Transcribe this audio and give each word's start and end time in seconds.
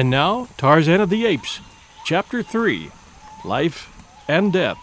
And 0.00 0.08
now, 0.08 0.48
Tarzan 0.56 1.02
of 1.02 1.10
the 1.10 1.26
Apes, 1.26 1.60
Chapter 2.06 2.42
3 2.42 2.90
Life 3.44 3.92
and 4.26 4.50
Death. 4.50 4.78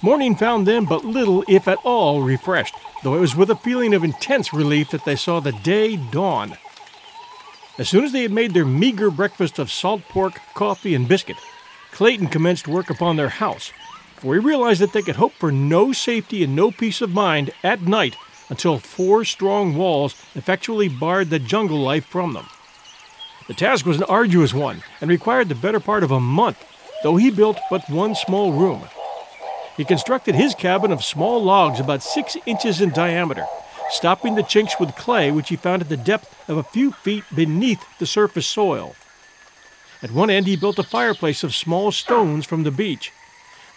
Morning 0.00 0.34
found 0.34 0.66
them 0.66 0.86
but 0.86 1.04
little, 1.04 1.44
if 1.46 1.68
at 1.68 1.76
all, 1.84 2.22
refreshed, 2.22 2.74
though 3.02 3.16
it 3.16 3.20
was 3.20 3.36
with 3.36 3.50
a 3.50 3.54
feeling 3.54 3.92
of 3.92 4.02
intense 4.02 4.54
relief 4.54 4.88
that 4.92 5.04
they 5.04 5.14
saw 5.14 5.40
the 5.40 5.52
day 5.52 5.96
dawn. 5.96 6.56
As 7.76 7.90
soon 7.90 8.04
as 8.04 8.12
they 8.12 8.22
had 8.22 8.32
made 8.32 8.54
their 8.54 8.64
meager 8.64 9.10
breakfast 9.10 9.58
of 9.58 9.70
salt 9.70 10.00
pork, 10.04 10.40
coffee, 10.54 10.94
and 10.94 11.06
biscuit, 11.06 11.36
Clayton 11.92 12.28
commenced 12.28 12.66
work 12.66 12.88
upon 12.88 13.16
their 13.16 13.28
house, 13.28 13.74
for 14.16 14.32
he 14.32 14.40
realized 14.40 14.80
that 14.80 14.94
they 14.94 15.02
could 15.02 15.16
hope 15.16 15.34
for 15.34 15.52
no 15.52 15.92
safety 15.92 16.42
and 16.42 16.56
no 16.56 16.70
peace 16.70 17.02
of 17.02 17.10
mind 17.10 17.50
at 17.62 17.82
night 17.82 18.16
until 18.50 18.78
four 18.78 19.24
strong 19.24 19.74
walls 19.74 20.14
effectually 20.34 20.88
barred 20.88 21.30
the 21.30 21.38
jungle 21.38 21.80
life 21.80 22.04
from 22.04 22.34
them. 22.34 22.46
The 23.48 23.54
task 23.54 23.86
was 23.86 23.96
an 23.96 24.04
arduous 24.04 24.52
one 24.52 24.82
and 25.00 25.08
required 25.08 25.48
the 25.48 25.54
better 25.54 25.80
part 25.80 26.02
of 26.02 26.10
a 26.10 26.20
month, 26.20 26.62
though 27.02 27.16
he 27.16 27.30
built 27.30 27.58
but 27.70 27.88
one 27.88 28.14
small 28.14 28.52
room. 28.52 28.82
He 29.76 29.84
constructed 29.84 30.34
his 30.34 30.54
cabin 30.54 30.92
of 30.92 31.02
small 31.02 31.42
logs 31.42 31.80
about 31.80 32.02
six 32.02 32.36
inches 32.44 32.80
in 32.80 32.90
diameter, 32.90 33.46
stopping 33.88 34.34
the 34.34 34.42
chinks 34.42 34.78
with 34.78 34.94
clay 34.94 35.30
which 35.30 35.48
he 35.48 35.56
found 35.56 35.82
at 35.82 35.88
the 35.88 35.96
depth 35.96 36.48
of 36.48 36.58
a 36.58 36.62
few 36.62 36.92
feet 36.92 37.24
beneath 37.34 37.84
the 37.98 38.06
surface 38.06 38.46
soil. 38.46 38.94
At 40.02 40.12
one 40.12 40.30
end 40.30 40.46
he 40.46 40.56
built 40.56 40.78
a 40.78 40.82
fireplace 40.82 41.42
of 41.42 41.54
small 41.54 41.92
stones 41.92 42.46
from 42.46 42.62
the 42.62 42.70
beach. 42.70 43.12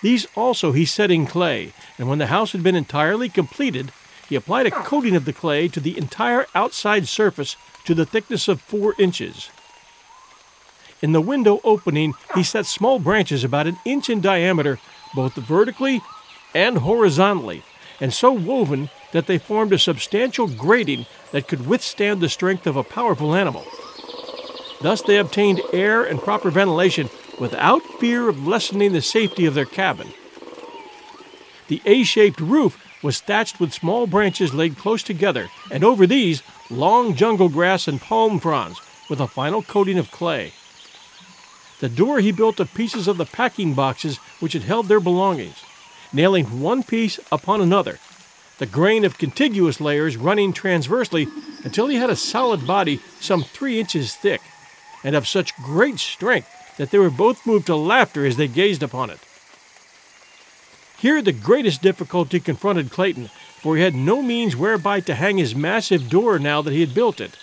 These 0.01 0.27
also 0.35 0.71
he 0.71 0.85
set 0.85 1.11
in 1.11 1.25
clay, 1.25 1.73
and 1.97 2.09
when 2.09 2.19
the 2.19 2.27
house 2.27 2.51
had 2.51 2.63
been 2.63 2.75
entirely 2.75 3.29
completed, 3.29 3.91
he 4.33 4.37
applied 4.37 4.65
a 4.65 4.71
coating 4.71 5.15
of 5.15 5.25
the 5.25 5.31
clay 5.31 5.67
to 5.67 5.79
the 5.79 5.95
entire 5.95 6.47
outside 6.55 7.07
surface 7.07 7.55
to 7.85 7.93
the 7.93 8.03
thickness 8.03 8.47
of 8.47 8.59
four 8.59 8.95
inches. 8.97 9.51
In 11.03 11.11
the 11.11 11.21
window 11.21 11.61
opening, 11.63 12.15
he 12.33 12.41
set 12.41 12.65
small 12.65 12.97
branches 12.97 13.43
about 13.43 13.67
an 13.67 13.77
inch 13.85 14.09
in 14.09 14.21
diameter, 14.21 14.79
both 15.13 15.35
vertically 15.35 16.01
and 16.55 16.79
horizontally, 16.79 17.61
and 18.01 18.11
so 18.11 18.31
woven 18.31 18.89
that 19.11 19.27
they 19.27 19.37
formed 19.37 19.71
a 19.71 19.77
substantial 19.77 20.47
grating 20.47 21.05
that 21.31 21.47
could 21.47 21.67
withstand 21.67 22.19
the 22.19 22.27
strength 22.27 22.65
of 22.65 22.75
a 22.75 22.83
powerful 22.83 23.35
animal. 23.35 23.63
Thus, 24.81 25.03
they 25.03 25.19
obtained 25.19 25.61
air 25.71 26.03
and 26.03 26.19
proper 26.19 26.49
ventilation 26.49 27.11
without 27.39 27.83
fear 27.99 28.29
of 28.29 28.47
lessening 28.47 28.93
the 28.93 29.01
safety 29.03 29.45
of 29.45 29.53
their 29.53 29.65
cabin. 29.65 30.11
The 31.67 31.83
A 31.85 32.01
shaped 32.01 32.39
roof 32.39 32.79
was 33.03 33.19
thatched 33.19 33.59
with 33.59 33.73
small 33.73 34.07
branches 34.07 34.53
laid 34.53 34.77
close 34.77 35.03
together, 35.03 35.49
and 35.69 35.83
over 35.83 36.07
these, 36.07 36.41
long 36.69 37.13
jungle 37.13 37.49
grass 37.49 37.87
and 37.87 38.01
palm 38.01 38.39
fronds, 38.39 38.79
with 39.09 39.19
a 39.19 39.27
final 39.27 39.61
coating 39.61 39.99
of 39.99 40.09
clay. 40.09 40.53
The 41.79 41.89
door 41.89 42.21
he 42.21 42.31
built 42.31 42.59
of 42.61 42.73
pieces 42.73 43.07
of 43.07 43.17
the 43.17 43.25
packing 43.25 43.73
boxes 43.73 44.17
which 44.39 44.53
had 44.53 44.63
held 44.63 44.87
their 44.87 45.01
belongings, 45.01 45.61
nailing 46.13 46.61
one 46.61 46.81
piece 46.81 47.19
upon 47.31 47.59
another, 47.59 47.99
the 48.57 48.65
grain 48.65 49.03
of 49.03 49.17
contiguous 49.17 49.81
layers 49.81 50.15
running 50.15 50.53
transversely 50.53 51.27
until 51.63 51.87
he 51.87 51.97
had 51.97 52.09
a 52.09 52.15
solid 52.15 52.65
body 52.65 53.01
some 53.19 53.43
three 53.43 53.79
inches 53.79 54.15
thick, 54.15 54.41
and 55.03 55.15
of 55.15 55.27
such 55.27 55.55
great 55.57 55.99
strength 55.99 56.49
that 56.77 56.91
they 56.91 56.97
were 56.97 57.09
both 57.09 57.45
moved 57.45 57.65
to 57.67 57.75
laughter 57.75 58.25
as 58.25 58.37
they 58.37 58.47
gazed 58.47 58.81
upon 58.81 59.09
it. 59.09 59.19
Here 61.03 61.21
the 61.21 61.33
greatest 61.33 61.81
difficulty 61.81 62.39
confronted 62.39 62.89
Clayton, 62.89 63.27
for 63.59 63.75
he 63.75 63.81
had 63.81 63.93
no 63.93 64.21
means 64.21 64.55
whereby 64.55 65.01
to 65.01 65.15
hang 65.15 65.37
his 65.37 65.53
massive 65.53 66.09
door 66.09 66.39
now 66.39 66.61
that 66.61 66.71
he 66.71 66.79
had 66.79 66.93
built 66.93 67.19
it. 67.19 67.37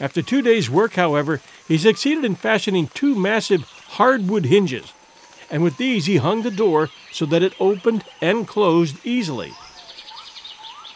After 0.00 0.22
two 0.22 0.42
days' 0.42 0.68
work, 0.68 0.94
however, 0.94 1.40
he 1.68 1.78
succeeded 1.78 2.24
in 2.24 2.34
fashioning 2.34 2.88
two 2.88 3.14
massive 3.14 3.62
hardwood 3.90 4.46
hinges, 4.46 4.92
and 5.52 5.62
with 5.62 5.76
these 5.76 6.06
he 6.06 6.16
hung 6.16 6.42
the 6.42 6.50
door 6.50 6.90
so 7.12 7.26
that 7.26 7.44
it 7.44 7.54
opened 7.60 8.02
and 8.20 8.48
closed 8.48 8.96
easily. 9.06 9.52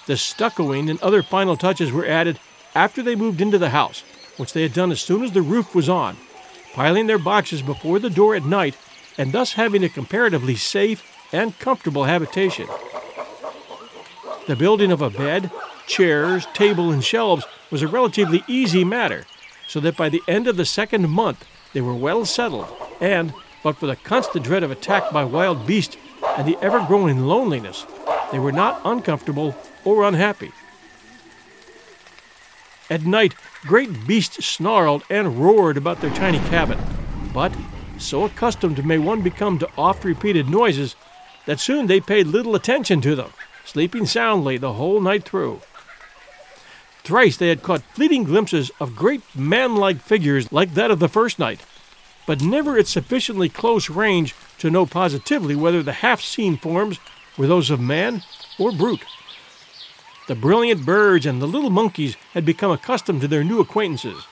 The 0.07 0.15
stuccoing 0.15 0.91
and 0.91 1.01
other 1.01 1.23
final 1.23 1.57
touches 1.57 1.93
were 1.93 2.07
added 2.07 2.41
after 2.75 3.05
they 3.05 3.15
moved 3.15 3.41
into 3.41 3.57
the 3.57 3.71
house, 3.71 4.03
which 4.37 4.53
they 4.53 4.63
had 4.63 4.73
done 4.73 4.91
as 4.91 5.01
soon 5.01 5.23
as 5.23 5.31
the 5.31 5.43
roof 5.43 5.77
was 5.77 5.89
on, 5.89 6.17
piling 6.75 7.07
their 7.07 7.19
boxes 7.19 7.63
before 7.63 8.01
the 8.01 8.11
door 8.11 8.35
at 8.35 8.45
night 8.45 8.77
and 9.17 9.33
thus 9.33 9.53
having 9.53 9.85
a 9.85 9.89
comparatively 9.89 10.57
safe 10.57 11.05
and 11.33 11.59
comfortable 11.59 12.05
habitation. 12.05 12.67
The 14.47 14.57
building 14.57 14.91
of 14.91 15.03
a 15.03 15.11
bed, 15.11 15.51
chairs, 15.87 16.47
table, 16.55 16.91
and 16.91 17.05
shelves 17.05 17.45
was 17.71 17.83
a 17.83 17.89
relatively 17.89 18.43
easy 18.49 18.85
matter, 18.85 19.27
so 19.69 19.81
that 19.81 19.97
by 19.97 20.09
the 20.09 20.23
end 20.27 20.49
of 20.49 20.57
the 20.57 20.65
second 20.65 21.09
month 21.09 21.47
they 21.73 21.81
were 21.81 21.95
well 21.95 22.25
settled, 22.25 22.67
and, 23.01 23.33
but 23.63 23.77
for 23.77 23.87
the 23.87 23.97
constant 23.97 24.45
dread 24.45 24.63
of 24.63 24.71
attack 24.71 25.11
by 25.13 25.25
wild 25.25 25.67
beasts 25.67 25.97
and 26.37 26.49
the 26.49 26.59
ever 26.61 26.85
growing 26.87 27.27
loneliness, 27.27 27.87
they 28.33 28.39
were 28.39 28.53
not 28.53 28.81
uncomfortable 28.85 29.55
or 29.85 30.05
unhappy. 30.05 30.53
At 32.89 33.03
night, 33.03 33.35
great 33.63 34.07
beasts 34.07 34.45
snarled 34.45 35.05
and 35.09 35.39
roared 35.39 35.77
about 35.77 36.01
their 36.01 36.11
tiny 36.11 36.41
cabin, 36.51 36.79
but 37.33 37.53
so 37.99 38.25
accustomed 38.25 38.85
may 38.85 38.99
one 38.99 39.23
become 39.23 39.59
to 39.59 39.69
oft 39.79 40.05
repeated 40.05 40.49
noises 40.49 40.97
that 41.51 41.59
soon 41.59 41.89
they 41.89 41.99
paid 41.99 42.29
little 42.29 42.55
attention 42.55 43.01
to 43.01 43.17
them, 43.17 43.33
sleeping 43.65 44.07
soundly 44.07 44.57
the 44.57 44.75
whole 44.75 45.01
night 45.01 45.25
through. 45.25 45.61
Thrice 47.03 47.37
they 47.37 47.49
had 47.49 47.65
caught 47.65 47.83
fleeting 47.93 48.23
glimpses 48.23 48.71
of 48.79 48.95
great 48.95 49.21
man 49.35 49.75
like 49.75 50.01
figures 50.01 50.53
like 50.53 50.75
that 50.75 50.93
of 50.93 51.01
the 51.01 51.09
first 51.09 51.41
night, 51.41 51.67
but 52.25 52.41
never 52.41 52.79
at 52.79 52.87
sufficiently 52.87 53.49
close 53.49 53.91
range 53.91 54.33
to 54.59 54.71
know 54.71 54.87
positively 54.87 55.57
whether 55.57 55.83
the 55.83 56.05
half 56.07 56.21
seen 56.21 56.57
forms 56.57 57.01
were 57.37 57.49
those 57.49 57.69
of 57.69 57.81
man 57.81 58.23
or 58.57 58.71
brute. 58.71 59.05
The 60.29 60.37
brilliant 60.37 60.87
birds 60.87 61.27
and 61.27 61.43
the 61.43 61.49
little 61.49 61.71
monkeys 61.71 62.15
had 62.33 62.45
become 62.45 62.71
accustomed 62.71 63.23
to 63.23 63.27
their 63.29 63.43
new 63.43 63.59
acquaintances, 63.59 64.25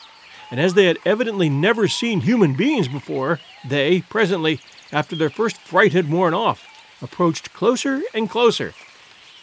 and 0.53 0.61
as 0.61 0.75
they 0.75 0.85
had 0.85 1.01
evidently 1.05 1.49
never 1.49 1.89
seen 1.89 2.21
human 2.21 2.55
beings 2.55 2.87
before, 2.87 3.41
they, 3.67 4.03
presently, 4.03 4.61
after 4.93 5.17
their 5.17 5.31
first 5.31 5.57
fright 5.57 5.93
had 5.93 6.13
worn 6.13 6.33
off, 6.33 6.65
approached 7.03 7.53
closer 7.53 8.03
and 8.15 8.29
closer, 8.29 8.75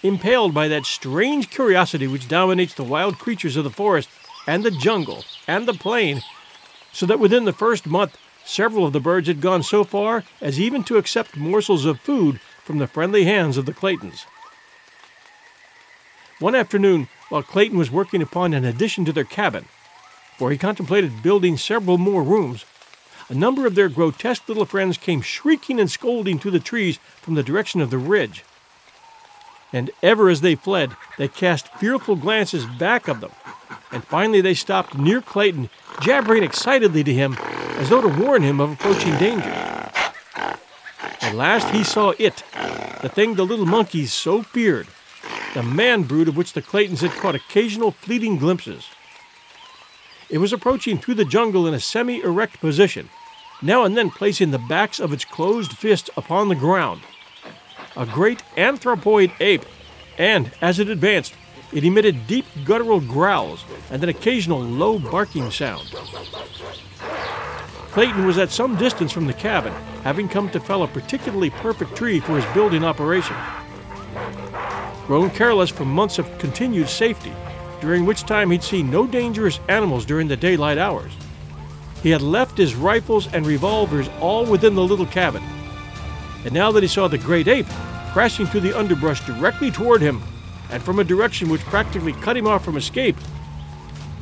impelled 0.04 0.54
by 0.54 0.68
that 0.68 0.86
strange 0.86 1.50
curiosity 1.50 2.08
which 2.08 2.28
dominates 2.28 2.74
the 2.74 2.84
wild 2.84 3.18
creatures 3.18 3.56
of 3.56 3.64
the 3.64 3.70
forest 3.70 4.10
and 4.48 4.64
the 4.64 4.72
jungle 4.72 5.24
and 5.48 5.68
the 5.68 5.74
plain, 5.74 6.22
so 6.92 7.06
that 7.06 7.20
within 7.20 7.46
the 7.46 7.54
first 7.54 7.86
month 7.86 8.18
several 8.44 8.86
of 8.86 8.94
the 8.94 9.00
birds 9.00 9.28
had 9.28 9.42
gone 9.42 9.64
so 9.64 9.84
far 9.84 10.24
as 10.40 10.60
even 10.60 10.84
to 10.84 10.98
accept 10.98 11.36
morsels 11.36 11.86
of 11.86 12.00
food 12.00 12.40
from 12.64 12.78
the 12.78 12.88
friendly 12.88 13.26
hands 13.26 13.58
of 13.58 13.66
the 13.66 13.74
Claytons. 13.74 14.26
One 16.40 16.56
afternoon, 16.56 17.08
while 17.30 17.44
Clayton 17.44 17.78
was 17.78 17.90
working 17.90 18.22
upon 18.22 18.54
an 18.54 18.66
addition 18.66 19.06
to 19.06 19.14
their 19.14 19.24
cabin, 19.24 19.66
for 20.38 20.52
he 20.52 20.58
contemplated 20.58 21.24
building 21.24 21.58
several 21.58 21.98
more 21.98 22.24
rooms, 22.24 22.66
a 23.30 23.34
number 23.34 23.66
of 23.66 23.76
their 23.76 23.90
grotesque 23.90 24.48
little 24.48 24.66
friends 24.66 24.98
came 24.98 25.22
shrieking 25.22 25.80
and 25.80 25.90
scolding 25.90 26.38
through 26.38 26.52
the 26.52 26.60
trees 26.60 26.98
from 27.22 27.34
the 27.36 27.44
direction 27.44 27.82
of 27.82 27.90
the 27.90 27.98
ridge. 27.98 28.44
And 29.74 29.92
ever 30.04 30.30
as 30.30 30.42
they 30.42 30.56
fled, 30.56 30.96
they 31.18 31.28
cast 31.28 31.74
fearful 31.76 32.16
glances 32.16 32.66
back 32.66 33.08
of 33.08 33.22
them. 33.22 33.32
And 33.92 34.04
finally 34.04 34.42
they 34.42 34.54
stopped 34.54 34.98
near 34.98 35.22
Clayton, 35.22 35.70
jabbering 36.02 36.44
excitedly 36.44 37.04
to 37.04 37.14
him 37.14 37.36
as 37.78 37.90
though 37.90 38.02
to 38.02 38.08
warn 38.08 38.44
him 38.44 38.60
of 38.60 38.72
approaching 38.72 39.18
danger. 39.18 39.50
At 41.22 41.34
last 41.34 41.70
he 41.72 41.84
saw 41.84 42.14
it, 42.20 42.44
the 43.02 43.10
thing 43.10 43.36
the 43.36 43.46
little 43.46 43.66
monkeys 43.66 44.14
so 44.14 44.44
feared, 44.44 44.88
the 45.54 45.64
man 45.64 46.04
brood 46.04 46.28
of 46.28 46.38
which 46.38 46.54
the 46.54 46.62
Claytons 46.62 47.02
had 47.02 47.12
caught 47.12 47.36
occasional 47.36 47.92
fleeting 47.92 48.38
glimpses. 48.38 48.88
It 50.30 50.40
was 50.40 50.54
approaching 50.54 50.98
through 50.98 51.16
the 51.16 51.26
jungle 51.26 51.68
in 51.68 51.74
a 51.74 51.80
semi 51.80 52.22
erect 52.22 52.60
position, 52.60 53.10
now 53.62 53.84
and 53.84 53.96
then 53.96 54.10
placing 54.10 54.52
the 54.52 54.58
backs 54.58 55.00
of 55.00 55.14
its 55.14 55.26
closed 55.26 55.74
fists 55.74 56.10
upon 56.18 56.50
the 56.50 56.56
ground. 56.56 57.02
A 57.96 58.06
great 58.06 58.42
anthropoid 58.58 59.32
ape, 59.40 59.66
and 60.18 60.52
as 60.62 60.80
it 60.80 60.90
advanced, 60.90 61.34
it 61.72 61.84
emitted 61.84 62.28
deep 62.28 62.46
guttural 62.64 63.00
growls 63.00 63.64
and 63.92 64.02
an 64.04 64.10
occasional 64.10 64.60
low 64.60 64.98
barking 64.98 65.52
sound. 65.52 65.88
Clayton 67.92 68.26
was 68.26 68.38
at 68.38 68.52
some 68.52 68.76
distance 68.76 69.12
from 69.12 69.28
the 69.28 69.34
cabin, 69.34 69.74
having 70.04 70.28
come 70.28 70.50
to 70.50 70.60
fell 70.60 70.84
a 70.84 70.88
particularly 70.88 71.50
perfect 71.50 71.96
tree 71.96 72.20
for 72.20 72.36
his 72.36 72.54
building 72.54 72.84
operation. 72.84 73.36
Grown 75.08 75.30
careless 75.30 75.70
from 75.70 75.88
months 75.88 76.20
of 76.20 76.38
continued 76.38 76.90
safety, 76.90 77.32
during 77.86 78.06
which 78.06 78.24
time 78.24 78.50
he'd 78.50 78.64
seen 78.64 78.90
no 78.90 79.06
dangerous 79.06 79.60
animals 79.70 80.06
during 80.06 80.28
the 80.28 80.36
daylight 80.36 80.80
hours. 80.80 81.12
He 82.02 82.10
had 82.10 82.24
left 82.24 82.58
his 82.58 82.74
rifles 82.74 83.32
and 83.32 83.46
revolvers 83.46 84.10
all 84.20 84.44
within 84.44 84.74
the 84.74 84.84
little 84.84 85.06
cabin. 85.06 85.44
And 86.44 86.52
now 86.52 86.72
that 86.72 86.82
he 86.82 86.90
saw 86.90 87.08
the 87.08 87.20
great 87.20 87.48
ape 87.48 87.68
crashing 88.12 88.48
through 88.48 88.62
the 88.62 88.76
underbrush 88.76 89.24
directly 89.28 89.70
toward 89.70 90.02
him, 90.02 90.20
and 90.72 90.82
from 90.82 90.98
a 90.98 91.04
direction 91.04 91.48
which 91.48 91.62
practically 91.62 92.14
cut 92.14 92.36
him 92.36 92.48
off 92.48 92.66
from 92.66 92.76
escape, 92.76 93.18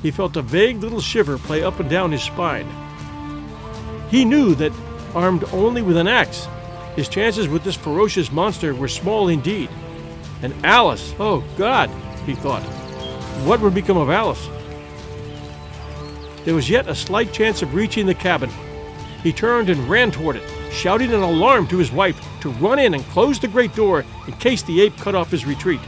he 0.01 0.12
felt 0.12 0.36
a 0.36 0.42
vague 0.42 0.81
little 0.81 1.00
shiver 1.00 1.38
play 1.38 1.63
up 1.63 1.80
and 1.80 1.89
down 1.89 2.12
his 2.12 2.24
spine. 2.24 2.68
He 4.09 4.25
knew 4.25 4.56
that, 4.56 4.74
armed 5.16 5.45
only 5.54 5.81
with 5.81 5.95
an 5.95 6.07
axe, 6.07 6.50
his 6.98 7.07
chances 7.07 7.48
with 7.48 7.63
this 7.63 7.77
ferocious 7.77 8.30
monster 8.30 8.75
were 8.75 8.89
small 8.89 9.30
indeed. 9.30 9.69
And 10.42 10.54
Alice, 10.66 11.16
oh 11.18 11.44
God, 11.57 11.89
he 12.25 12.36
thought, 12.36 12.63
what 13.45 13.59
would 13.62 13.74
become 13.74 13.97
of 13.97 14.09
Alice? 14.09 14.50
There 16.45 16.56
was 16.56 16.69
yet 16.69 16.88
a 16.88 16.95
slight 16.95 17.31
chance 17.31 17.62
of 17.62 17.74
reaching 17.74 18.06
the 18.06 18.15
cabin. 18.15 18.50
He 19.21 19.31
turned 19.31 19.69
and 19.69 19.89
ran 19.89 20.12
toward 20.12 20.35
it, 20.35 20.44
shouting 20.71 21.13
an 21.13 21.21
alarm 21.21 21.68
to 21.68 21.77
his 21.77 21.91
wife 21.91 22.19
to 22.41 22.50
run 22.51 22.80
in 22.80 22.94
and 22.94 23.03
close 23.06 23.39
the 23.39 23.47
great 23.47 23.74
door 23.75 24.03
in 24.27 24.33
case 24.33 24.62
the 24.63 24.81
ape 24.81 24.97
cut 24.97 25.15
off 25.15 25.31
his 25.31 25.45
retreat. 25.45 25.80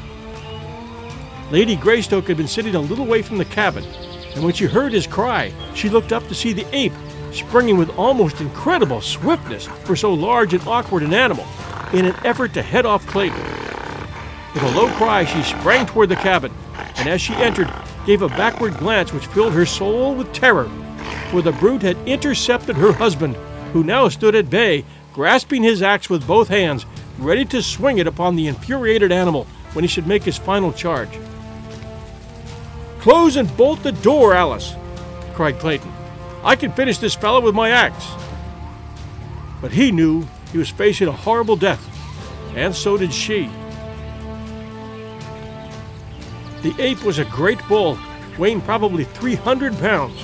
Lady 1.51 1.75
Greystoke 1.75 2.27
had 2.27 2.37
been 2.37 2.47
sitting 2.47 2.75
a 2.75 2.79
little 2.79 3.05
way 3.05 3.21
from 3.21 3.37
the 3.37 3.45
cabin, 3.45 3.83
and 4.33 4.43
when 4.43 4.53
she 4.53 4.65
heard 4.65 4.93
his 4.93 5.07
cry, 5.07 5.53
she 5.73 5.89
looked 5.89 6.11
up 6.11 6.27
to 6.27 6.35
see 6.35 6.53
the 6.53 6.67
ape 6.75 6.93
springing 7.31 7.77
with 7.77 7.97
almost 7.97 8.41
incredible 8.41 9.01
swiftness 9.01 9.67
for 9.83 9.95
so 9.95 10.13
large 10.13 10.53
and 10.53 10.65
awkward 10.67 11.03
an 11.03 11.13
animal 11.13 11.45
in 11.93 12.05
an 12.05 12.15
effort 12.25 12.53
to 12.53 12.61
head 12.61 12.85
off 12.85 13.05
Clayton. 13.07 13.39
With 14.53 14.63
a 14.63 14.71
low 14.71 14.87
cry, 14.95 15.25
she 15.25 15.43
sprang 15.43 15.85
toward 15.85 16.09
the 16.09 16.15
cabin, 16.15 16.51
and 17.05 17.13
as 17.13 17.21
she 17.21 17.35
entered, 17.35 17.71
gave 18.07 18.23
a 18.23 18.29
backward 18.29 18.75
glance 18.77 19.13
which 19.13 19.27
filled 19.27 19.53
her 19.53 19.65
soul 19.65 20.15
with 20.15 20.33
terror, 20.33 20.67
for 21.29 21.43
the 21.43 21.51
brute 21.51 21.83
had 21.83 21.95
intercepted 22.07 22.75
her 22.75 22.91
husband, 22.91 23.35
who 23.73 23.83
now 23.83 24.09
stood 24.09 24.33
at 24.33 24.49
bay, 24.49 24.83
grasping 25.13 25.61
his 25.61 25.83
axe 25.83 26.09
with 26.09 26.25
both 26.25 26.47
hands, 26.47 26.83
ready 27.19 27.45
to 27.45 27.61
swing 27.61 27.99
it 27.99 28.07
upon 28.07 28.35
the 28.35 28.47
infuriated 28.47 29.11
animal 29.11 29.45
when 29.73 29.83
he 29.83 29.87
should 29.87 30.07
make 30.07 30.23
his 30.23 30.39
final 30.39 30.73
charge. 30.73 31.19
Close 32.97 33.35
and 33.35 33.55
bolt 33.55 33.83
the 33.83 33.91
door, 33.91 34.33
Alice, 34.33 34.73
cried 35.35 35.59
Clayton. 35.59 35.91
I 36.43 36.55
can 36.55 36.71
finish 36.71 36.97
this 36.97 37.13
fellow 37.13 37.39
with 37.39 37.53
my 37.53 37.69
axe. 37.69 38.09
But 39.61 39.71
he 39.71 39.91
knew 39.91 40.25
he 40.51 40.57
was 40.57 40.71
facing 40.71 41.07
a 41.07 41.11
horrible 41.11 41.55
death, 41.55 41.87
and 42.55 42.73
so 42.75 42.97
did 42.97 43.13
she. 43.13 43.47
The 46.65 46.83
ape 46.83 47.03
was 47.03 47.19
a 47.19 47.25
great 47.25 47.59
bull, 47.67 47.95
weighing 48.39 48.59
probably 48.59 49.03
300 49.03 49.77
pounds. 49.77 50.19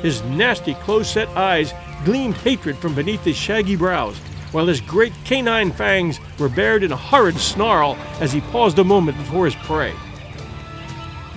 His 0.00 0.22
nasty, 0.22 0.74
close 0.74 1.10
set 1.10 1.26
eyes 1.30 1.74
gleamed 2.04 2.36
hatred 2.36 2.78
from 2.78 2.94
beneath 2.94 3.24
his 3.24 3.36
shaggy 3.36 3.74
brows, 3.74 4.16
while 4.52 4.68
his 4.68 4.80
great 4.80 5.12
canine 5.24 5.72
fangs 5.72 6.20
were 6.38 6.48
bared 6.48 6.84
in 6.84 6.92
a 6.92 6.96
horrid 6.96 7.36
snarl 7.36 7.96
as 8.20 8.32
he 8.32 8.40
paused 8.52 8.78
a 8.78 8.84
moment 8.84 9.18
before 9.18 9.44
his 9.44 9.56
prey. 9.56 9.92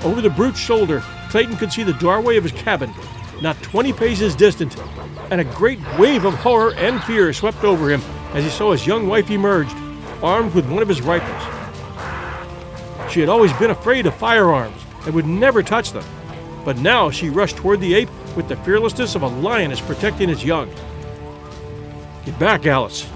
Over 0.03 0.21
the 0.21 0.29
brute's 0.29 0.59
shoulder, 0.59 1.01
Clayton 1.31 1.57
could 1.57 1.73
see 1.73 1.81
the 1.81 1.93
doorway 1.93 2.37
of 2.37 2.43
his 2.43 2.51
cabin, 2.51 2.93
not 3.41 3.59
20 3.63 3.93
paces 3.93 4.35
distant, 4.35 4.79
and 5.31 5.41
a 5.41 5.55
great 5.55 5.79
wave 5.97 6.23
of 6.23 6.35
horror 6.35 6.75
and 6.75 7.03
fear 7.05 7.33
swept 7.33 7.63
over 7.63 7.89
him 7.89 8.01
as 8.35 8.43
he 8.43 8.51
saw 8.51 8.73
his 8.73 8.85
young 8.85 9.07
wife 9.07 9.31
emerge, 9.31 9.73
armed 10.21 10.53
with 10.53 10.69
one 10.69 10.83
of 10.83 10.87
his 10.87 11.01
rifles. 11.01 11.64
She 13.09 13.19
had 13.19 13.29
always 13.29 13.53
been 13.53 13.71
afraid 13.71 14.05
of 14.05 14.15
firearms 14.15 14.81
and 15.05 15.13
would 15.13 15.25
never 15.25 15.63
touch 15.63 15.91
them. 15.91 16.03
But 16.65 16.77
now 16.77 17.11
she 17.11 17.29
rushed 17.29 17.57
toward 17.57 17.79
the 17.79 17.93
ape 17.93 18.09
with 18.35 18.47
the 18.47 18.57
fearlessness 18.57 19.15
of 19.15 19.21
a 19.21 19.27
lioness 19.27 19.79
protecting 19.79 20.29
its 20.29 20.43
young. 20.43 20.69
Get 22.25 22.37
back, 22.39 22.65
Alice, 22.65 23.07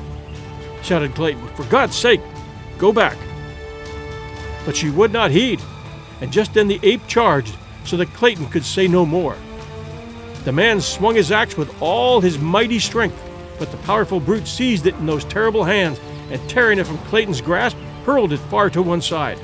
shouted 0.84 1.16
Clayton. 1.16 1.48
For 1.56 1.64
God's 1.66 1.96
sake, 1.96 2.22
go 2.78 2.94
back. 2.94 3.18
But 4.66 4.76
she 4.76 4.92
would 4.92 5.12
not 5.12 5.32
heed, 5.32 5.60
and 6.22 6.32
just 6.32 6.54
then 6.54 6.68
the 6.68 6.80
ape 6.84 7.08
charged 7.08 7.56
so 7.86 7.98
that 7.98 8.14
Clayton 8.14 8.48
could 8.48 8.64
say 8.64 8.88
no 8.88 9.06
more. 9.06 9.36
The 10.46 10.52
man 10.52 10.80
swung 10.80 11.16
his 11.16 11.32
axe 11.32 11.58
with 11.58 11.74
all 11.82 12.22
his 12.22 12.38
mighty 12.38 12.80
strength, 12.80 13.20
but 13.58 13.72
the 13.72 13.78
powerful 13.78 14.20
brute 14.20 14.48
seized 14.48 14.86
it 14.86 14.96
in 14.96 15.06
those 15.08 15.26
terrible 15.26 15.64
hands 15.64 16.00
and, 16.30 16.50
tearing 16.50 16.78
it 16.78 16.86
from 16.86 17.00
Clayton's 17.00 17.42
grasp, 17.42 17.78
hurled 18.06 18.32
it 18.32 18.38
far 18.38 18.70
to 18.70 18.82
one 18.82 19.02
side. 19.02 19.40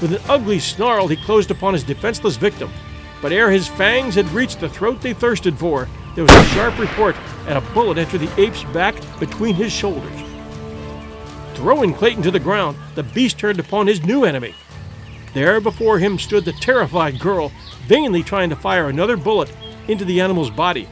With 0.00 0.14
an 0.14 0.22
ugly 0.28 0.58
snarl, 0.58 1.08
he 1.08 1.16
closed 1.16 1.50
upon 1.50 1.74
his 1.74 1.84
defenseless 1.84 2.36
victim. 2.36 2.70
But 3.20 3.32
ere 3.32 3.50
his 3.50 3.68
fangs 3.68 4.14
had 4.14 4.28
reached 4.30 4.60
the 4.60 4.68
throat 4.68 5.02
they 5.02 5.12
thirsted 5.12 5.58
for, 5.58 5.88
there 6.14 6.24
was 6.24 6.32
a 6.32 6.44
sharp 6.46 6.78
report, 6.78 7.16
and 7.46 7.56
a 7.56 7.72
bullet 7.72 7.98
entered 7.98 8.22
the 8.22 8.40
ape's 8.40 8.64
back 8.64 8.94
between 9.20 9.54
his 9.54 9.72
shoulders. 9.72 10.20
Throwing 11.54 11.92
Clayton 11.92 12.22
to 12.22 12.30
the 12.30 12.40
ground, 12.40 12.76
the 12.94 13.02
beast 13.02 13.38
turned 13.38 13.60
upon 13.60 13.86
his 13.86 14.02
new 14.02 14.24
enemy. 14.24 14.54
There 15.34 15.60
before 15.60 15.98
him 15.98 16.18
stood 16.18 16.44
the 16.44 16.52
terrified 16.52 17.20
girl, 17.20 17.52
vainly 17.86 18.22
trying 18.22 18.50
to 18.50 18.56
fire 18.56 18.88
another 18.88 19.16
bullet 19.16 19.52
into 19.86 20.04
the 20.04 20.20
animal's 20.20 20.50
body. 20.50 20.88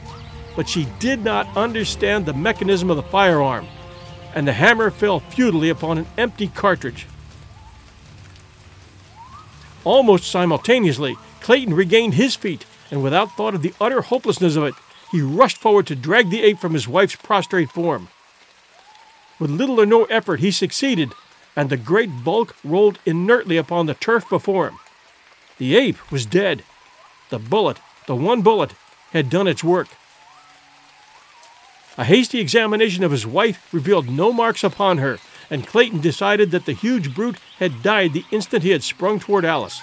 But 0.55 0.69
she 0.69 0.87
did 0.99 1.23
not 1.23 1.57
understand 1.57 2.25
the 2.25 2.33
mechanism 2.33 2.89
of 2.89 2.97
the 2.97 3.03
firearm, 3.03 3.67
and 4.35 4.47
the 4.47 4.53
hammer 4.53 4.91
fell 4.91 5.19
futilely 5.19 5.69
upon 5.69 5.97
an 5.97 6.07
empty 6.17 6.47
cartridge. 6.47 7.07
Almost 9.83 10.25
simultaneously, 10.25 11.17
Clayton 11.41 11.73
regained 11.73 12.15
his 12.15 12.35
feet, 12.35 12.65
and 12.91 13.01
without 13.01 13.35
thought 13.35 13.55
of 13.55 13.61
the 13.61 13.73
utter 13.79 14.01
hopelessness 14.01 14.55
of 14.55 14.63
it, 14.63 14.73
he 15.11 15.21
rushed 15.21 15.57
forward 15.57 15.87
to 15.87 15.95
drag 15.95 16.29
the 16.29 16.43
ape 16.43 16.59
from 16.59 16.73
his 16.73 16.87
wife's 16.87 17.15
prostrate 17.15 17.71
form. 17.71 18.09
With 19.39 19.49
little 19.49 19.79
or 19.79 19.85
no 19.85 20.03
effort, 20.05 20.41
he 20.41 20.51
succeeded, 20.51 21.13
and 21.55 21.69
the 21.69 21.77
great 21.77 22.23
bulk 22.23 22.55
rolled 22.63 22.99
inertly 23.05 23.57
upon 23.57 23.85
the 23.85 23.93
turf 23.93 24.29
before 24.29 24.69
him. 24.69 24.79
The 25.57 25.75
ape 25.75 26.11
was 26.11 26.25
dead. 26.25 26.63
The 27.29 27.39
bullet, 27.39 27.79
the 28.05 28.15
one 28.15 28.41
bullet, 28.41 28.73
had 29.11 29.29
done 29.29 29.47
its 29.47 29.63
work. 29.63 29.87
A 31.97 32.03
hasty 32.03 32.39
examination 32.39 33.03
of 33.03 33.11
his 33.11 33.25
wife 33.25 33.73
revealed 33.73 34.09
no 34.09 34.31
marks 34.31 34.63
upon 34.63 34.99
her, 34.99 35.19
and 35.49 35.67
Clayton 35.67 36.01
decided 36.01 36.51
that 36.51 36.65
the 36.65 36.73
huge 36.73 37.13
brute 37.13 37.37
had 37.57 37.81
died 37.81 38.13
the 38.13 38.25
instant 38.31 38.63
he 38.63 38.69
had 38.69 38.83
sprung 38.83 39.19
toward 39.19 39.45
Alice. 39.45 39.81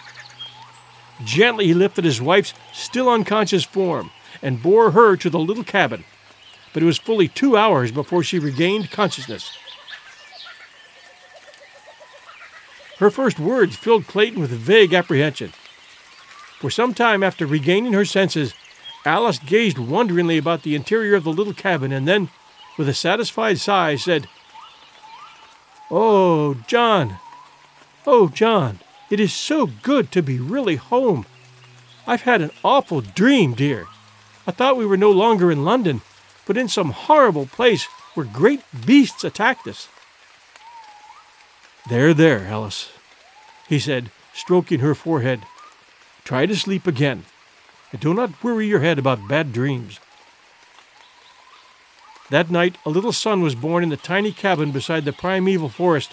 Gently 1.24 1.66
he 1.66 1.74
lifted 1.74 2.04
his 2.04 2.20
wife's 2.20 2.54
still 2.72 3.08
unconscious 3.08 3.64
form 3.64 4.10
and 4.42 4.62
bore 4.62 4.92
her 4.92 5.16
to 5.16 5.30
the 5.30 5.38
little 5.38 5.64
cabin, 5.64 6.04
but 6.72 6.82
it 6.82 6.86
was 6.86 6.98
fully 6.98 7.28
two 7.28 7.56
hours 7.56 7.90
before 7.90 8.22
she 8.22 8.38
regained 8.38 8.90
consciousness. 8.90 9.56
Her 12.98 13.10
first 13.10 13.38
words 13.38 13.76
filled 13.76 14.06
Clayton 14.06 14.40
with 14.40 14.50
vague 14.50 14.94
apprehension. 14.94 15.52
For 16.58 16.70
some 16.70 16.94
time 16.94 17.22
after 17.22 17.46
regaining 17.46 17.92
her 17.92 18.06
senses, 18.06 18.54
Alice 19.04 19.38
gazed 19.38 19.78
wonderingly 19.78 20.38
about 20.38 20.62
the 20.62 20.74
interior 20.74 21.14
of 21.14 21.24
the 21.24 21.32
little 21.32 21.52
cabin 21.52 21.92
and 21.92 22.08
then, 22.08 22.30
with 22.78 22.88
a 22.88 22.94
satisfied 22.94 23.58
sigh, 23.58 23.96
said, 23.96 24.28
Oh, 25.90 26.54
John! 26.66 27.18
Oh, 28.06 28.28
John! 28.28 28.80
It 29.08 29.20
is 29.20 29.32
so 29.32 29.66
good 29.66 30.10
to 30.12 30.22
be 30.22 30.40
really 30.40 30.76
home. 30.76 31.26
I've 32.06 32.22
had 32.22 32.40
an 32.40 32.50
awful 32.64 33.00
dream, 33.00 33.54
dear. 33.54 33.86
I 34.46 34.52
thought 34.52 34.76
we 34.76 34.86
were 34.86 34.96
no 34.96 35.10
longer 35.10 35.50
in 35.50 35.64
London, 35.64 36.02
but 36.46 36.56
in 36.56 36.68
some 36.68 36.90
horrible 36.90 37.46
place 37.46 37.84
where 38.14 38.26
great 38.26 38.62
beasts 38.84 39.22
attacked 39.24 39.68
us. 39.68 39.88
There, 41.88 42.12
there, 42.12 42.46
Alice, 42.46 42.90
he 43.68 43.78
said, 43.78 44.10
stroking 44.32 44.80
her 44.80 44.94
forehead. 44.94 45.42
Try 46.24 46.46
to 46.46 46.56
sleep 46.56 46.86
again, 46.86 47.26
and 47.92 48.00
do 48.00 48.12
not 48.12 48.42
worry 48.42 48.66
your 48.66 48.80
head 48.80 48.98
about 48.98 49.28
bad 49.28 49.52
dreams. 49.52 50.00
That 52.30 52.50
night, 52.50 52.76
a 52.84 52.90
little 52.90 53.12
son 53.12 53.40
was 53.40 53.54
born 53.54 53.84
in 53.84 53.88
the 53.88 53.96
tiny 53.96 54.32
cabin 54.32 54.72
beside 54.72 55.04
the 55.04 55.12
primeval 55.12 55.68
forest, 55.68 56.12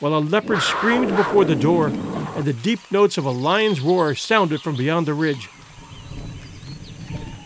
while 0.00 0.16
a 0.16 0.18
leopard 0.18 0.60
screamed 0.60 1.16
before 1.16 1.44
the 1.44 1.54
door, 1.54 1.88
and 1.88 2.44
the 2.44 2.52
deep 2.52 2.80
notes 2.90 3.18
of 3.18 3.24
a 3.24 3.30
lion's 3.30 3.80
roar 3.80 4.16
sounded 4.16 4.60
from 4.60 4.74
beyond 4.74 5.06
the 5.06 5.14
ridge. 5.14 5.48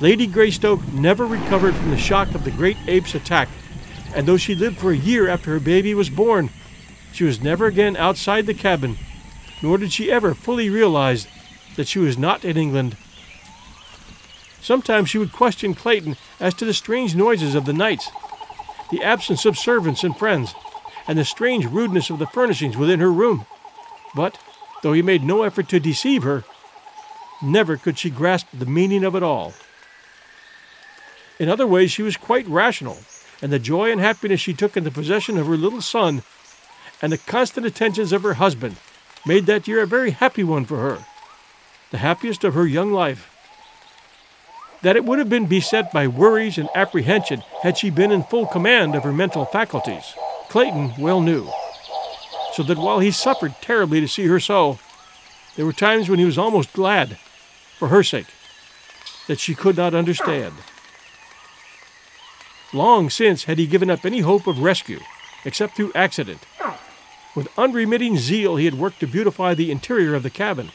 Lady 0.01 0.27
Greystoke 0.27 0.87
never 0.93 1.27
recovered 1.27 1.75
from 1.75 1.91
the 1.91 1.99
shock 1.99 2.35
of 2.35 2.45
the 2.45 2.51
great 2.51 2.79
ape's 2.87 3.15
attack, 3.15 3.49
and 4.15 4.27
though 4.27 4.39
she 4.39 4.55
lived 4.55 4.79
for 4.79 4.91
a 4.91 4.97
year 4.97 5.29
after 5.29 5.51
her 5.51 5.61
baby 5.61 5.93
was 5.95 6.09
born, 6.09 6.49
she 7.13 7.25
was 7.25 7.43
never 7.43 7.67
again 7.67 7.97
outside 7.97 8.47
the 8.47 8.55
cabin, 8.55 8.97
nor 9.61 9.77
did 9.77 9.93
she 9.93 10.11
ever 10.11 10.35
fully 10.35 10.71
realize 10.71 11.27
that 11.77 11.89
she 11.89 11.99
was 11.99 12.17
not 12.17 12.45
in 12.45 12.57
England 12.57 12.97
Sometimes 14.61 15.09
she 15.09 15.19
would 15.19 15.33
question 15.33 15.75
Clayton 15.75 16.17
as 16.41 16.55
to 16.55 16.65
the 16.65 16.75
strange 16.75 17.15
noises 17.15 17.55
of 17.55 17.65
the 17.65 17.73
nights, 17.73 18.11
the 18.91 19.03
absence 19.03 19.45
of 19.45 19.59
servants 19.59 20.05
and 20.05 20.17
friends, 20.17 20.55
and 21.07 21.19
the 21.19 21.25
strange 21.25 21.67
rudeness 21.67 22.11
of 22.11 22.19
the 22.19 22.27
furnishings 22.27 22.77
within 22.77 23.01
her 23.01 23.13
room. 23.13 23.47
But, 24.15 24.39
though 24.83 24.93
he 24.93 25.03
made 25.03 25.25
no 25.25 25.43
effort 25.43 25.69
to 25.69 25.81
deceive 25.81 26.23
her, 26.23 26.45
never 27.43 27.77
could 27.77 27.99
she 27.99 28.11
grasp 28.11 28.49
the 28.53 28.67
meaning 28.67 29.05
of 29.05 29.15
it 29.15 29.23
all. 29.23 29.55
In 31.39 31.49
other 31.49 31.67
ways, 31.67 31.93
she 31.93 32.03
was 32.03 32.17
quite 32.17 32.47
rational, 32.49 32.99
and 33.41 33.53
the 33.53 33.59
joy 33.59 33.93
and 33.93 34.01
happiness 34.01 34.41
she 34.41 34.55
took 34.55 34.77
in 34.77 34.85
the 34.85 34.91
possession 34.91 35.39
of 35.39 35.47
her 35.47 35.57
little 35.57 35.81
son 35.81 36.23
and 37.01 37.13
the 37.13 37.19
constant 37.19 37.65
attentions 37.65 38.13
of 38.13 38.23
her 38.23 38.35
husband 38.35 38.77
made 39.25 39.47
that 39.47 39.69
year 39.69 39.83
a 39.83 39.87
very 39.87 40.11
happy 40.11 40.43
one 40.43 40.65
for 40.65 40.79
her. 40.79 41.05
the 41.91 41.99
happiest 41.99 42.45
of 42.45 42.55
her 42.55 42.67
young 42.67 42.93
life. 42.93 43.28
That 44.83 44.97
it 44.97 45.05
would 45.05 45.19
have 45.19 45.29
been 45.29 45.47
beset 45.47 45.93
by 45.93 46.07
worries 46.07 46.57
and 46.57 46.69
apprehension 46.75 47.43
had 47.63 47.77
she 47.77 47.91
been 47.91 48.13
in 48.13 48.23
full 48.23 48.47
command 48.47 48.95
of 48.95 49.03
her 49.03 49.13
mental 49.13 49.45
faculties, 49.45 50.15
Clayton 50.49 50.95
well 50.99 51.21
knew. 51.21 51.51
So 52.53 52.63
that 52.63 52.79
while 52.79 53.01
he 53.01 53.11
suffered 53.11 53.55
terribly 53.61 54.01
to 54.01 54.09
see 54.09 54.27
her 54.27 54.41
so, 54.41 54.79
there 55.57 55.67
were 55.67 55.73
times 55.73 56.09
when 56.09 56.19
he 56.19 56.25
was 56.25 56.39
almost 56.39 56.73
glad, 56.73 57.19
for 57.79 57.89
her 57.89 58.03
sake, 58.03 58.29
that 59.27 59.41
she 59.41 59.55
could 59.55 59.77
not 59.77 59.95
understand. 59.95 60.55
Long 62.73 63.11
since 63.11 63.45
had 63.45 63.59
he 63.59 63.67
given 63.67 63.91
up 63.91 64.05
any 64.05 64.21
hope 64.21 64.47
of 64.47 64.61
rescue, 64.61 65.01
except 65.45 65.75
through 65.75 65.93
accident. 65.95 66.47
With 67.35 67.49
unremitting 67.59 68.19
zeal, 68.19 68.57
he 68.57 68.65
had 68.65 68.75
worked 68.75 69.01
to 69.01 69.07
beautify 69.07 69.55
the 69.55 69.71
interior 69.71 70.15
of 70.15 70.23
the 70.23 70.31
cabin. 70.31 70.71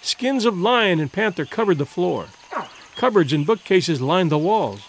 Skins 0.00 0.44
of 0.44 0.58
lion 0.58 1.00
and 1.00 1.12
panther 1.12 1.44
covered 1.44 1.78
the 1.78 1.86
floor. 1.86 2.26
Cupboards 2.96 3.32
and 3.32 3.46
bookcases 3.46 4.00
lined 4.00 4.30
the 4.30 4.38
walls. 4.38 4.82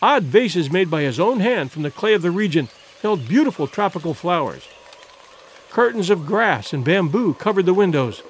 Odd 0.00 0.24
vases 0.24 0.70
made 0.70 0.90
by 0.90 1.02
his 1.02 1.18
own 1.18 1.40
hand 1.40 1.72
from 1.72 1.82
the 1.82 1.90
clay 1.90 2.14
of 2.14 2.22
the 2.22 2.30
region 2.30 2.68
held 3.02 3.28
beautiful 3.28 3.66
tropical 3.66 4.14
flowers. 4.14 4.66
Curtains 5.70 6.10
of 6.10 6.26
grass 6.26 6.72
and 6.72 6.84
bamboo 6.84 7.34
covered 7.34 7.66
the 7.66 7.74
windows. 7.74 8.22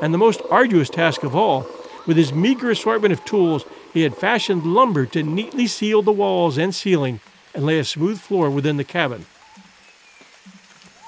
And 0.00 0.14
the 0.14 0.18
most 0.18 0.40
arduous 0.50 0.88
task 0.88 1.22
of 1.22 1.34
all, 1.34 1.66
with 2.06 2.16
his 2.16 2.32
meager 2.32 2.70
assortment 2.70 3.12
of 3.12 3.24
tools, 3.24 3.64
he 3.92 4.02
had 4.02 4.16
fashioned 4.16 4.64
lumber 4.64 5.04
to 5.06 5.22
neatly 5.22 5.66
seal 5.66 6.02
the 6.02 6.12
walls 6.12 6.56
and 6.56 6.74
ceiling 6.74 7.20
and 7.54 7.66
lay 7.66 7.78
a 7.78 7.84
smooth 7.84 8.20
floor 8.20 8.48
within 8.48 8.76
the 8.76 8.84
cabin. 8.84 9.26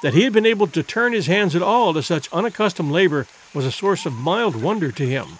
That 0.02 0.14
he 0.14 0.24
had 0.24 0.32
been 0.32 0.46
able 0.46 0.66
to 0.66 0.82
turn 0.82 1.12
his 1.12 1.28
hands 1.28 1.54
at 1.54 1.62
all 1.62 1.94
to 1.94 2.02
such 2.02 2.32
unaccustomed 2.32 2.90
labor 2.90 3.26
was 3.54 3.64
a 3.64 3.72
source 3.72 4.04
of 4.04 4.12
mild 4.12 4.60
wonder 4.60 4.90
to 4.90 5.06
him. 5.06 5.38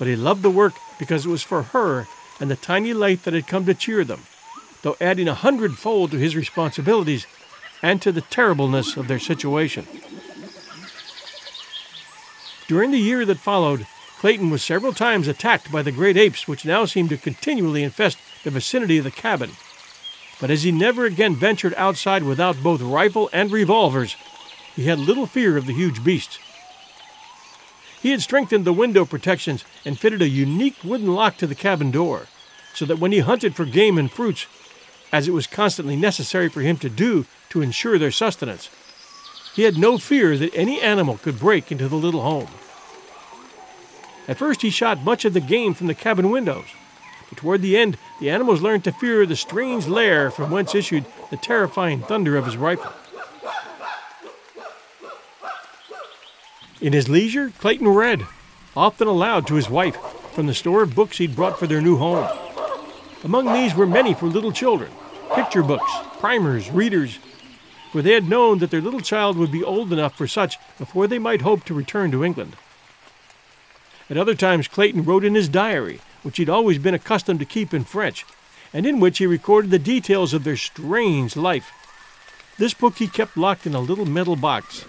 But 0.00 0.08
he 0.08 0.16
loved 0.16 0.40
the 0.40 0.48
work 0.48 0.72
because 0.98 1.26
it 1.26 1.28
was 1.28 1.42
for 1.42 1.62
her 1.62 2.08
and 2.40 2.50
the 2.50 2.56
tiny 2.56 2.94
light 2.94 3.24
that 3.24 3.34
had 3.34 3.46
come 3.46 3.66
to 3.66 3.74
cheer 3.74 4.02
them, 4.02 4.22
though 4.80 4.96
adding 4.98 5.28
a 5.28 5.34
hundredfold 5.34 6.10
to 6.10 6.16
his 6.16 6.34
responsibilities 6.34 7.26
and 7.82 8.00
to 8.00 8.10
the 8.10 8.22
terribleness 8.22 8.96
of 8.96 9.08
their 9.08 9.18
situation. 9.18 9.86
During 12.66 12.92
the 12.92 12.98
year 12.98 13.26
that 13.26 13.36
followed, 13.36 13.86
Clayton 14.20 14.48
was 14.48 14.62
several 14.62 14.94
times 14.94 15.28
attacked 15.28 15.70
by 15.70 15.82
the 15.82 15.92
great 15.92 16.16
apes 16.16 16.48
which 16.48 16.64
now 16.64 16.86
seemed 16.86 17.10
to 17.10 17.18
continually 17.18 17.82
infest 17.82 18.16
the 18.42 18.50
vicinity 18.50 18.96
of 18.96 19.04
the 19.04 19.10
cabin. 19.10 19.50
But 20.40 20.50
as 20.50 20.62
he 20.62 20.72
never 20.72 21.04
again 21.04 21.34
ventured 21.34 21.74
outside 21.74 22.22
without 22.22 22.62
both 22.62 22.80
rifle 22.80 23.28
and 23.34 23.52
revolvers, 23.52 24.16
he 24.74 24.86
had 24.86 24.98
little 24.98 25.26
fear 25.26 25.58
of 25.58 25.66
the 25.66 25.74
huge 25.74 26.02
beasts. 26.02 26.38
He 28.00 28.12
had 28.12 28.22
strengthened 28.22 28.64
the 28.64 28.72
window 28.72 29.04
protections 29.04 29.64
and 29.84 29.98
fitted 29.98 30.22
a 30.22 30.28
unique 30.28 30.76
wooden 30.82 31.14
lock 31.14 31.36
to 31.38 31.46
the 31.46 31.54
cabin 31.54 31.90
door, 31.90 32.26
so 32.72 32.86
that 32.86 32.98
when 32.98 33.12
he 33.12 33.18
hunted 33.18 33.54
for 33.54 33.64
game 33.64 33.98
and 33.98 34.10
fruits, 34.10 34.46
as 35.12 35.28
it 35.28 35.32
was 35.32 35.46
constantly 35.46 35.96
necessary 35.96 36.48
for 36.48 36.60
him 36.60 36.78
to 36.78 36.88
do 36.88 37.26
to 37.50 37.60
ensure 37.60 37.98
their 37.98 38.10
sustenance, 38.10 38.70
he 39.54 39.62
had 39.62 39.76
no 39.76 39.98
fear 39.98 40.38
that 40.38 40.54
any 40.54 40.80
animal 40.80 41.18
could 41.18 41.38
break 41.38 41.70
into 41.70 41.88
the 41.88 41.96
little 41.96 42.22
home. 42.22 42.48
At 44.28 44.38
first, 44.38 44.62
he 44.62 44.70
shot 44.70 45.04
much 45.04 45.24
of 45.24 45.34
the 45.34 45.40
game 45.40 45.74
from 45.74 45.88
the 45.88 45.94
cabin 45.94 46.30
windows, 46.30 46.66
but 47.28 47.38
toward 47.38 47.60
the 47.60 47.76
end, 47.76 47.98
the 48.20 48.30
animals 48.30 48.62
learned 48.62 48.84
to 48.84 48.92
fear 48.92 49.26
the 49.26 49.36
strange 49.36 49.86
lair 49.86 50.30
from 50.30 50.50
whence 50.50 50.74
issued 50.74 51.04
the 51.30 51.36
terrifying 51.36 52.00
thunder 52.00 52.36
of 52.36 52.46
his 52.46 52.56
rifle. 52.56 52.92
In 56.80 56.94
his 56.94 57.08
leisure, 57.08 57.52
Clayton 57.58 57.88
read, 57.88 58.26
often 58.74 59.06
aloud 59.06 59.46
to 59.46 59.54
his 59.54 59.68
wife, 59.68 59.96
from 60.32 60.46
the 60.46 60.54
store 60.54 60.82
of 60.82 60.94
books 60.94 61.18
he'd 61.18 61.36
brought 61.36 61.58
for 61.58 61.66
their 61.66 61.82
new 61.82 61.96
home. 61.96 62.26
Among 63.22 63.52
these 63.52 63.74
were 63.74 63.86
many 63.86 64.14
for 64.14 64.26
little 64.26 64.52
children 64.52 64.90
picture 65.34 65.62
books, 65.62 65.92
primers, 66.18 66.70
readers, 66.70 67.18
for 67.92 68.02
they 68.02 68.12
had 68.12 68.28
known 68.28 68.58
that 68.58 68.70
their 68.70 68.80
little 68.80 69.00
child 69.00 69.36
would 69.36 69.52
be 69.52 69.62
old 69.62 69.92
enough 69.92 70.16
for 70.16 70.26
such 70.26 70.56
before 70.76 71.06
they 71.06 71.18
might 71.18 71.42
hope 71.42 71.64
to 71.64 71.74
return 71.74 72.10
to 72.10 72.24
England. 72.24 72.56
At 74.08 74.16
other 74.16 74.34
times, 74.34 74.66
Clayton 74.66 75.04
wrote 75.04 75.24
in 75.24 75.36
his 75.36 75.48
diary, 75.48 76.00
which 76.22 76.38
he'd 76.38 76.50
always 76.50 76.78
been 76.78 76.94
accustomed 76.94 77.38
to 77.38 77.46
keep 77.46 77.72
in 77.72 77.84
French, 77.84 78.24
and 78.72 78.86
in 78.86 78.98
which 78.98 79.18
he 79.18 79.26
recorded 79.26 79.70
the 79.70 79.78
details 79.78 80.34
of 80.34 80.42
their 80.42 80.56
strange 80.56 81.36
life. 81.36 81.70
This 82.58 82.74
book 82.74 82.96
he 82.96 83.06
kept 83.06 83.36
locked 83.36 83.66
in 83.66 83.74
a 83.74 83.80
little 83.80 84.06
metal 84.06 84.36
box. 84.36 84.84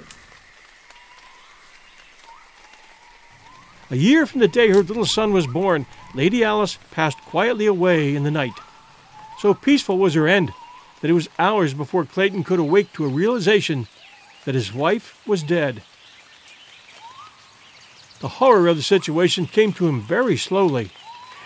A 3.91 3.97
year 3.97 4.25
from 4.25 4.39
the 4.39 4.47
day 4.47 4.69
her 4.69 4.83
little 4.83 5.05
son 5.05 5.33
was 5.33 5.45
born, 5.45 5.85
Lady 6.15 6.45
Alice 6.45 6.79
passed 6.91 7.17
quietly 7.19 7.65
away 7.65 8.15
in 8.15 8.23
the 8.23 8.31
night. 8.31 8.57
So 9.39 9.53
peaceful 9.53 9.97
was 9.97 10.13
her 10.13 10.29
end 10.29 10.53
that 11.01 11.09
it 11.09 11.13
was 11.13 11.27
hours 11.37 11.73
before 11.73 12.05
Clayton 12.05 12.45
could 12.45 12.59
awake 12.59 12.93
to 12.93 13.03
a 13.03 13.09
realization 13.09 13.87
that 14.45 14.55
his 14.55 14.73
wife 14.73 15.21
was 15.27 15.43
dead. 15.43 15.83
The 18.21 18.29
horror 18.29 18.67
of 18.67 18.77
the 18.77 18.83
situation 18.83 19.45
came 19.45 19.73
to 19.73 19.89
him 19.89 19.99
very 19.99 20.37
slowly, 20.37 20.91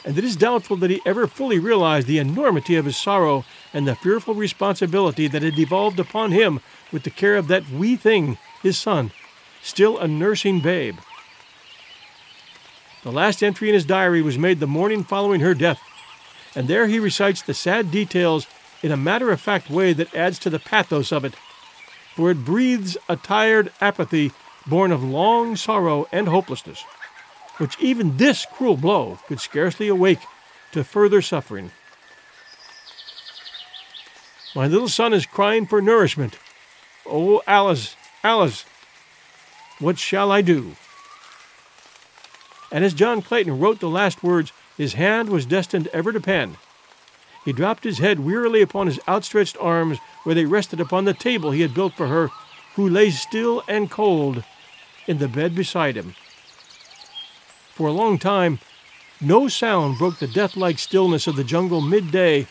and 0.04 0.16
it 0.16 0.24
is 0.24 0.36
doubtful 0.36 0.78
that 0.78 0.92
he 0.92 1.02
ever 1.04 1.26
fully 1.26 1.58
realized 1.58 2.06
the 2.06 2.20
enormity 2.20 2.76
of 2.76 2.86
his 2.86 2.98
sorrow 2.98 3.44
and 3.74 3.88
the 3.88 3.96
fearful 3.96 4.36
responsibility 4.36 5.28
that 5.28 5.42
had 5.42 5.56
devolved 5.56 6.00
upon 6.00 6.32
him 6.32 6.60
with 6.92 7.04
the 7.04 7.10
care 7.10 7.38
of 7.38 7.48
that 7.48 7.68
wee 7.72 7.96
thing, 7.96 8.38
his 8.62 8.78
son, 8.78 9.12
still 9.64 9.98
a 9.98 10.08
nursing 10.08 10.60
babe. 10.60 10.98
The 13.06 13.12
last 13.12 13.44
entry 13.44 13.70
in 13.70 13.76
his 13.76 13.86
diary 13.86 14.24
was 14.24 14.40
made 14.40 14.60
the 14.60 14.66
morning 14.66 15.04
following 15.04 15.42
her 15.42 15.54
death, 15.54 15.80
and 16.56 16.68
there 16.68 16.88
he 16.88 16.98
recites 16.98 17.40
the 17.44 17.54
sad 17.54 17.92
details 17.92 18.48
in 18.82 18.92
a 18.92 18.98
matter 18.98 19.30
of 19.32 19.40
fact 19.40 19.70
way 19.70 19.94
that 19.94 20.16
adds 20.16 20.40
to 20.40 20.50
the 20.50 20.58
pathos 20.58 21.12
of 21.12 21.24
it, 21.24 21.36
for 22.16 22.32
it 22.32 22.44
breathes 22.44 22.98
a 23.08 23.16
tired 23.16 23.72
apathy 23.80 24.32
born 24.66 24.92
of 24.92 25.04
long 25.04 25.56
sorrow 25.56 26.08
and 26.12 26.28
hopelessness, 26.28 26.84
which 27.58 27.80
even 27.80 28.18
this 28.18 28.48
cruel 28.52 28.76
blow 28.76 29.20
could 29.28 29.40
scarcely 29.40 29.88
awake 29.88 30.22
to 30.72 30.84
further 30.84 31.22
suffering. 31.22 31.70
My 34.56 34.66
little 34.66 34.90
son 34.90 35.14
is 35.14 35.28
crying 35.28 35.68
for 35.68 35.80
nourishment. 35.80 36.40
Oh, 37.06 37.44
Alice, 37.46 37.96
Alice, 38.24 38.66
what 39.78 40.00
shall 40.00 40.32
I 40.32 40.42
do? 40.42 40.76
And 42.76 42.84
as 42.84 42.94
John 42.94 43.22
Clayton 43.22 43.58
wrote 43.58 43.80
the 43.80 43.88
last 43.88 44.22
words, 44.22 44.52
his 44.76 44.96
hand 44.96 45.30
was 45.30 45.46
destined 45.46 45.88
ever 45.94 46.12
to 46.12 46.20
pen. 46.20 46.58
He 47.46 47.54
dropped 47.54 47.86
his 47.86 48.00
head 48.00 48.20
wearily 48.20 48.62
upon 48.62 48.88
his 48.88 49.00
outstretched 49.08 49.56
arms, 49.62 49.98
where 50.24 50.36
they 50.36 50.44
rested 50.44 50.82
upon 50.82 51.06
the 51.06 51.14
table 51.14 51.52
he 51.52 51.62
had 51.62 51.74
built 51.74 51.94
for 51.94 52.08
her, 52.08 52.32
who 52.76 52.90
lay 52.90 53.12
still 53.12 53.64
and 53.70 53.90
cold 53.90 54.44
in 55.08 55.20
the 55.20 55.30
bed 55.30 55.56
beside 55.56 55.96
him. 55.96 56.16
For 57.74 57.88
a 57.88 57.94
long 57.94 58.18
time, 58.18 58.60
no 59.22 59.48
sound 59.48 59.98
broke 59.98 60.20
the 60.20 60.28
death-like 60.28 60.78
stillness 60.78 61.28
of 61.28 61.38
the 61.38 61.46
jungle 61.46 61.80
midday, 61.80 62.46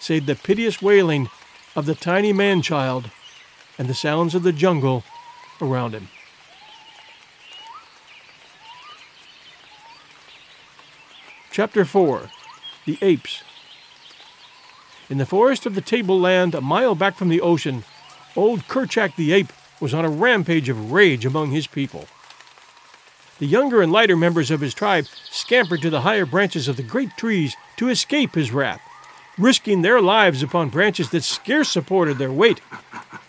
save 0.00 0.26
the 0.26 0.34
piteous 0.34 0.82
wailing 0.82 1.28
of 1.76 1.86
the 1.86 1.94
tiny 1.94 2.32
man-child 2.32 3.12
and 3.78 3.86
the 3.86 3.94
sounds 3.94 4.34
of 4.34 4.42
the 4.42 4.52
jungle 4.52 5.04
around 5.62 5.92
him. 5.94 6.08
Chapter 11.58 11.84
4 11.84 12.30
The 12.86 12.98
Apes 13.02 13.42
In 15.10 15.18
the 15.18 15.26
forest 15.26 15.66
of 15.66 15.74
the 15.74 15.80
tableland, 15.80 16.54
a 16.54 16.60
mile 16.60 16.94
back 16.94 17.16
from 17.16 17.30
the 17.30 17.40
ocean, 17.40 17.82
old 18.36 18.68
Kerchak 18.68 19.16
the 19.16 19.32
ape 19.32 19.52
was 19.80 19.92
on 19.92 20.04
a 20.04 20.08
rampage 20.08 20.68
of 20.68 20.92
rage 20.92 21.26
among 21.26 21.50
his 21.50 21.66
people. 21.66 22.06
The 23.40 23.48
younger 23.48 23.82
and 23.82 23.90
lighter 23.90 24.16
members 24.16 24.52
of 24.52 24.60
his 24.60 24.72
tribe 24.72 25.06
scampered 25.32 25.82
to 25.82 25.90
the 25.90 26.02
higher 26.02 26.24
branches 26.24 26.68
of 26.68 26.76
the 26.76 26.84
great 26.84 27.16
trees 27.16 27.56
to 27.78 27.88
escape 27.88 28.36
his 28.36 28.52
wrath, 28.52 28.80
risking 29.36 29.82
their 29.82 30.00
lives 30.00 30.44
upon 30.44 30.68
branches 30.68 31.10
that 31.10 31.24
scarce 31.24 31.68
supported 31.68 32.18
their 32.18 32.30
weight, 32.30 32.60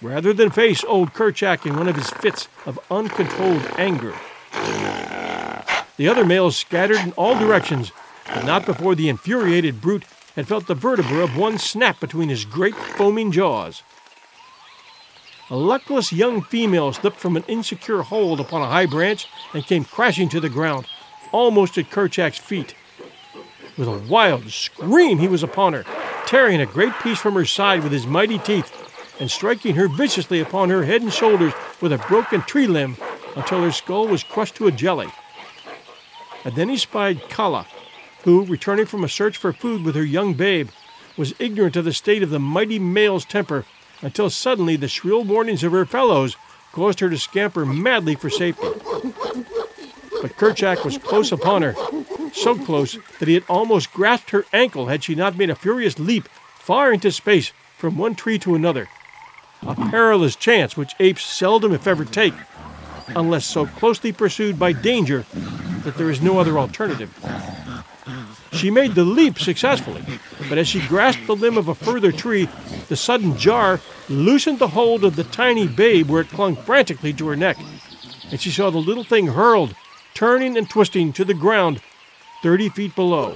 rather 0.04 0.34
than 0.34 0.52
face 0.52 0.84
old 0.84 1.16
Kerchak 1.16 1.66
in 1.66 1.76
one 1.76 1.88
of 1.88 1.96
his 1.96 2.12
fits 2.12 2.48
of 2.68 2.78
uncontrolled 2.92 3.66
anger. 3.80 4.14
The 5.98 6.08
other 6.08 6.24
males 6.24 6.56
scattered 6.56 7.00
in 7.00 7.12
all 7.14 7.34
directions, 7.34 7.92
but 8.26 8.46
not 8.46 8.66
before 8.66 8.96
the 8.96 9.10
infuriated 9.10 9.82
brute 9.82 10.04
had 10.36 10.48
felt 10.48 10.68
the 10.68 10.76
vertebra 10.76 11.24
of 11.24 11.36
one 11.38 11.58
snap 11.58 12.00
between 12.00 12.30
his 12.30 12.46
great 12.46 12.76
foaming 12.76 13.32
jaws. 13.32 13.84
A 15.50 15.56
luckless 15.56 16.14
young 16.14 16.44
female 16.44 16.94
slipped 16.94 17.18
from 17.18 17.36
an 17.36 17.44
insecure 17.48 18.04
hold 18.04 18.40
upon 18.40 18.62
a 18.62 18.68
high 18.68 18.86
branch 18.86 19.28
and 19.54 19.66
came 19.66 19.84
crashing 19.84 20.30
to 20.30 20.40
the 20.40 20.50
ground, 20.50 20.86
almost 21.32 21.78
at 21.78 21.90
Kerchak's 21.90 22.38
feet. 22.38 22.76
With 23.78 23.88
a 23.88 23.98
wild 23.98 24.50
scream, 24.52 25.18
he 25.18 25.28
was 25.28 25.42
upon 25.42 25.74
her, 25.74 25.86
tearing 26.28 26.62
a 26.62 26.66
great 26.66 26.94
piece 27.02 27.18
from 27.18 27.34
her 27.34 27.46
side 27.46 27.82
with 27.84 27.92
his 27.92 28.06
mighty 28.06 28.38
teeth 28.38 28.72
and 29.20 29.30
striking 29.30 29.76
her 29.76 29.88
viciously 29.88 30.40
upon 30.40 30.70
her 30.70 30.84
head 30.84 31.02
and 31.02 31.12
shoulders 31.12 31.54
with 31.82 31.94
a 31.94 31.98
broken 32.08 32.42
tree 32.42 32.68
limb 32.68 32.96
until 33.36 33.64
her 33.64 33.72
skull 33.72 34.08
was 34.08 34.24
crushed 34.24 34.56
to 34.56 34.68
a 34.68 34.72
jelly. 34.72 35.08
And 36.46 36.56
then 36.56 36.70
he 36.70 36.78
spied 36.78 37.28
Kala, 37.30 37.68
who, 38.24 38.46
returning 38.46 38.86
from 38.86 39.04
a 39.04 39.10
search 39.10 39.38
for 39.38 39.54
food 39.54 39.84
with 39.84 39.96
her 39.96 40.04
young 40.04 40.34
babe, 40.34 40.70
was 41.18 41.34
ignorant 41.40 41.76
of 41.76 41.86
the 41.86 41.94
state 41.94 42.24
of 42.24 42.30
the 42.30 42.40
mighty 42.40 42.80
male's 42.80 43.26
temper 43.26 43.66
until 44.02 44.30
suddenly 44.30 44.76
the 44.76 44.88
shrill 44.88 45.24
warnings 45.24 45.64
of 45.64 45.72
her 45.72 45.86
fellows 45.86 46.36
caused 46.72 47.00
her 47.00 47.10
to 47.10 47.18
scamper 47.18 47.66
madly 47.66 48.16
for 48.16 48.30
safety. 48.30 48.68
But 50.22 50.36
Kerchak 50.38 50.84
was 50.86 50.98
close 50.98 51.32
upon 51.32 51.62
her, 51.62 51.76
so 52.34 52.56
close 52.56 52.98
that 53.20 53.28
he 53.28 53.34
had 53.34 53.44
almost 53.50 53.94
grasped 53.94 54.32
her 54.32 54.46
ankle 54.54 54.88
had 54.88 55.04
she 55.04 55.16
not 55.16 55.38
made 55.38 55.50
a 55.50 55.56
furious 55.56 55.98
leap 55.98 56.28
far 56.56 56.94
into 56.94 57.12
space 57.12 57.52
from 57.78 57.98
one 57.98 58.16
tree 58.16 58.38
to 58.40 58.56
another. 58.56 58.90
A 59.66 59.76
perilous 59.76 60.36
chance 60.36 60.78
which 60.78 60.94
apes 61.00 61.24
seldom, 61.24 61.74
if 61.74 61.88
ever, 61.88 62.06
take, 62.06 62.34
unless 63.10 63.46
so 63.46 63.66
closely 63.66 64.12
pursued 64.12 64.60
by 64.60 64.72
danger 64.72 65.26
that 65.84 65.96
there 65.98 66.10
is 66.10 66.22
no 66.22 66.40
other 66.40 66.58
alternative. 66.58 67.14
She 68.60 68.70
made 68.70 68.94
the 68.94 69.06
leap 69.06 69.40
successfully, 69.40 70.04
but 70.50 70.58
as 70.58 70.68
she 70.68 70.86
grasped 70.86 71.28
the 71.28 71.36
limb 71.36 71.58
of 71.58 71.70
a 71.70 71.76
further 71.76 72.12
tree, 72.12 72.50
the 72.90 72.98
sudden 72.98 73.38
jar 73.38 73.80
loosened 74.10 74.60
the 74.60 74.68
hold 74.68 75.06
of 75.06 75.16
the 75.16 75.24
tiny 75.24 75.66
babe 75.66 76.10
where 76.10 76.24
it 76.24 76.28
clung 76.28 76.58
frantically 76.58 77.14
to 77.14 77.28
her 77.30 77.38
neck, 77.38 77.58
and 78.30 78.42
she 78.42 78.52
saw 78.52 78.70
the 78.70 78.78
little 78.78 79.06
thing 79.06 79.28
hurled, 79.28 79.76
turning 80.14 80.58
and 80.58 80.70
twisting 80.70 81.14
to 81.14 81.24
the 81.24 81.34
ground 81.34 81.80
thirty 82.44 82.68
feet 82.68 82.94
below. 82.96 83.30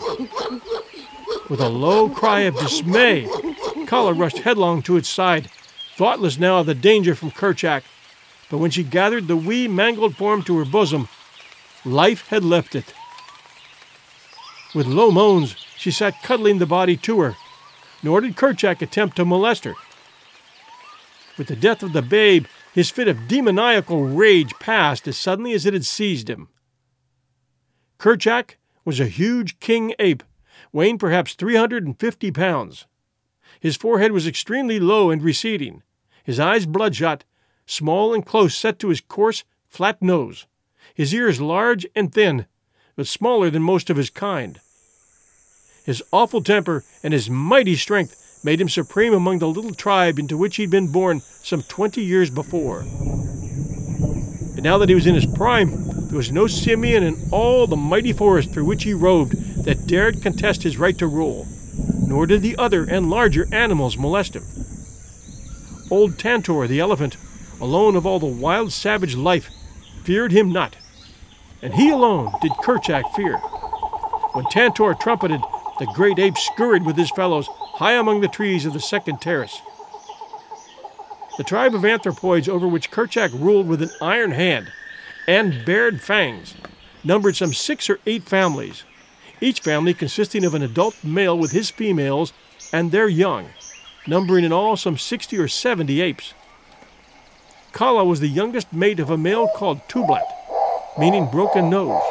With 1.49 1.61
a 1.61 1.69
low 1.69 2.09
cry 2.09 2.41
of 2.41 2.59
dismay, 2.59 3.25
Kala 3.87 4.11
rushed 4.11 4.39
headlong 4.39 4.81
to 4.81 4.97
its 4.97 5.07
side, 5.07 5.49
thoughtless 5.95 6.37
now 6.37 6.59
of 6.59 6.65
the 6.65 6.75
danger 6.75 7.15
from 7.15 7.31
Kerchak. 7.31 7.83
But 8.49 8.57
when 8.57 8.71
she 8.71 8.83
gathered 8.83 9.29
the 9.29 9.37
wee, 9.37 9.69
mangled 9.69 10.17
form 10.17 10.43
to 10.43 10.57
her 10.57 10.65
bosom, 10.65 11.07
life 11.85 12.27
had 12.27 12.43
left 12.43 12.75
it. 12.75 12.93
With 14.73 14.87
low 14.87 15.11
moans, 15.11 15.55
she 15.77 15.91
sat 15.91 16.23
cuddling 16.23 16.57
the 16.57 16.65
body 16.65 16.97
to 16.97 17.19
her, 17.19 17.35
nor 18.01 18.21
did 18.21 18.35
Kerchak 18.35 18.81
attempt 18.81 19.15
to 19.17 19.25
molest 19.25 19.65
her. 19.65 19.75
With 21.37 21.47
the 21.47 21.55
death 21.55 21.83
of 21.83 21.93
the 21.93 22.01
babe, 22.01 22.45
his 22.73 22.89
fit 22.89 23.07
of 23.07 23.27
demoniacal 23.27 24.05
rage 24.05 24.53
passed 24.59 25.07
as 25.07 25.17
suddenly 25.17 25.53
as 25.53 25.65
it 25.65 25.73
had 25.73 25.85
seized 25.85 26.29
him. 26.29 26.49
Kerchak 27.99 28.57
was 28.83 28.99
a 28.99 29.05
huge 29.05 29.59
king 29.59 29.93
ape, 29.99 30.23
weighing 30.71 30.97
perhaps 30.97 31.35
350 31.35 32.31
pounds. 32.31 32.87
His 33.59 33.77
forehead 33.77 34.11
was 34.11 34.27
extremely 34.27 34.79
low 34.79 35.11
and 35.11 35.21
receding, 35.21 35.83
his 36.23 36.39
eyes 36.39 36.65
bloodshot, 36.65 37.23
small 37.65 38.13
and 38.13 38.25
close 38.25 38.57
set 38.57 38.79
to 38.79 38.89
his 38.89 39.01
coarse, 39.01 39.43
flat 39.67 40.01
nose, 40.01 40.47
his 40.95 41.13
ears 41.13 41.39
large 41.39 41.85
and 41.95 42.11
thin, 42.11 42.47
but 42.95 43.07
smaller 43.07 43.49
than 43.49 43.63
most 43.63 43.89
of 43.89 43.97
his 43.97 44.09
kind. 44.09 44.59
His 45.85 46.03
awful 46.11 46.41
temper 46.41 46.83
and 47.03 47.13
his 47.13 47.29
mighty 47.29 47.75
strength 47.75 48.41
made 48.43 48.59
him 48.59 48.69
supreme 48.69 49.13
among 49.13 49.39
the 49.39 49.47
little 49.47 49.73
tribe 49.73 50.19
into 50.19 50.37
which 50.37 50.57
he'd 50.57 50.69
been 50.69 50.91
born 50.91 51.21
some 51.41 51.63
twenty 51.63 52.03
years 52.03 52.29
before. 52.29 52.81
And 54.55 54.63
now 54.63 54.77
that 54.77 54.89
he 54.89 54.95
was 54.95 55.07
in 55.07 55.15
his 55.15 55.25
prime, 55.25 56.07
there 56.07 56.17
was 56.17 56.31
no 56.31 56.47
simian 56.47 57.03
in 57.03 57.27
all 57.31 57.65
the 57.67 57.75
mighty 57.75 58.13
forest 58.13 58.51
through 58.51 58.65
which 58.65 58.83
he 58.83 58.93
roved 58.93 59.63
that 59.65 59.87
dared 59.87 60.21
contest 60.21 60.63
his 60.63 60.77
right 60.77 60.97
to 60.99 61.07
rule, 61.07 61.47
nor 62.05 62.27
did 62.27 62.41
the 62.41 62.57
other 62.57 62.83
and 62.83 63.09
larger 63.09 63.47
animals 63.51 63.97
molest 63.97 64.35
him. 64.35 64.43
Old 65.89 66.19
Tantor 66.19 66.67
the 66.67 66.79
elephant, 66.79 67.17
alone 67.59 67.95
of 67.95 68.05
all 68.05 68.19
the 68.19 68.25
wild 68.25 68.71
savage 68.71 69.15
life, 69.15 69.49
feared 70.03 70.31
him 70.31 70.51
not, 70.51 70.75
and 71.63 71.73
he 71.73 71.89
alone 71.89 72.31
did 72.41 72.51
Kerchak 72.51 73.15
fear. 73.15 73.37
When 74.33 74.45
Tantor 74.45 74.93
trumpeted, 74.95 75.41
the 75.79 75.85
great 75.95 76.19
ape 76.19 76.37
scurried 76.37 76.85
with 76.85 76.97
his 76.97 77.09
fellows 77.11 77.47
high 77.47 77.93
among 77.93 78.21
the 78.21 78.27
trees 78.27 78.65
of 78.65 78.73
the 78.73 78.79
second 78.79 79.21
terrace. 79.21 79.61
The 81.37 81.43
tribe 81.43 81.73
of 81.73 81.81
anthropoids 81.81 82.49
over 82.49 82.67
which 82.67 82.91
Kerchak 82.91 83.31
ruled 83.33 83.67
with 83.67 83.81
an 83.81 83.89
iron 84.01 84.31
hand 84.31 84.71
and 85.27 85.65
bared 85.65 86.01
fangs 86.01 86.53
numbered 87.03 87.37
some 87.37 87.53
six 87.53 87.89
or 87.89 87.99
eight 88.05 88.23
families, 88.23 88.83
each 89.39 89.61
family 89.61 89.93
consisting 89.93 90.43
of 90.45 90.53
an 90.53 90.61
adult 90.61 91.01
male 91.03 91.37
with 91.37 91.51
his 91.51 91.69
females 91.69 92.33
and 92.73 92.91
their 92.91 93.07
young, 93.07 93.47
numbering 94.05 94.43
in 94.43 94.51
all 94.51 94.75
some 94.75 94.97
60 94.97 95.37
or 95.37 95.47
70 95.47 96.01
apes. 96.01 96.33
Kala 97.71 98.03
was 98.03 98.19
the 98.19 98.27
youngest 98.27 98.71
mate 98.73 98.99
of 98.99 99.09
a 99.09 99.17
male 99.17 99.47
called 99.55 99.87
Tublat, 99.87 100.23
meaning 100.97 101.29
broken 101.31 101.69
nose, 101.69 102.01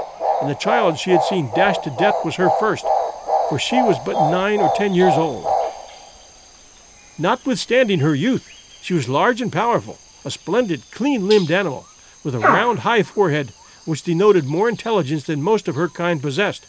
and 0.40 0.50
the 0.50 0.54
child 0.54 0.98
she 0.98 1.10
had 1.10 1.22
seen 1.22 1.50
dashed 1.54 1.84
to 1.84 1.96
death 1.98 2.16
was 2.24 2.36
her 2.36 2.50
first, 2.58 2.84
for 3.48 3.58
she 3.58 3.76
was 3.76 3.98
but 4.04 4.30
nine 4.30 4.60
or 4.60 4.72
ten 4.76 4.94
years 4.94 5.14
old. 5.14 5.46
Notwithstanding 7.18 8.00
her 8.00 8.14
youth, 8.14 8.48
she 8.82 8.94
was 8.94 9.08
large 9.08 9.40
and 9.40 9.52
powerful, 9.52 9.98
a 10.24 10.30
splendid, 10.30 10.82
clean 10.90 11.28
limbed 11.28 11.50
animal, 11.50 11.86
with 12.24 12.34
a 12.34 12.40
round, 12.40 12.80
high 12.80 13.02
forehead 13.02 13.52
which 13.84 14.02
denoted 14.02 14.44
more 14.44 14.68
intelligence 14.68 15.24
than 15.24 15.42
most 15.42 15.68
of 15.68 15.74
her 15.74 15.88
kind 15.88 16.22
possessed. 16.22 16.66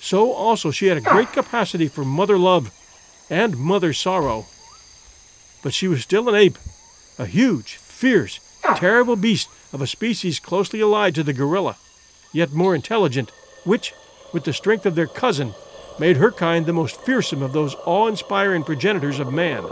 So 0.00 0.32
also 0.32 0.70
she 0.70 0.86
had 0.86 0.98
a 0.98 1.02
great 1.02 1.32
capacity 1.32 1.88
for 1.88 2.04
mother 2.04 2.38
love 2.38 2.70
and 3.30 3.56
mother 3.56 3.92
sorrow. 3.92 4.46
But 5.62 5.72
she 5.72 5.88
was 5.88 6.02
still 6.02 6.28
an 6.28 6.34
ape, 6.34 6.58
a 7.18 7.24
huge, 7.24 7.76
fierce, 7.76 8.38
terrible 8.76 9.16
beast 9.16 9.48
of 9.72 9.80
a 9.80 9.86
species 9.86 10.40
closely 10.40 10.80
allied 10.80 11.14
to 11.14 11.22
the 11.22 11.32
gorilla, 11.32 11.76
yet 12.32 12.52
more 12.52 12.74
intelligent, 12.74 13.30
which, 13.64 13.94
with 14.32 14.44
the 14.44 14.52
strength 14.52 14.86
of 14.86 14.94
their 14.94 15.06
cousin, 15.06 15.54
made 15.98 16.16
her 16.16 16.32
kind 16.32 16.66
the 16.66 16.72
most 16.72 17.00
fearsome 17.00 17.42
of 17.42 17.52
those 17.52 17.76
awe 17.84 18.08
inspiring 18.08 18.64
progenitors 18.64 19.20
of 19.20 19.32
man. 19.32 19.62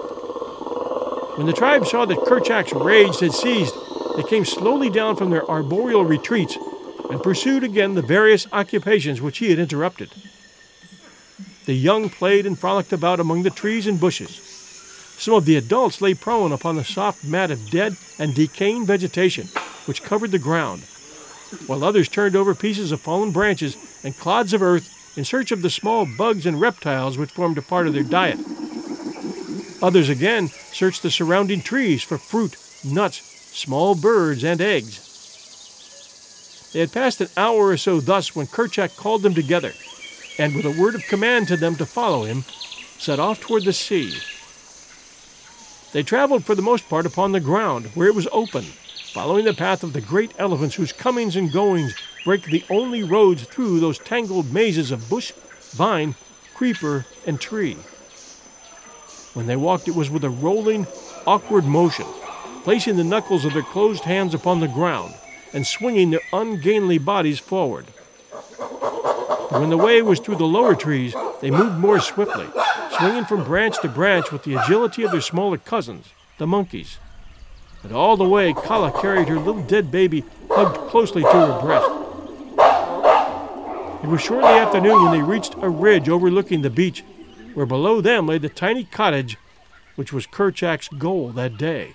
When 1.37 1.47
the 1.47 1.53
tribe 1.53 1.87
saw 1.87 2.05
that 2.05 2.19
Kerchak's 2.19 2.73
rage 2.73 3.21
had 3.21 3.33
ceased, 3.33 3.75
they 4.17 4.23
came 4.23 4.45
slowly 4.45 4.91
down 4.91 5.17
from 5.17 5.31
their 5.31 5.49
arboreal 5.51 6.05
retreats 6.05 6.59
and 7.11 7.23
pursued 7.23 7.65
again 7.65 7.95
the 7.95 8.03
various 8.03 8.47
occupations 8.53 9.21
which 9.21 9.39
he 9.39 9.51
had 9.51 9.59
interrupted. 9.59 10.11
The 11.65 11.75
young 11.75 12.11
played 12.11 12.47
and 12.47 12.59
frolicked 12.59 12.93
about 12.93 13.21
among 13.21 13.43
the 13.45 13.51
trees 13.51 13.87
and 13.87 13.99
bushes. 13.99 14.52
Some 15.19 15.35
of 15.35 15.45
the 15.45 15.57
adults 15.57 16.01
lay 16.01 16.15
prone 16.15 16.53
upon 16.53 16.77
the 16.77 16.85
soft 16.85 17.25
mat 17.25 17.51
of 17.51 17.71
dead 17.71 17.97
and 18.19 18.35
decaying 18.35 18.87
vegetation 18.87 19.49
which 19.87 20.03
covered 20.03 20.31
the 20.31 20.39
ground, 20.39 20.83
while 21.67 21.85
others 21.85 22.09
turned 22.09 22.37
over 22.37 22.55
pieces 22.55 22.93
of 22.93 23.01
fallen 23.01 23.31
branches 23.31 23.77
and 24.03 24.17
clods 24.17 24.53
of 24.53 24.63
earth 24.63 25.17
in 25.17 25.25
search 25.25 25.53
of 25.53 25.63
the 25.63 25.71
small 25.71 26.07
bugs 26.07 26.47
and 26.47 26.61
reptiles 26.61 27.19
which 27.19 27.31
formed 27.31 27.59
a 27.59 27.63
part 27.63 27.87
of 27.87 27.95
their 27.95 28.03
diet. 28.03 28.39
Others 29.83 30.09
again 30.09 30.49
searched 30.49 31.03
the 31.03 31.11
surrounding 31.11 31.61
trees 31.61 32.03
for 32.03 32.17
fruit, 32.17 32.57
nuts, 32.85 33.21
small 33.53 33.95
birds, 33.95 34.45
and 34.45 34.61
eggs. 34.61 35.09
They 36.73 36.81
had 36.81 36.93
passed 36.93 37.21
an 37.21 37.29
hour 37.37 37.67
or 37.67 37.77
so 37.77 38.01
thus 38.01 38.35
when 38.35 38.47
Kerchak 38.47 38.97
called 38.97 39.23
them 39.23 39.35
together, 39.35 39.73
and 40.39 40.55
with 40.55 40.65
a 40.65 40.81
word 40.81 40.95
of 40.95 41.03
command 41.03 41.49
to 41.49 41.57
them 41.57 41.77
to 41.77 41.85
follow 41.85 42.25
him, 42.25 42.45
set 42.99 43.19
off 43.19 43.41
toward 43.41 43.65
the 43.65 43.73
sea. 43.73 44.17
They 45.93 46.03
traveled 46.03 46.45
for 46.45 46.55
the 46.55 46.63
most 46.63 46.89
part 46.89 47.05
upon 47.05 47.33
the 47.33 47.41
ground, 47.41 47.87
where 47.95 48.09
it 48.09 48.15
was 48.15 48.27
open, 48.33 48.65
following 49.13 49.45
the 49.45 49.53
path 49.53 49.83
of 49.83 49.93
the 49.93 50.01
great 50.01 50.33
elephants 50.39 50.75
whose 50.75 50.93
comings 50.93 51.37
and 51.37 51.53
goings 51.53 51.95
break 52.25 52.45
the 52.45 52.65
only 52.71 53.03
roads 53.03 53.45
through 53.45 53.79
those 53.81 53.99
tangled 53.99 54.53
mazes 54.55 54.91
of 54.91 55.11
bush, 55.11 55.33
vine, 55.73 56.15
creeper, 56.55 57.05
and 57.27 57.39
tree. 57.39 57.77
When 59.35 59.47
they 59.47 59.57
walked, 59.57 59.87
it 59.87 59.95
was 59.95 60.09
with 60.09 60.25
a 60.25 60.31
rolling, 60.31 60.87
awkward 61.27 61.67
motion, 61.67 62.07
placing 62.65 62.97
the 62.97 63.05
knuckles 63.05 63.45
of 63.45 63.53
their 63.53 63.63
closed 63.63 64.05
hands 64.05 64.33
upon 64.33 64.61
the 64.61 64.69
ground 64.69 65.15
and 65.53 65.67
swinging 65.67 66.11
their 66.11 66.21
ungainly 66.33 66.97
bodies 66.97 67.39
forward. 67.39 67.85
When 69.51 69.69
the 69.69 69.77
way 69.77 70.01
was 70.01 70.21
through 70.21 70.37
the 70.37 70.45
lower 70.45 70.75
trees, 70.75 71.15
they 71.43 71.51
moved 71.51 71.79
more 71.79 72.01
swiftly, 72.01 72.47
swinging 73.03 73.25
from 73.25 73.43
branch 73.43 73.81
to 73.81 73.89
branch 73.89 74.31
with 74.31 74.45
the 74.45 74.55
agility 74.55 75.03
of 75.03 75.11
their 75.11 75.21
smaller 75.21 75.59
cousins, 75.59 76.07
the 76.39 76.47
monkeys. 76.47 76.99
And 77.83 77.93
all 77.93 78.17
the 78.17 78.29
way, 78.29 78.53
Kala 78.53 78.93
carried 79.03 79.27
her 79.27 79.41
little 79.41 79.65
dead 79.65 79.91
baby 79.91 80.23
hugged 80.49 80.77
closely 80.89 81.23
to 81.23 81.29
her 81.29 81.61
breast. 81.61 81.91
It 84.05 84.09
was 84.09 84.21
shortly 84.21 84.51
after 84.51 84.81
noon 84.81 85.03
when 85.03 85.13
they 85.19 85.23
reached 85.23 85.57
a 85.61 85.69
ridge 85.69 86.09
overlooking 86.09 86.63
the 86.63 86.71
beach, 86.71 87.03
where 87.55 87.67
below 87.67 88.01
them 88.01 88.29
lay 88.29 88.39
the 88.39 88.49
tiny 88.49 88.85
cottage 88.85 89.37
which 89.97 90.13
was 90.13 90.29
Kerchak's 90.29 90.87
goal 90.87 91.31
that 91.31 91.59
day. 91.59 91.95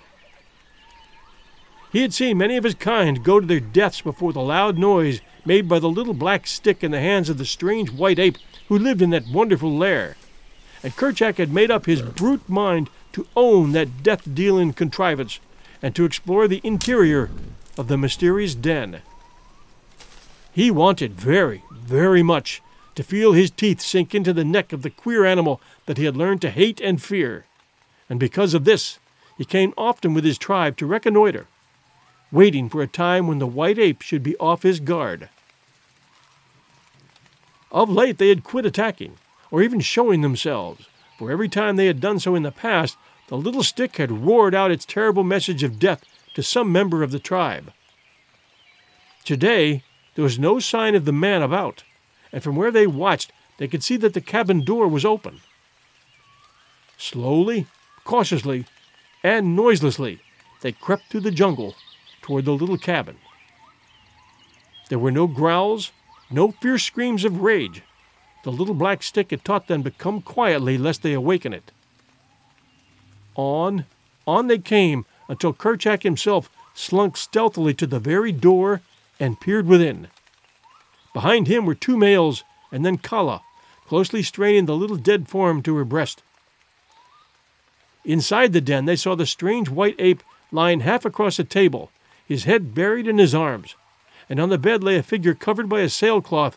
He 1.90 2.02
had 2.02 2.12
seen 2.12 2.36
many 2.36 2.58
of 2.58 2.64
his 2.64 2.74
kind 2.74 3.24
go 3.24 3.40
to 3.40 3.46
their 3.46 3.60
deaths 3.60 4.02
before 4.02 4.34
the 4.34 4.42
loud 4.42 4.76
noise 4.76 5.22
made 5.46 5.70
by 5.70 5.78
the 5.78 5.88
little 5.88 6.12
black 6.12 6.46
stick 6.46 6.84
in 6.84 6.90
the 6.90 7.00
hands 7.00 7.30
of 7.30 7.38
the 7.38 7.46
strange 7.46 7.90
white 7.90 8.18
ape 8.18 8.36
who 8.68 8.78
lived 8.78 9.00
in 9.00 9.08
that 9.10 9.26
wonderful 9.26 9.74
lair. 9.74 10.14
And 10.82 10.94
Kerchak 10.96 11.36
had 11.36 11.52
made 11.52 11.70
up 11.70 11.86
his 11.86 12.02
brute 12.02 12.48
mind 12.48 12.90
to 13.12 13.26
own 13.36 13.72
that 13.72 14.02
death 14.02 14.22
dealing 14.32 14.72
contrivance 14.72 15.40
and 15.82 15.94
to 15.94 16.04
explore 16.04 16.46
the 16.46 16.60
interior 16.62 17.30
of 17.76 17.88
the 17.88 17.96
mysterious 17.96 18.54
den. 18.54 19.02
He 20.52 20.70
wanted 20.70 21.14
very, 21.14 21.62
very 21.72 22.22
much 22.22 22.62
to 22.94 23.02
feel 23.04 23.32
his 23.32 23.50
teeth 23.50 23.80
sink 23.80 24.14
into 24.14 24.32
the 24.32 24.44
neck 24.44 24.72
of 24.72 24.82
the 24.82 24.90
queer 24.90 25.24
animal 25.24 25.60
that 25.86 25.98
he 25.98 26.04
had 26.04 26.16
learned 26.16 26.42
to 26.42 26.50
hate 26.50 26.80
and 26.80 27.00
fear, 27.00 27.44
and 28.10 28.18
because 28.18 28.54
of 28.54 28.64
this, 28.64 28.98
he 29.36 29.44
came 29.44 29.72
often 29.78 30.14
with 30.14 30.24
his 30.24 30.36
tribe 30.36 30.76
to 30.76 30.86
reconnoiter, 30.86 31.46
waiting 32.32 32.68
for 32.68 32.82
a 32.82 32.88
time 32.88 33.28
when 33.28 33.38
the 33.38 33.46
white 33.46 33.78
ape 33.78 34.02
should 34.02 34.24
be 34.24 34.36
off 34.38 34.64
his 34.64 34.80
guard. 34.80 35.28
Of 37.70 37.88
late 37.88 38.18
they 38.18 38.30
had 38.30 38.42
quit 38.42 38.66
attacking, 38.66 39.16
or 39.50 39.62
even 39.62 39.80
showing 39.80 40.20
themselves, 40.20 40.88
for 41.18 41.30
every 41.30 41.48
time 41.48 41.76
they 41.76 41.86
had 41.86 42.00
done 42.00 42.18
so 42.18 42.34
in 42.34 42.42
the 42.42 42.52
past, 42.52 42.96
the 43.28 43.36
little 43.36 43.62
stick 43.62 43.96
had 43.96 44.24
roared 44.24 44.54
out 44.54 44.70
its 44.70 44.84
terrible 44.84 45.24
message 45.24 45.62
of 45.62 45.78
death 45.78 46.04
to 46.34 46.42
some 46.42 46.70
member 46.70 47.02
of 47.02 47.10
the 47.10 47.18
tribe. 47.18 47.72
Today, 49.24 49.82
there 50.14 50.22
was 50.24 50.38
no 50.38 50.58
sign 50.58 50.94
of 50.94 51.04
the 51.04 51.12
man 51.12 51.42
about, 51.42 51.84
and 52.32 52.42
from 52.42 52.56
where 52.56 52.70
they 52.70 52.86
watched, 52.86 53.32
they 53.58 53.68
could 53.68 53.82
see 53.82 53.96
that 53.98 54.14
the 54.14 54.20
cabin 54.20 54.64
door 54.64 54.88
was 54.88 55.04
open. 55.04 55.40
Slowly, 56.96 57.66
cautiously, 58.04 58.66
and 59.22 59.54
noiselessly, 59.54 60.20
they 60.62 60.72
crept 60.72 61.10
through 61.10 61.20
the 61.20 61.30
jungle 61.30 61.74
toward 62.22 62.44
the 62.44 62.52
little 62.52 62.78
cabin. 62.78 63.16
There 64.88 64.98
were 64.98 65.10
no 65.10 65.26
growls, 65.26 65.92
no 66.30 66.52
fierce 66.52 66.84
screams 66.84 67.24
of 67.24 67.42
rage. 67.42 67.82
The 68.48 68.52
little 68.52 68.74
black 68.74 69.02
stick 69.02 69.30
had 69.30 69.44
taught 69.44 69.66
them 69.66 69.84
to 69.84 69.90
come 69.90 70.22
quietly 70.22 70.78
lest 70.78 71.02
they 71.02 71.12
awaken 71.12 71.52
it. 71.52 71.70
On, 73.34 73.84
on 74.26 74.46
they 74.46 74.56
came 74.56 75.04
until 75.28 75.52
Kerchak 75.52 76.02
himself 76.02 76.48
slunk 76.72 77.18
stealthily 77.18 77.74
to 77.74 77.86
the 77.86 78.00
very 78.00 78.32
door 78.32 78.80
and 79.20 79.38
peered 79.38 79.66
within. 79.66 80.08
Behind 81.12 81.46
him 81.46 81.66
were 81.66 81.74
two 81.74 81.98
males, 81.98 82.42
and 82.72 82.86
then 82.86 82.96
Kala, 82.96 83.42
closely 83.86 84.22
straining 84.22 84.64
the 84.64 84.74
little 84.74 84.96
dead 84.96 85.28
form 85.28 85.60
to 85.60 85.76
her 85.76 85.84
breast. 85.84 86.22
Inside 88.02 88.54
the 88.54 88.62
den, 88.62 88.86
they 88.86 88.96
saw 88.96 89.14
the 89.14 89.26
strange 89.26 89.68
white 89.68 89.96
ape 89.98 90.22
lying 90.50 90.80
half 90.80 91.04
across 91.04 91.38
a 91.38 91.44
table, 91.44 91.90
his 92.26 92.44
head 92.44 92.74
buried 92.74 93.06
in 93.06 93.18
his 93.18 93.34
arms, 93.34 93.74
and 94.26 94.40
on 94.40 94.48
the 94.48 94.56
bed 94.56 94.82
lay 94.82 94.96
a 94.96 95.02
figure 95.02 95.34
covered 95.34 95.68
by 95.68 95.80
a 95.80 95.90
sailcloth, 95.90 96.56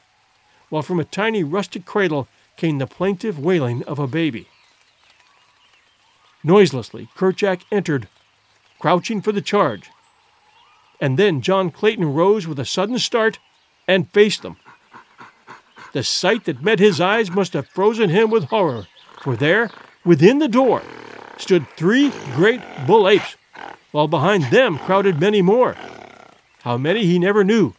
while 0.72 0.82
from 0.82 1.02
a 1.02 1.06
tiny 1.06 1.44
rustic 1.44 1.86
cradle 1.86 2.30
came 2.56 2.78
the 2.78 2.88
plaintive 2.88 3.38
wailing 3.38 3.84
of 3.84 4.00
a 4.00 4.08
baby. 4.08 4.48
Noiselessly, 6.44 7.10
Kerchak 7.14 7.64
entered, 7.72 8.08
crouching 8.80 9.22
for 9.22 9.34
the 9.34 9.42
charge. 9.42 9.92
And 11.00 11.20
then 11.20 11.42
John 11.42 11.72
Clayton 11.72 12.14
rose 12.14 12.48
with 12.48 12.58
a 12.58 12.66
sudden 12.66 12.98
start 13.00 13.38
and 13.86 14.10
faced 14.12 14.44
them. 14.44 14.56
The 15.92 16.04
sight 16.04 16.46
that 16.46 16.64
met 16.64 16.80
his 16.80 17.02
eyes 17.02 17.30
must 17.30 17.52
have 17.52 17.68
frozen 17.68 18.10
him 18.10 18.32
with 18.32 18.46
horror, 18.46 18.88
for 19.22 19.36
there, 19.36 19.70
within 20.06 20.40
the 20.40 20.48
door, 20.48 20.82
stood 21.38 21.68
three 21.76 22.14
great 22.34 22.62
bull 22.88 23.10
apes, 23.10 23.36
while 23.92 24.08
behind 24.08 24.46
them 24.46 24.80
crowded 24.80 25.20
many 25.20 25.42
more. 25.42 25.76
How 26.62 26.78
many 26.78 27.06
he 27.06 27.20
never 27.20 27.44
knew, 27.44 27.74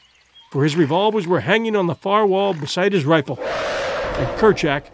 for 0.53 0.65
his 0.65 0.77
revolvers 0.77 1.27
were 1.27 1.41
hanging 1.41 1.75
on 1.75 1.87
the 1.87 1.95
far 1.95 2.27
wall 2.27 2.53
beside 2.53 2.93
his 2.93 3.07
rifle, 3.07 3.39
and 3.41 4.39
Kerchak 4.39 4.85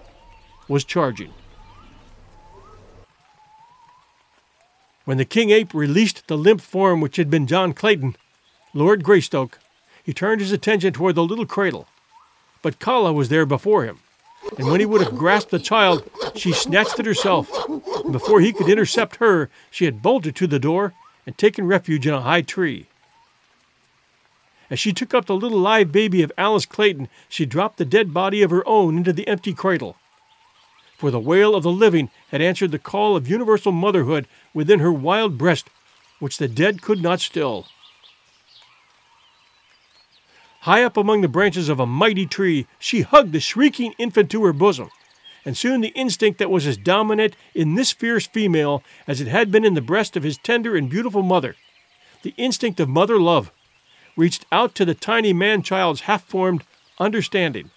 was 0.68 0.84
charging. 0.84 1.32
When 5.04 5.16
the 5.16 5.24
king 5.24 5.50
ape 5.50 5.74
released 5.74 6.28
the 6.28 6.38
limp 6.38 6.60
form 6.60 7.00
which 7.00 7.16
had 7.16 7.28
been 7.28 7.48
John 7.48 7.72
Clayton, 7.72 8.14
Lord 8.72 9.02
Greystoke, 9.02 9.58
he 10.04 10.12
turned 10.12 10.40
his 10.40 10.52
attention 10.52 10.92
toward 10.92 11.16
the 11.16 11.24
little 11.24 11.44
cradle. 11.44 11.88
But 12.62 12.78
Kala 12.78 13.12
was 13.12 13.28
there 13.28 13.44
before 13.44 13.82
him, 13.82 13.98
and 14.58 14.68
when 14.68 14.78
he 14.78 14.86
would 14.86 15.02
have 15.02 15.18
grasped 15.18 15.50
the 15.50 15.58
child, 15.58 16.08
she 16.36 16.52
snatched 16.52 17.00
it 17.00 17.06
herself. 17.06 17.50
And 17.68 18.12
before 18.12 18.40
he 18.40 18.52
could 18.52 18.68
intercept 18.68 19.16
her, 19.16 19.50
she 19.72 19.86
had 19.86 20.02
bolted 20.02 20.36
to 20.36 20.46
the 20.46 20.60
door 20.60 20.94
and 21.26 21.36
taken 21.36 21.66
refuge 21.66 22.06
in 22.06 22.14
a 22.14 22.20
high 22.20 22.42
tree. 22.42 22.86
As 24.70 24.78
she 24.78 24.92
took 24.92 25.14
up 25.14 25.24
the 25.24 25.36
little 25.36 25.58
live 25.58 25.90
baby 25.90 26.22
of 26.22 26.32
Alice 26.36 26.66
Clayton, 26.66 27.08
she 27.28 27.46
dropped 27.46 27.78
the 27.78 27.84
dead 27.84 28.12
body 28.12 28.42
of 28.42 28.50
her 28.50 28.66
own 28.68 28.98
into 28.98 29.12
the 29.12 29.26
empty 29.26 29.54
cradle. 29.54 29.96
For 30.98 31.10
the 31.10 31.20
wail 31.20 31.54
of 31.54 31.62
the 31.62 31.70
living 31.70 32.10
had 32.30 32.42
answered 32.42 32.72
the 32.72 32.78
call 32.78 33.16
of 33.16 33.28
universal 33.28 33.72
motherhood 33.72 34.26
within 34.52 34.80
her 34.80 34.92
wild 34.92 35.38
breast, 35.38 35.70
which 36.18 36.38
the 36.38 36.48
dead 36.48 36.82
could 36.82 37.00
not 37.00 37.20
still. 37.20 37.66
High 40.62 40.82
up 40.82 40.96
among 40.96 41.20
the 41.20 41.28
branches 41.28 41.68
of 41.68 41.80
a 41.80 41.86
mighty 41.86 42.26
tree, 42.26 42.66
she 42.78 43.02
hugged 43.02 43.32
the 43.32 43.40
shrieking 43.40 43.94
infant 43.96 44.30
to 44.32 44.44
her 44.44 44.52
bosom, 44.52 44.90
and 45.44 45.56
soon 45.56 45.80
the 45.80 45.88
instinct 45.88 46.38
that 46.40 46.50
was 46.50 46.66
as 46.66 46.76
dominant 46.76 47.36
in 47.54 47.74
this 47.74 47.92
fierce 47.92 48.26
female 48.26 48.82
as 49.06 49.20
it 49.20 49.28
had 49.28 49.50
been 49.50 49.64
in 49.64 49.74
the 49.74 49.80
breast 49.80 50.16
of 50.16 50.24
his 50.24 50.36
tender 50.36 50.76
and 50.76 50.90
beautiful 50.90 51.22
mother, 51.22 51.54
the 52.22 52.34
instinct 52.36 52.80
of 52.80 52.88
mother 52.88 53.18
love, 53.18 53.52
reached 54.18 54.44
out 54.50 54.74
to 54.74 54.84
the 54.84 54.94
tiny 54.94 55.32
man 55.32 55.62
child's 55.62 56.02
half 56.02 56.24
formed 56.24 56.64
understanding, 56.98 57.70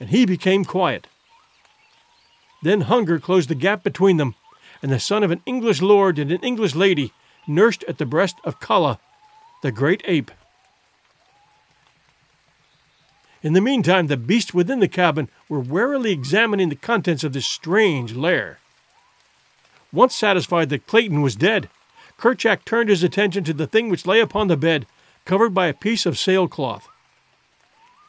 and 0.00 0.10
he 0.10 0.26
became 0.26 0.64
quiet. 0.64 1.06
Then 2.60 2.82
hunger 2.82 3.20
closed 3.20 3.48
the 3.48 3.54
gap 3.54 3.84
between 3.84 4.16
them, 4.16 4.34
and 4.82 4.90
the 4.90 4.98
son 4.98 5.22
of 5.22 5.30
an 5.30 5.40
English 5.46 5.80
lord 5.80 6.18
and 6.18 6.32
an 6.32 6.42
English 6.42 6.74
lady 6.74 7.12
nursed 7.46 7.84
at 7.86 7.98
the 7.98 8.04
breast 8.04 8.36
of 8.44 8.58
Kala, 8.58 8.98
the 9.62 9.70
great 9.70 10.02
ape. 10.06 10.32
In 13.42 13.52
the 13.52 13.60
meantime, 13.60 14.08
the 14.08 14.16
beasts 14.16 14.52
within 14.52 14.80
the 14.80 14.88
cabin 14.88 15.28
were 15.48 15.60
warily 15.60 16.10
examining 16.10 16.68
the 16.68 16.76
contents 16.76 17.22
of 17.24 17.32
this 17.32 17.46
strange 17.46 18.12
lair. 18.12 18.58
Once 19.92 20.14
satisfied 20.14 20.68
that 20.70 20.86
Clayton 20.88 21.22
was 21.22 21.36
dead, 21.36 21.70
Kerchak 22.18 22.64
turned 22.64 22.90
his 22.90 23.02
attention 23.02 23.44
to 23.44 23.54
the 23.54 23.66
thing 23.68 23.88
which 23.88 24.04
lay 24.04 24.20
upon 24.20 24.48
the 24.48 24.56
bed, 24.56 24.84
covered 25.30 25.54
by 25.54 25.68
a 25.68 25.72
piece 25.72 26.06
of 26.06 26.18
sailcloth. 26.18 26.88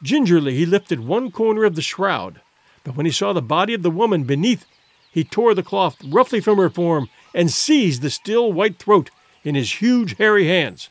Gingerly 0.02 0.56
he 0.56 0.66
lifted 0.66 0.98
one 0.98 1.30
corner 1.30 1.62
of 1.62 1.76
the 1.76 1.80
shroud, 1.80 2.40
but 2.82 2.96
when 2.96 3.06
he 3.06 3.12
saw 3.12 3.32
the 3.32 3.40
body 3.40 3.74
of 3.74 3.84
the 3.84 3.92
woman 3.92 4.24
beneath, 4.24 4.66
he 5.12 5.22
tore 5.22 5.54
the 5.54 5.62
cloth 5.62 5.96
roughly 6.04 6.40
from 6.40 6.58
her 6.58 6.68
form 6.68 7.08
and 7.32 7.48
seized 7.48 8.02
the 8.02 8.10
still 8.10 8.52
white 8.52 8.76
throat 8.80 9.10
in 9.44 9.54
his 9.54 9.80
huge 9.80 10.16
hairy 10.16 10.48
hands. 10.48 10.88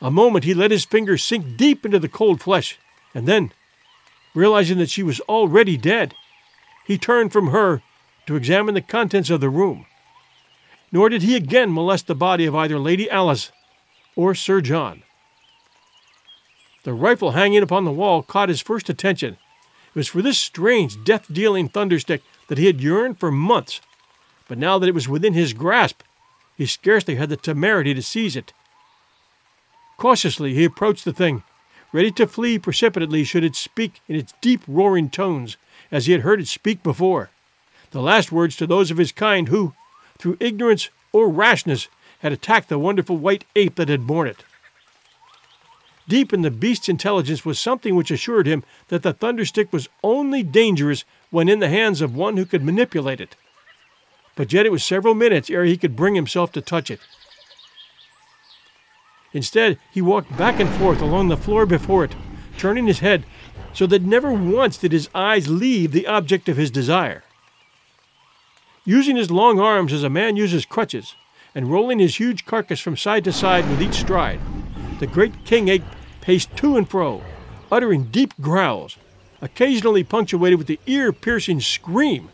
A 0.00 0.08
moment 0.08 0.44
he 0.44 0.54
let 0.54 0.70
his 0.70 0.84
fingers 0.84 1.24
sink 1.24 1.56
deep 1.56 1.84
into 1.84 1.98
the 1.98 2.08
cold 2.08 2.40
flesh, 2.40 2.78
and 3.12 3.26
then, 3.26 3.52
realizing 4.36 4.78
that 4.78 4.88
she 4.90 5.02
was 5.02 5.18
already 5.22 5.76
dead, 5.76 6.14
he 6.86 6.96
turned 6.96 7.32
from 7.32 7.48
her 7.48 7.82
to 8.26 8.36
examine 8.36 8.74
the 8.74 8.82
contents 8.82 9.30
of 9.30 9.40
the 9.40 9.50
room. 9.50 9.86
Nor 10.92 11.08
did 11.08 11.22
he 11.22 11.34
again 11.34 11.72
molest 11.72 12.06
the 12.06 12.14
body 12.14 12.46
of 12.46 12.54
either 12.54 12.78
Lady 12.78 13.10
Alice 13.10 13.50
or 14.16 14.34
Sir 14.34 14.60
John. 14.60 15.02
The 16.82 16.92
rifle 16.94 17.32
hanging 17.32 17.62
upon 17.62 17.84
the 17.84 17.92
wall 17.92 18.22
caught 18.22 18.48
his 18.48 18.62
first 18.62 18.88
attention. 18.88 19.34
It 19.88 19.94
was 19.94 20.08
for 20.08 20.22
this 20.22 20.38
strange, 20.38 21.02
death 21.04 21.26
dealing 21.32 21.68
thunderstick 21.68 22.22
that 22.48 22.58
he 22.58 22.66
had 22.66 22.80
yearned 22.80 23.18
for 23.18 23.30
months, 23.30 23.80
but 24.48 24.58
now 24.58 24.78
that 24.78 24.88
it 24.88 24.94
was 24.94 25.08
within 25.08 25.34
his 25.34 25.52
grasp, 25.52 26.02
he 26.56 26.66
scarcely 26.66 27.16
had 27.16 27.28
the 27.28 27.36
temerity 27.36 27.94
to 27.94 28.02
seize 28.02 28.36
it. 28.36 28.52
Cautiously 29.96 30.54
he 30.54 30.64
approached 30.64 31.04
the 31.04 31.12
thing, 31.12 31.42
ready 31.92 32.10
to 32.12 32.26
flee 32.26 32.58
precipitately 32.58 33.24
should 33.24 33.44
it 33.44 33.56
speak 33.56 34.00
in 34.08 34.16
its 34.16 34.32
deep 34.40 34.62
roaring 34.66 35.10
tones, 35.10 35.56
as 35.90 36.06
he 36.06 36.12
had 36.12 36.22
heard 36.22 36.40
it 36.40 36.48
speak 36.48 36.82
before. 36.82 37.30
The 37.90 38.00
last 38.00 38.30
words 38.30 38.56
to 38.56 38.66
those 38.66 38.90
of 38.90 38.96
his 38.96 39.12
kind 39.12 39.48
who, 39.48 39.74
through 40.18 40.36
ignorance 40.40 40.90
or 41.12 41.28
rashness, 41.28 41.88
had 42.20 42.32
attacked 42.32 42.68
the 42.68 42.78
wonderful 42.78 43.16
white 43.16 43.44
ape 43.56 43.74
that 43.74 43.88
had 43.88 44.06
borne 44.06 44.28
it. 44.28 44.44
Deep 46.08 46.32
in 46.32 46.42
the 46.42 46.50
beast's 46.50 46.88
intelligence 46.88 47.44
was 47.44 47.58
something 47.58 47.94
which 47.94 48.10
assured 48.10 48.46
him 48.46 48.64
that 48.88 49.02
the 49.02 49.12
thunderstick 49.12 49.72
was 49.72 49.88
only 50.02 50.42
dangerous 50.42 51.04
when 51.30 51.48
in 51.48 51.60
the 51.60 51.68
hands 51.68 52.00
of 52.00 52.16
one 52.16 52.36
who 52.36 52.44
could 52.44 52.64
manipulate 52.64 53.20
it. 53.20 53.36
But 54.34 54.52
yet 54.52 54.66
it 54.66 54.72
was 54.72 54.82
several 54.82 55.14
minutes 55.14 55.50
ere 55.50 55.64
he 55.64 55.76
could 55.76 55.94
bring 55.94 56.14
himself 56.14 56.50
to 56.52 56.60
touch 56.60 56.90
it. 56.90 57.00
Instead, 59.32 59.78
he 59.92 60.02
walked 60.02 60.36
back 60.36 60.58
and 60.58 60.68
forth 60.70 61.00
along 61.00 61.28
the 61.28 61.36
floor 61.36 61.64
before 61.64 62.04
it, 62.04 62.16
turning 62.58 62.86
his 62.86 62.98
head 62.98 63.24
so 63.72 63.86
that 63.86 64.02
never 64.02 64.32
once 64.32 64.76
did 64.78 64.92
his 64.92 65.08
eyes 65.14 65.48
leave 65.48 65.92
the 65.92 66.06
object 66.06 66.48
of 66.48 66.56
his 66.56 66.70
desire. 66.70 67.22
Using 68.84 69.16
his 69.16 69.30
long 69.30 69.60
arms 69.60 69.92
as 69.92 70.02
a 70.02 70.10
man 70.10 70.36
uses 70.36 70.66
crutches, 70.66 71.14
and 71.54 71.70
rolling 71.70 71.98
his 71.98 72.16
huge 72.16 72.44
carcass 72.46 72.80
from 72.80 72.96
side 72.96 73.24
to 73.24 73.32
side 73.32 73.68
with 73.68 73.82
each 73.82 73.94
stride, 73.94 74.40
the 74.98 75.06
great 75.06 75.44
king 75.44 75.68
ape 75.68 75.84
paced 76.20 76.54
to 76.56 76.76
and 76.76 76.88
fro, 76.88 77.22
uttering 77.72 78.04
deep 78.04 78.34
growls, 78.40 78.96
occasionally 79.40 80.04
punctuated 80.04 80.58
with 80.58 80.66
the 80.66 80.80
ear 80.86 81.12
piercing 81.12 81.60
scream, 81.60 82.28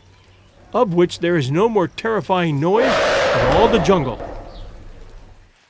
of 0.73 0.93
which 0.93 1.19
there 1.19 1.37
is 1.37 1.49
no 1.49 1.69
more 1.69 1.87
terrifying 1.87 2.59
noise 2.59 2.85
in 2.85 3.55
all 3.55 3.67
the 3.67 3.79
jungle. 3.79 4.21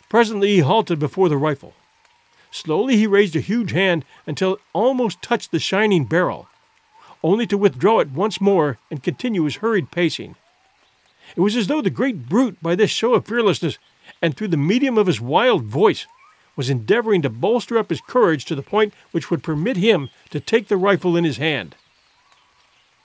Presently 0.10 0.56
he 0.56 0.60
halted 0.60 1.00
before 1.00 1.30
the 1.30 1.38
rifle. 1.38 1.74
Slowly 2.50 2.96
he 2.98 3.08
raised 3.08 3.36
a 3.36 3.42
huge 3.42 3.72
hand 3.72 4.06
until 4.26 4.56
it 4.56 4.62
almost 4.74 5.22
touched 5.22 5.52
the 5.52 5.60
shining 5.60 6.06
barrel, 6.06 6.48
only 7.24 7.46
to 7.48 7.58
withdraw 7.58 8.00
it 8.00 8.12
once 8.12 8.40
more 8.40 8.80
and 8.90 9.04
continue 9.04 9.44
his 9.44 9.58
hurried 9.58 9.92
pacing. 9.92 10.36
It 11.38 11.42
was 11.42 11.56
as 11.56 11.68
though 11.68 11.82
the 11.82 11.92
great 11.92 12.28
brute, 12.28 12.58
by 12.64 12.74
this 12.74 12.90
show 12.90 13.14
of 13.14 13.28
fearlessness, 13.28 13.78
and 14.24 14.36
through 14.36 14.48
the 14.48 14.58
medium 14.58 14.98
of 14.98 15.06
his 15.06 15.22
wild 15.22 15.66
voice, 15.66 16.08
was 16.56 16.68
endeavoring 16.72 17.22
to 17.22 17.30
bolster 17.30 17.78
up 17.78 17.92
his 17.92 18.02
courage 18.02 18.44
to 18.46 18.56
the 18.56 18.64
point 18.64 18.92
which 19.12 19.30
would 19.30 19.44
permit 19.44 19.78
him 19.78 20.10
to 20.32 20.40
take 20.40 20.68
the 20.68 20.78
rifle 20.78 21.16
in 21.16 21.24
his 21.24 21.38
hand. 21.38 21.76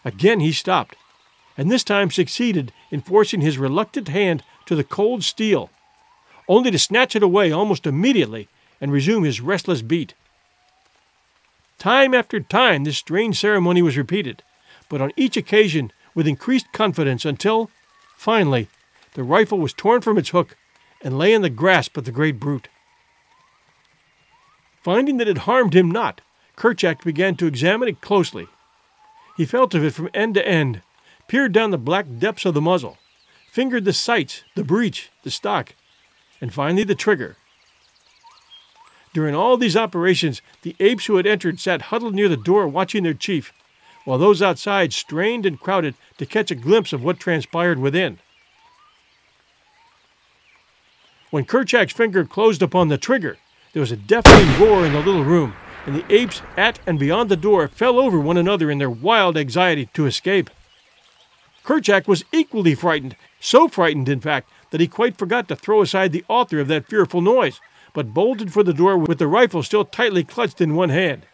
Again 0.02 0.40
he 0.40 0.50
stopped, 0.50 0.96
and 1.58 1.70
this 1.70 1.84
time 1.84 2.10
succeeded 2.10 2.72
in 2.90 3.02
forcing 3.02 3.42
his 3.42 3.58
reluctant 3.58 4.08
hand 4.08 4.42
to 4.64 4.74
the 4.74 4.82
cold 4.82 5.22
steel, 5.22 5.68
only 6.48 6.70
to 6.70 6.78
snatch 6.78 7.14
it 7.14 7.22
away 7.22 7.52
almost 7.52 7.86
immediately 7.86 8.48
and 8.80 8.90
resume 8.90 9.24
his 9.24 9.42
restless 9.42 9.82
beat. 9.82 10.14
Time 11.78 12.14
after 12.14 12.40
time 12.40 12.84
this 12.84 12.96
strange 12.96 13.38
ceremony 13.38 13.82
was 13.82 13.98
repeated, 13.98 14.42
but 14.88 15.02
on 15.02 15.12
each 15.16 15.36
occasion 15.36 15.92
with 16.14 16.26
increased 16.26 16.72
confidence 16.72 17.26
until, 17.26 17.70
finally, 18.22 18.68
the 19.14 19.24
rifle 19.24 19.58
was 19.58 19.72
torn 19.72 20.00
from 20.00 20.16
its 20.16 20.30
hook 20.30 20.56
and 21.02 21.18
lay 21.18 21.34
in 21.34 21.42
the 21.42 21.50
grasp 21.50 21.96
of 21.96 22.04
the 22.04 22.12
great 22.12 22.38
brute. 22.38 22.68
Finding 24.80 25.16
that 25.16 25.26
it 25.26 25.38
harmed 25.38 25.74
him 25.74 25.90
not, 25.90 26.20
Kerchak 26.56 27.02
began 27.02 27.34
to 27.36 27.46
examine 27.46 27.88
it 27.88 28.00
closely. 28.00 28.46
He 29.36 29.44
felt 29.44 29.74
of 29.74 29.84
it 29.84 29.92
from 29.92 30.08
end 30.14 30.34
to 30.34 30.46
end, 30.46 30.82
peered 31.26 31.52
down 31.52 31.72
the 31.72 31.78
black 31.78 32.06
depths 32.18 32.44
of 32.44 32.54
the 32.54 32.60
muzzle, 32.60 32.96
fingered 33.50 33.84
the 33.84 33.92
sights, 33.92 34.44
the 34.54 34.62
breech, 34.62 35.10
the 35.24 35.30
stock, 35.30 35.74
and 36.40 36.54
finally 36.54 36.84
the 36.84 36.94
trigger. 36.94 37.36
During 39.12 39.34
all 39.34 39.56
these 39.56 39.76
operations, 39.76 40.42
the 40.62 40.76
apes 40.78 41.06
who 41.06 41.16
had 41.16 41.26
entered 41.26 41.58
sat 41.58 41.82
huddled 41.82 42.14
near 42.14 42.28
the 42.28 42.36
door 42.36 42.68
watching 42.68 43.02
their 43.02 43.14
chief, 43.14 43.52
while 44.04 44.18
those 44.18 44.42
outside 44.42 44.92
strained 44.92 45.46
and 45.46 45.60
crowded 45.60 45.94
to 46.18 46.26
catch 46.26 46.50
a 46.50 46.56
glimpse 46.56 46.92
of 46.92 47.02
what 47.02 47.20
transpired 47.20 47.78
within. 47.78 48.18
When 51.30 51.44
Kerchak's 51.44 51.92
finger 51.92 52.24
closed 52.24 52.62
upon 52.62 52.88
the 52.88 52.98
trigger, 52.98 53.38
there 53.72 53.80
was 53.80 53.92
a 53.92 53.96
deafening 53.96 54.60
roar 54.60 54.84
in 54.84 54.92
the 54.92 55.00
little 55.00 55.24
room, 55.24 55.54
and 55.86 55.96
the 55.96 56.14
apes 56.14 56.42
at 56.56 56.78
and 56.86 56.98
beyond 56.98 57.30
the 57.30 57.36
door 57.36 57.68
fell 57.68 57.98
over 57.98 58.20
one 58.20 58.36
another 58.36 58.70
in 58.70 58.78
their 58.78 58.90
wild 58.90 59.36
anxiety 59.36 59.88
to 59.94 60.06
escape. 60.06 60.50
Kerchak 61.64 62.06
was 62.06 62.24
equally 62.32 62.74
frightened, 62.74 63.16
so 63.40 63.68
frightened, 63.68 64.08
in 64.08 64.20
fact, 64.20 64.50
that 64.70 64.80
he 64.80 64.88
quite 64.88 65.16
forgot 65.16 65.48
to 65.48 65.56
throw 65.56 65.80
aside 65.80 66.12
the 66.12 66.24
author 66.28 66.60
of 66.60 66.68
that 66.68 66.86
fearful 66.86 67.20
noise, 67.20 67.60
but 67.94 68.12
bolted 68.12 68.52
for 68.52 68.62
the 68.62 68.74
door 68.74 68.98
with 68.98 69.18
the 69.18 69.26
rifle 69.26 69.62
still 69.62 69.84
tightly 69.84 70.24
clutched 70.24 70.60
in 70.60 70.74
one 70.74 70.88
hand. 70.90 71.26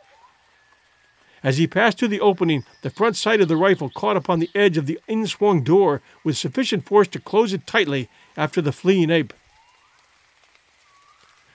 As 1.42 1.59
he 1.59 1.66
passed 1.66 1.98
through 1.98 2.09
the 2.09 2.20
opening, 2.20 2.64
the 2.83 2.90
front 2.90 3.16
sight 3.16 3.40
of 3.40 3.48
the 3.48 3.57
rifle 3.57 3.90
caught 3.90 4.16
upon 4.16 4.40
the 4.40 4.51
edge 4.55 4.77
of 4.77 4.87
the 4.87 4.98
inswung 5.09 5.62
door 5.62 6.03
with 6.24 6.37
sufficient 6.37 6.85
force 6.85 7.09
to 7.09 7.20
close 7.20 7.53
it 7.53 7.66
tightly 7.66 8.09
after 8.37 8.61
the 8.61 8.72
fleeing 8.72 9.11
ape. 9.11 9.33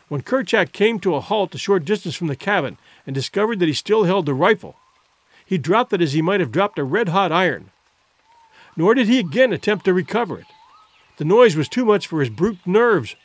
When 0.08 0.22
Kerchak 0.22 0.72
came 0.72 1.00
to 1.00 1.16
a 1.16 1.22
halt 1.22 1.56
a 1.56 1.58
short 1.58 1.86
distance 1.86 2.16
from 2.16 2.28
the 2.28 2.36
cabin 2.36 2.78
and 3.06 3.14
discovered 3.14 3.60
that 3.60 3.68
he 3.68 3.74
still 3.74 4.04
held 4.04 4.26
the 4.26 4.34
rifle, 4.34 4.76
he 5.46 5.58
dropped 5.58 5.92
it 5.94 6.02
as 6.02 6.14
he 6.14 6.22
might 6.22 6.40
have 6.40 6.52
dropped 6.52 6.80
a 6.80 6.84
red 6.84 7.10
hot 7.10 7.32
iron. 7.32 7.72
Nor 8.78 8.94
did 8.94 9.08
he 9.08 9.20
again 9.20 9.52
attempt 9.52 9.86
to 9.86 9.94
recover 9.94 10.40
it. 10.40 10.46
The 11.18 11.26
noise 11.26 11.56
was 11.56 11.70
too 11.70 11.86
much 11.86 12.08
for 12.08 12.22
his 12.22 12.30
brute 12.30 12.60
nerves. 12.66 13.16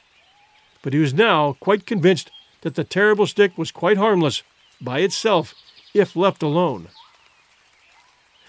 But 0.82 0.92
he 0.92 0.98
was 0.98 1.14
now 1.14 1.56
quite 1.60 1.86
convinced 1.86 2.30
that 2.62 2.74
the 2.74 2.84
terrible 2.84 3.26
stick 3.26 3.56
was 3.56 3.70
quite 3.70 3.96
harmless 3.96 4.42
by 4.80 5.00
itself 5.00 5.54
if 5.94 6.16
left 6.16 6.42
alone. 6.42 6.88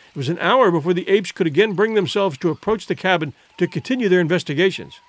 It 0.09 0.17
was 0.17 0.29
an 0.29 0.39
hour 0.39 0.71
before 0.71 0.93
the 0.93 1.07
apes 1.07 1.31
could 1.31 1.47
again 1.47 1.73
bring 1.73 1.93
themselves 1.93 2.37
to 2.39 2.49
approach 2.49 2.87
the 2.87 2.95
cabin 2.95 3.33
to 3.57 3.67
continue 3.67 4.09
their 4.09 4.19
investigations, 4.19 4.99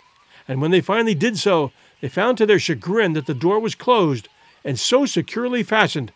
and 0.46 0.60
when 0.60 0.70
they 0.70 0.80
finally 0.80 1.14
did 1.14 1.38
so, 1.38 1.72
they 2.00 2.08
found 2.08 2.38
to 2.38 2.46
their 2.46 2.58
chagrin 2.58 3.12
that 3.14 3.26
the 3.26 3.34
door 3.34 3.58
was 3.58 3.74
closed 3.74 4.28
and 4.64 4.78
so 4.78 5.06
securely 5.06 5.62
fastened 5.62 6.12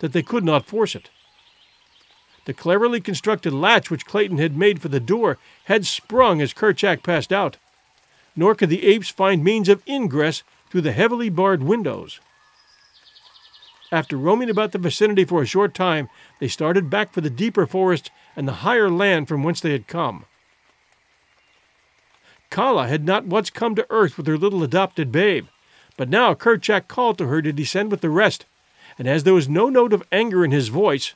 that 0.00 0.12
they 0.12 0.22
could 0.22 0.44
not 0.44 0.66
force 0.66 0.94
it. 0.94 1.10
The 2.44 2.52
cleverly 2.52 3.00
constructed 3.00 3.52
latch 3.52 3.90
which 3.90 4.06
Clayton 4.06 4.38
had 4.38 4.56
made 4.56 4.82
for 4.82 4.88
the 4.88 5.00
door 5.00 5.38
had 5.64 5.86
sprung 5.86 6.42
as 6.42 6.52
Kerchak 6.52 7.02
passed 7.02 7.32
out, 7.32 7.56
nor 8.36 8.54
could 8.54 8.68
the 8.68 8.84
apes 8.84 9.08
find 9.08 9.42
means 9.42 9.68
of 9.68 9.82
ingress 9.88 10.42
through 10.70 10.82
the 10.82 10.92
heavily 10.92 11.30
barred 11.30 11.62
windows. 11.62 12.20
After 13.94 14.16
roaming 14.16 14.50
about 14.50 14.72
the 14.72 14.78
vicinity 14.78 15.24
for 15.24 15.40
a 15.40 15.46
short 15.46 15.72
time, 15.72 16.08
they 16.40 16.48
started 16.48 16.90
back 16.90 17.12
for 17.12 17.20
the 17.20 17.30
deeper 17.30 17.64
forest 17.64 18.10
and 18.34 18.48
the 18.48 18.64
higher 18.66 18.90
land 18.90 19.28
from 19.28 19.44
whence 19.44 19.60
they 19.60 19.70
had 19.70 19.86
come. 19.86 20.24
Kala 22.50 22.88
had 22.88 23.04
not 23.04 23.26
once 23.26 23.50
come 23.50 23.76
to 23.76 23.86
earth 23.90 24.16
with 24.16 24.26
her 24.26 24.36
little 24.36 24.64
adopted 24.64 25.12
babe, 25.12 25.46
but 25.96 26.08
now 26.08 26.34
Kerchak 26.34 26.88
called 26.88 27.18
to 27.18 27.28
her 27.28 27.40
to 27.40 27.52
descend 27.52 27.92
with 27.92 28.00
the 28.00 28.10
rest, 28.10 28.46
and 28.98 29.06
as 29.06 29.22
there 29.22 29.32
was 29.32 29.48
no 29.48 29.68
note 29.68 29.92
of 29.92 30.02
anger 30.10 30.44
in 30.44 30.50
his 30.50 30.70
voice, 30.70 31.14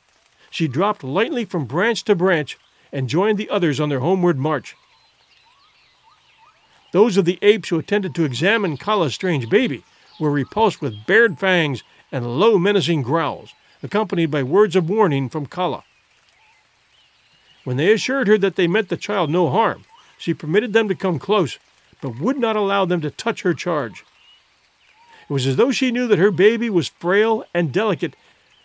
she 0.49 0.69
dropped 0.69 1.03
lightly 1.03 1.43
from 1.43 1.65
branch 1.65 2.05
to 2.05 2.15
branch 2.15 2.57
and 2.93 3.09
joined 3.09 3.37
the 3.37 3.49
others 3.49 3.81
on 3.81 3.89
their 3.89 3.99
homeward 3.99 4.37
march. 4.37 4.77
Those 6.93 7.17
of 7.17 7.25
the 7.25 7.39
apes 7.41 7.67
who 7.67 7.77
attended 7.77 8.15
to 8.15 8.23
examine 8.23 8.77
Kala's 8.77 9.15
strange 9.15 9.49
baby 9.49 9.83
were 10.17 10.31
repulsed 10.31 10.81
with 10.81 11.05
bared 11.05 11.39
fangs 11.39 11.83
and 12.11 12.39
low 12.39 12.57
menacing 12.57 13.01
growls, 13.01 13.53
accompanied 13.83 14.31
by 14.31 14.43
words 14.43 14.75
of 14.75 14.89
warning 14.89 15.29
from 15.29 15.45
Kala. 15.45 15.83
When 17.63 17.77
they 17.77 17.91
assured 17.91 18.27
her 18.27 18.37
that 18.37 18.55
they 18.55 18.67
meant 18.67 18.89
the 18.89 18.97
child 18.97 19.29
no 19.29 19.49
harm, 19.49 19.85
she 20.17 20.33
permitted 20.33 20.73
them 20.73 20.87
to 20.87 20.95
come 20.95 21.19
close, 21.19 21.59
but 22.01 22.19
would 22.19 22.37
not 22.37 22.55
allow 22.55 22.85
them 22.85 23.01
to 23.01 23.11
touch 23.11 23.41
her 23.41 23.53
charge. 23.53 24.03
It 25.29 25.33
was 25.33 25.45
as 25.45 25.55
though 25.55 25.71
she 25.71 25.91
knew 25.91 26.07
that 26.07 26.19
her 26.19 26.31
baby 26.31 26.69
was 26.69 26.87
frail 26.87 27.43
and 27.53 27.71
delicate 27.71 28.15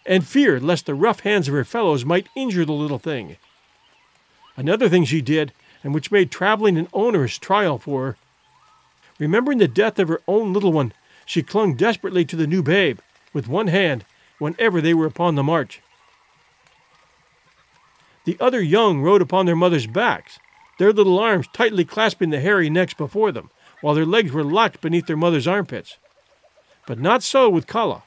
and 0.07 0.27
feared 0.27 0.63
lest 0.63 0.87
the 0.87 0.95
rough 0.95 1.21
hands 1.21 1.49
of 1.49 1.55
her 1.55 1.65
fellows 1.65 2.05
might 2.05 2.29
injure 2.35 2.65
the 2.65 2.73
little 2.73 2.99
thing. 2.99 3.37
Another 4.57 4.89
thing 4.89 5.05
she 5.05 5.21
did, 5.21 5.53
and 5.83 5.93
which 5.93 6.13
made 6.13 6.31
traveling 6.31 6.79
an 6.79 6.89
onerous 6.93 7.39
trial 7.39 7.79
for 7.79 8.07
her. 8.07 8.17
Remembering 9.19 9.59
the 9.59 9.69
death 9.69 9.99
of 9.99 10.09
her 10.09 10.21
own 10.27 10.53
little 10.53 10.73
one, 10.73 10.93
she 11.27 11.43
clung 11.43 11.75
desperately 11.75 12.25
to 12.25 12.37
the 12.37 12.47
new 12.47 12.63
babe, 12.63 12.99
with 13.35 13.49
one 13.49 13.67
hand, 13.67 14.07
whenever 14.39 14.81
they 14.81 14.95
were 14.95 15.07
upon 15.07 15.35
the 15.35 15.43
march. 15.43 15.83
The 18.25 18.39
other 18.41 18.63
young 18.63 19.03
rode 19.03 19.21
upon 19.21 19.45
their 19.45 19.57
mothers' 19.57 19.87
backs, 19.87 20.39
their 20.79 20.93
little 20.93 21.19
arms 21.19 21.47
tightly 21.53 21.85
clasping 21.85 22.31
the 22.31 22.41
hairy 22.41 22.71
necks 22.71 22.95
before 22.95 23.31
them, 23.31 23.51
while 23.83 23.95
their 23.95 24.07
legs 24.07 24.33
were 24.33 24.43
locked 24.43 24.81
beneath 24.81 25.07
their 25.07 25.17
mother's 25.17 25.47
armpits. 25.47 25.99
But 26.87 26.99
not 26.99 27.23
so 27.23 27.51
with 27.51 27.67
Kala. 27.67 28.03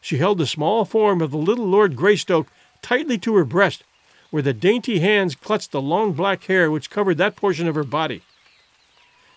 She 0.00 0.18
held 0.18 0.36
the 0.36 0.46
small 0.46 0.84
form 0.84 1.22
of 1.22 1.30
the 1.30 1.38
little 1.38 1.66
Lord 1.66 1.96
Greystoke 1.96 2.48
tightly 2.82 3.16
to 3.18 3.34
her 3.36 3.44
breast, 3.44 3.84
where 4.30 4.42
the 4.42 4.52
dainty 4.52 4.98
hands 4.98 5.34
clutched 5.34 5.72
the 5.72 5.80
long 5.80 6.12
black 6.12 6.44
hair 6.44 6.70
which 6.70 6.90
covered 6.90 7.16
that 7.18 7.36
portion 7.36 7.66
of 7.66 7.74
her 7.74 7.84
body. 7.84 8.22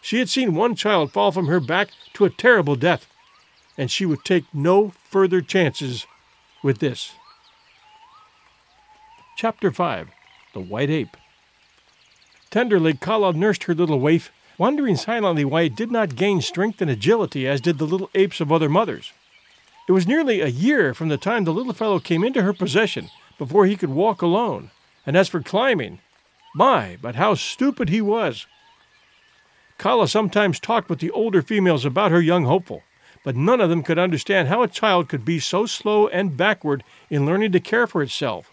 She 0.02 0.20
had 0.20 0.30
seen 0.30 0.56
one 0.56 0.76
child 0.76 1.12
fall 1.12 1.32
from 1.32 1.48
her 1.48 1.60
back 1.60 1.90
to 2.14 2.26
a 2.26 2.30
terrible 2.30 2.76
death, 2.76 3.08
and 3.78 3.92
she 3.92 4.06
would 4.06 4.26
take 4.26 4.46
no 4.54 4.90
further 5.10 5.42
chances 5.42 6.06
with 6.64 6.80
this. 6.80 7.12
Chapter 9.36 9.72
5 9.72 10.10
The 10.54 10.60
White 10.60 10.90
Ape 10.90 11.16
Tenderly, 12.50 12.94
Kala 12.94 13.34
nursed 13.34 13.66
her 13.66 13.76
little 13.76 14.00
waif, 14.00 14.32
wondering 14.58 14.96
silently 14.96 15.46
why 15.46 15.64
it 15.64 15.76
did 15.76 15.92
not 15.92 16.16
gain 16.16 16.42
strength 16.42 16.82
and 16.82 16.90
agility 16.90 17.48
as 17.48 17.62
did 17.62 17.78
the 17.78 17.86
little 17.86 18.10
apes 18.16 18.40
of 18.40 18.52
other 18.52 18.70
mothers. 18.70 19.14
It 19.88 19.92
was 19.92 20.08
nearly 20.08 20.42
a 20.42 20.48
year 20.48 20.94
from 20.94 21.10
the 21.10 21.18
time 21.18 21.44
the 21.44 21.54
little 21.54 21.74
fellow 21.74 22.00
came 22.00 22.24
into 22.24 22.42
her 22.42 22.54
possession 22.54 23.10
before 23.38 23.66
he 23.66 23.76
could 23.76 23.90
walk 23.90 24.22
alone, 24.22 24.72
and 25.06 25.16
as 25.16 25.30
for 25.30 25.42
climbing, 25.42 26.00
my, 26.56 26.98
but 27.02 27.16
how 27.16 27.36
stupid 27.36 27.90
he 27.90 28.02
was! 28.02 28.48
Kala 29.78 30.08
sometimes 30.08 30.60
talked 30.60 30.90
with 30.90 31.00
the 31.00 31.12
older 31.12 31.44
females 31.44 31.86
about 31.86 32.10
her 32.10 32.22
young 32.22 32.46
hopeful, 32.46 32.82
but 33.28 33.36
none 33.36 33.60
of 33.60 33.70
them 33.70 33.84
could 33.84 34.00
understand 34.00 34.48
how 34.48 34.64
a 34.64 34.70
child 34.70 35.10
could 35.10 35.26
be 35.26 35.38
so 35.38 35.66
slow 35.66 36.08
and 36.08 36.38
backward 36.38 36.82
in 37.10 37.26
learning 37.26 37.52
to 37.52 37.60
care 37.60 37.86
for 37.86 38.02
itself. 38.02 38.50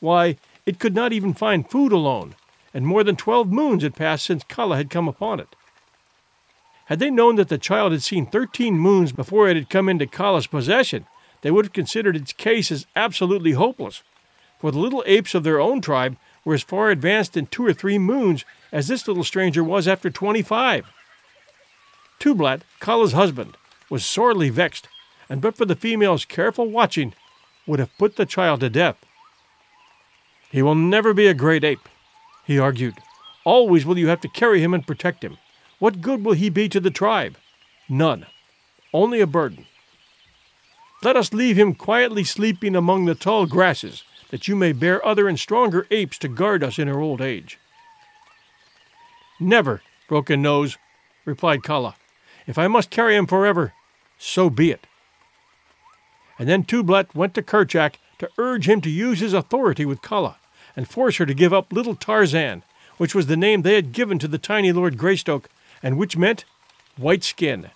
Why, 0.00 0.38
it 0.66 0.80
could 0.80 0.92
not 0.92 1.12
even 1.12 1.34
find 1.34 1.70
food 1.70 1.92
alone, 1.92 2.34
and 2.74 2.84
more 2.84 3.04
than 3.04 3.14
twelve 3.14 3.52
moons 3.52 3.84
had 3.84 3.94
passed 3.94 4.26
since 4.26 4.42
Kala 4.42 4.74
had 4.76 4.90
come 4.90 5.06
upon 5.06 5.38
it. 5.38 5.54
Had 6.86 6.98
they 6.98 7.12
known 7.12 7.36
that 7.36 7.48
the 7.48 7.58
child 7.58 7.92
had 7.92 8.02
seen 8.02 8.26
thirteen 8.26 8.74
moons 8.76 9.12
before 9.12 9.48
it 9.48 9.54
had 9.54 9.70
come 9.70 9.88
into 9.88 10.08
Kala's 10.08 10.48
possession, 10.48 11.06
they 11.42 11.52
would 11.52 11.66
have 11.66 11.72
considered 11.72 12.16
its 12.16 12.32
case 12.32 12.72
as 12.72 12.88
absolutely 12.96 13.52
hopeless, 13.52 14.02
for 14.58 14.72
the 14.72 14.80
little 14.80 15.04
apes 15.06 15.32
of 15.32 15.44
their 15.44 15.60
own 15.60 15.80
tribe 15.80 16.16
were 16.44 16.54
as 16.54 16.64
far 16.64 16.90
advanced 16.90 17.36
in 17.36 17.46
two 17.46 17.64
or 17.64 17.72
three 17.72 17.98
moons 17.98 18.44
as 18.72 18.88
this 18.88 19.06
little 19.06 19.22
stranger 19.22 19.62
was 19.62 19.86
after 19.86 20.10
twenty 20.10 20.42
five. 20.42 20.86
Tublat, 22.18 22.62
Kala's 22.80 23.12
husband, 23.12 23.56
was 23.92 24.06
sorely 24.06 24.48
vexed, 24.48 24.88
and 25.28 25.42
but 25.42 25.54
for 25.54 25.66
the 25.66 25.76
female's 25.76 26.24
careful 26.24 26.66
watching, 26.66 27.12
would 27.66 27.78
have 27.78 27.98
put 27.98 28.16
the 28.16 28.24
child 28.24 28.60
to 28.60 28.70
death. 28.70 28.96
He 30.50 30.62
will 30.62 30.74
never 30.74 31.12
be 31.12 31.26
a 31.26 31.34
great 31.34 31.62
ape, 31.62 31.86
he 32.46 32.58
argued. 32.58 32.94
Always 33.44 33.84
will 33.84 33.98
you 33.98 34.08
have 34.08 34.22
to 34.22 34.28
carry 34.28 34.62
him 34.62 34.72
and 34.72 34.86
protect 34.86 35.22
him. 35.22 35.36
What 35.78 36.00
good 36.00 36.24
will 36.24 36.32
he 36.32 36.48
be 36.48 36.70
to 36.70 36.80
the 36.80 36.90
tribe? 36.90 37.36
None. 37.86 38.24
Only 38.94 39.20
a 39.20 39.26
burden. 39.26 39.66
Let 41.02 41.16
us 41.16 41.34
leave 41.34 41.58
him 41.58 41.74
quietly 41.74 42.24
sleeping 42.24 42.74
among 42.74 43.04
the 43.04 43.14
tall 43.14 43.44
grasses, 43.44 44.04
that 44.30 44.48
you 44.48 44.56
may 44.56 44.72
bear 44.72 45.04
other 45.04 45.28
and 45.28 45.38
stronger 45.38 45.86
apes 45.90 46.16
to 46.20 46.28
guard 46.28 46.64
us 46.64 46.78
in 46.78 46.88
our 46.88 47.00
old 47.00 47.20
age. 47.20 47.58
Never, 49.38 49.82
Broken 50.08 50.40
Nose, 50.40 50.78
replied 51.26 51.62
Kala. 51.62 51.96
If 52.46 52.56
I 52.56 52.68
must 52.68 52.88
carry 52.88 53.16
him 53.16 53.26
forever, 53.26 53.74
so 54.22 54.48
be 54.48 54.70
it. 54.70 54.86
And 56.38 56.48
then 56.48 56.64
Tublat 56.64 57.14
went 57.14 57.34
to 57.34 57.42
Kerchak 57.42 57.94
to 58.18 58.30
urge 58.38 58.68
him 58.68 58.80
to 58.82 58.90
use 58.90 59.20
his 59.20 59.32
authority 59.34 59.84
with 59.84 60.02
Kala 60.02 60.36
and 60.76 60.88
force 60.88 61.16
her 61.16 61.26
to 61.26 61.34
give 61.34 61.52
up 61.52 61.72
little 61.72 61.96
Tarzan, 61.96 62.62
which 62.96 63.14
was 63.14 63.26
the 63.26 63.36
name 63.36 63.62
they 63.62 63.74
had 63.74 63.92
given 63.92 64.18
to 64.20 64.28
the 64.28 64.38
tiny 64.38 64.72
Lord 64.72 64.96
Greystoke, 64.96 65.48
and 65.82 65.98
which 65.98 66.16
meant 66.16 66.44
white 66.96 67.24
skin. 67.24 67.70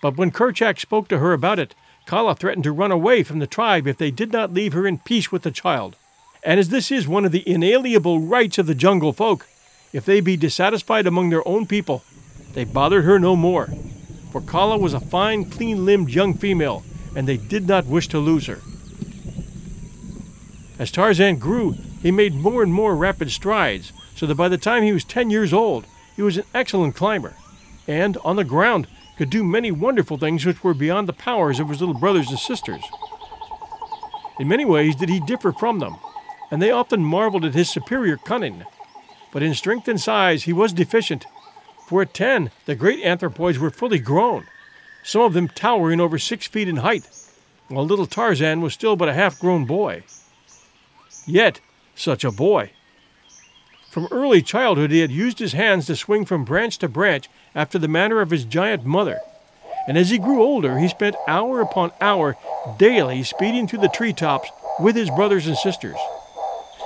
But 0.00 0.16
when 0.16 0.30
Kerchak 0.30 0.78
spoke 0.78 1.08
to 1.08 1.18
her 1.18 1.32
about 1.32 1.58
it, 1.58 1.74
Kala 2.06 2.34
threatened 2.34 2.64
to 2.64 2.72
run 2.72 2.92
away 2.92 3.22
from 3.22 3.38
the 3.38 3.46
tribe 3.46 3.86
if 3.86 3.96
they 3.96 4.10
did 4.10 4.32
not 4.32 4.54
leave 4.54 4.72
her 4.72 4.86
in 4.86 4.98
peace 4.98 5.30
with 5.30 5.42
the 5.42 5.50
child. 5.50 5.96
And 6.44 6.58
as 6.58 6.70
this 6.70 6.90
is 6.90 7.06
one 7.06 7.24
of 7.24 7.32
the 7.32 7.48
inalienable 7.48 8.20
rights 8.20 8.58
of 8.58 8.66
the 8.66 8.74
jungle 8.74 9.12
folk, 9.12 9.46
if 9.92 10.04
they 10.04 10.20
be 10.20 10.36
dissatisfied 10.36 11.06
among 11.06 11.30
their 11.30 11.46
own 11.46 11.66
people, 11.66 12.02
they 12.54 12.64
bothered 12.64 13.04
her 13.04 13.18
no 13.18 13.36
more. 13.36 13.68
For 14.32 14.40
Kala 14.40 14.78
was 14.78 14.94
a 14.94 15.00
fine, 15.00 15.44
clean 15.50 15.84
limbed 15.84 16.08
young 16.08 16.32
female, 16.32 16.82
and 17.14 17.28
they 17.28 17.36
did 17.36 17.68
not 17.68 17.84
wish 17.84 18.08
to 18.08 18.18
lose 18.18 18.46
her. 18.46 18.60
As 20.78 20.90
Tarzan 20.90 21.36
grew, 21.36 21.72
he 22.00 22.10
made 22.10 22.34
more 22.34 22.62
and 22.62 22.72
more 22.72 22.96
rapid 22.96 23.30
strides, 23.30 23.92
so 24.16 24.24
that 24.24 24.36
by 24.36 24.48
the 24.48 24.56
time 24.56 24.82
he 24.82 24.92
was 24.92 25.04
ten 25.04 25.28
years 25.28 25.52
old, 25.52 25.84
he 26.16 26.22
was 26.22 26.38
an 26.38 26.44
excellent 26.54 26.96
climber, 26.96 27.34
and, 27.86 28.16
on 28.24 28.36
the 28.36 28.44
ground, 28.44 28.86
could 29.18 29.28
do 29.28 29.44
many 29.44 29.70
wonderful 29.70 30.16
things 30.16 30.46
which 30.46 30.64
were 30.64 30.72
beyond 30.72 31.06
the 31.06 31.12
powers 31.12 31.60
of 31.60 31.68
his 31.68 31.80
little 31.80 31.98
brothers 31.98 32.30
and 32.30 32.38
sisters. 32.38 32.82
In 34.40 34.48
many 34.48 34.64
ways 34.64 34.96
did 34.96 35.10
he 35.10 35.20
differ 35.20 35.52
from 35.52 35.78
them, 35.78 35.96
and 36.50 36.62
they 36.62 36.70
often 36.70 37.04
marveled 37.04 37.44
at 37.44 37.54
his 37.54 37.68
superior 37.68 38.16
cunning. 38.16 38.64
But 39.30 39.42
in 39.42 39.52
strength 39.54 39.88
and 39.88 40.00
size 40.00 40.44
he 40.44 40.54
was 40.54 40.72
deficient, 40.72 41.26
for 41.86 42.02
at 42.02 42.14
ten 42.14 42.50
the 42.66 42.74
great 42.74 43.04
anthropoids 43.04 43.58
were 43.58 43.70
fully 43.70 43.98
grown, 43.98 44.46
some 45.02 45.22
of 45.22 45.32
them 45.32 45.48
towering 45.48 46.00
over 46.00 46.18
six 46.18 46.46
feet 46.46 46.68
in 46.68 46.76
height, 46.76 47.08
while 47.68 47.84
little 47.84 48.06
Tarzan 48.06 48.60
was 48.60 48.74
still 48.74 48.96
but 48.96 49.08
a 49.08 49.14
half 49.14 49.38
grown 49.38 49.64
boy. 49.64 50.04
Yet, 51.26 51.60
such 51.94 52.24
a 52.24 52.30
boy! 52.30 52.70
From 53.90 54.08
early 54.10 54.40
childhood, 54.40 54.90
he 54.90 55.00
had 55.00 55.10
used 55.10 55.38
his 55.38 55.52
hands 55.52 55.86
to 55.86 55.96
swing 55.96 56.24
from 56.24 56.44
branch 56.44 56.78
to 56.78 56.88
branch 56.88 57.28
after 57.54 57.78
the 57.78 57.88
manner 57.88 58.20
of 58.20 58.30
his 58.30 58.44
giant 58.44 58.86
mother. 58.86 59.18
And 59.86 59.98
as 59.98 60.10
he 60.10 60.18
grew 60.18 60.42
older, 60.42 60.78
he 60.78 60.88
spent 60.88 61.16
hour 61.28 61.60
upon 61.60 61.92
hour 62.00 62.36
daily 62.78 63.22
speeding 63.22 63.66
through 63.66 63.80
the 63.80 63.88
tree 63.88 64.12
tops 64.12 64.48
with 64.80 64.96
his 64.96 65.10
brothers 65.10 65.46
and 65.46 65.56
sisters. 65.56 65.98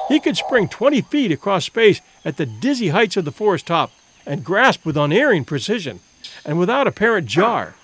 He 0.09 0.19
could 0.19 0.37
spring 0.37 0.69
20 0.69 1.03
feet 1.03 1.31
across 1.31 1.65
space 1.65 2.01
at 2.25 2.37
the 2.37 2.47
dizzy 2.47 2.89
heights 2.89 3.17
of 3.17 3.25
the 3.25 3.33
forest 3.33 3.67
top 3.67 3.93
and 4.27 4.45
grasp 4.45 4.85
with 4.85 4.97
unerring 4.97 5.45
precision 5.45 6.01
and 6.45 6.59
without 6.59 6.87
apparent 6.87 7.27
jar, 7.27 7.77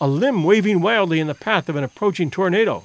a 0.00 0.08
limb 0.08 0.42
waving 0.42 0.80
wildly 0.80 1.20
in 1.20 1.26
the 1.26 1.34
path 1.34 1.68
of 1.68 1.76
an 1.76 1.84
approaching 1.84 2.30
tornado. 2.30 2.84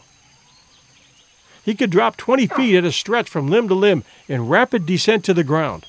He 1.64 1.76
could 1.76 1.90
drop 1.90 2.18
20 2.18 2.48
feet 2.48 2.76
at 2.78 2.84
a 2.84 2.92
stretch 2.92 3.30
from 3.30 3.48
limb 3.48 3.68
to 3.68 3.76
limb 3.76 4.04
in 4.28 4.48
rapid 4.48 4.86
descent 4.86 5.24
to 5.26 5.34
the 5.34 5.44
ground. 5.44 5.86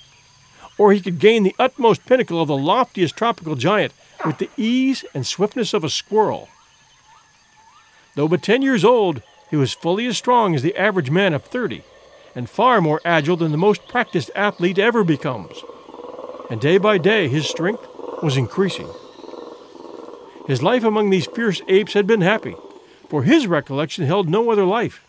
Or 0.78 0.92
he 0.92 1.00
could 1.00 1.18
gain 1.18 1.42
the 1.42 1.54
utmost 1.58 2.06
pinnacle 2.06 2.40
of 2.40 2.48
the 2.48 2.56
loftiest 2.56 3.16
tropical 3.16 3.54
giant 3.54 3.92
with 4.24 4.38
the 4.38 4.50
ease 4.56 5.04
and 5.14 5.26
swiftness 5.26 5.74
of 5.74 5.84
a 5.84 5.90
squirrel. 5.90 6.48
Though 8.14 8.28
but 8.28 8.42
10 8.42 8.62
years 8.62 8.84
old, 8.84 9.22
he 9.50 9.56
was 9.56 9.72
fully 9.72 10.06
as 10.06 10.18
strong 10.18 10.54
as 10.54 10.62
the 10.62 10.76
average 10.76 11.10
man 11.10 11.34
of 11.34 11.44
30, 11.44 11.82
and 12.34 12.48
far 12.48 12.80
more 12.80 13.00
agile 13.04 13.36
than 13.36 13.50
the 13.50 13.58
most 13.58 13.86
practiced 13.88 14.30
athlete 14.34 14.78
ever 14.78 15.04
becomes. 15.04 15.62
And 16.50 16.60
day 16.60 16.78
by 16.78 16.98
day, 16.98 17.28
his 17.28 17.48
strength 17.48 17.86
was 18.22 18.36
increasing. 18.36 18.88
His 20.46 20.62
life 20.62 20.84
among 20.84 21.10
these 21.10 21.26
fierce 21.26 21.62
apes 21.68 21.94
had 21.94 22.06
been 22.06 22.20
happy, 22.20 22.56
for 23.08 23.22
his 23.22 23.46
recollection 23.46 24.04
held 24.04 24.28
no 24.28 24.50
other 24.50 24.64
life 24.64 25.06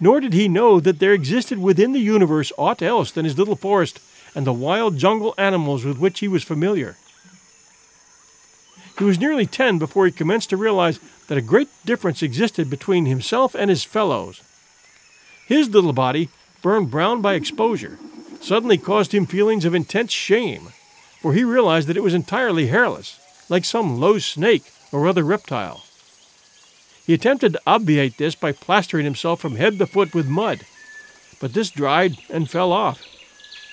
nor 0.00 0.20
did 0.20 0.32
he 0.32 0.48
know 0.48 0.80
that 0.80 0.98
there 0.98 1.12
existed 1.12 1.58
within 1.58 1.92
the 1.92 2.00
universe 2.00 2.52
aught 2.58 2.82
else 2.82 3.10
than 3.10 3.24
his 3.24 3.38
little 3.38 3.56
forest 3.56 4.00
and 4.34 4.46
the 4.46 4.52
wild 4.52 4.98
jungle 4.98 5.34
animals 5.38 5.84
with 5.84 5.98
which 5.98 6.20
he 6.20 6.28
was 6.28 6.42
familiar. 6.42 6.96
He 8.98 9.04
was 9.04 9.18
nearly 9.18 9.46
ten 9.46 9.78
before 9.78 10.06
he 10.06 10.12
commenced 10.12 10.50
to 10.50 10.56
realize 10.56 10.98
that 11.28 11.38
a 11.38 11.42
great 11.42 11.68
difference 11.84 12.22
existed 12.22 12.70
between 12.70 13.06
himself 13.06 13.54
and 13.54 13.70
his 13.70 13.84
fellows. 13.84 14.42
His 15.46 15.68
little 15.70 15.92
body, 15.92 16.28
burned 16.62 16.90
brown 16.90 17.20
by 17.20 17.34
exposure, 17.34 17.98
suddenly 18.44 18.76
caused 18.76 19.14
him 19.14 19.24
feelings 19.24 19.64
of 19.64 19.74
intense 19.74 20.12
shame, 20.12 20.68
for 21.20 21.32
he 21.32 21.42
realized 21.42 21.88
that 21.88 21.96
it 21.96 22.02
was 22.02 22.12
entirely 22.12 22.66
hairless, 22.66 23.18
like 23.48 23.64
some 23.64 23.98
low 23.98 24.18
snake 24.18 24.70
or 24.92 25.08
other 25.08 25.24
reptile. 25.24 25.82
He 27.06 27.14
attempted 27.14 27.54
to 27.54 27.62
obviate 27.66 28.18
this 28.18 28.34
by 28.34 28.52
plastering 28.52 29.04
himself 29.04 29.40
from 29.40 29.56
head 29.56 29.78
to 29.78 29.86
foot 29.86 30.14
with 30.14 30.28
mud, 30.28 30.60
but 31.40 31.54
this 31.54 31.70
dried 31.70 32.18
and 32.28 32.50
fell 32.50 32.70
off. 32.70 33.02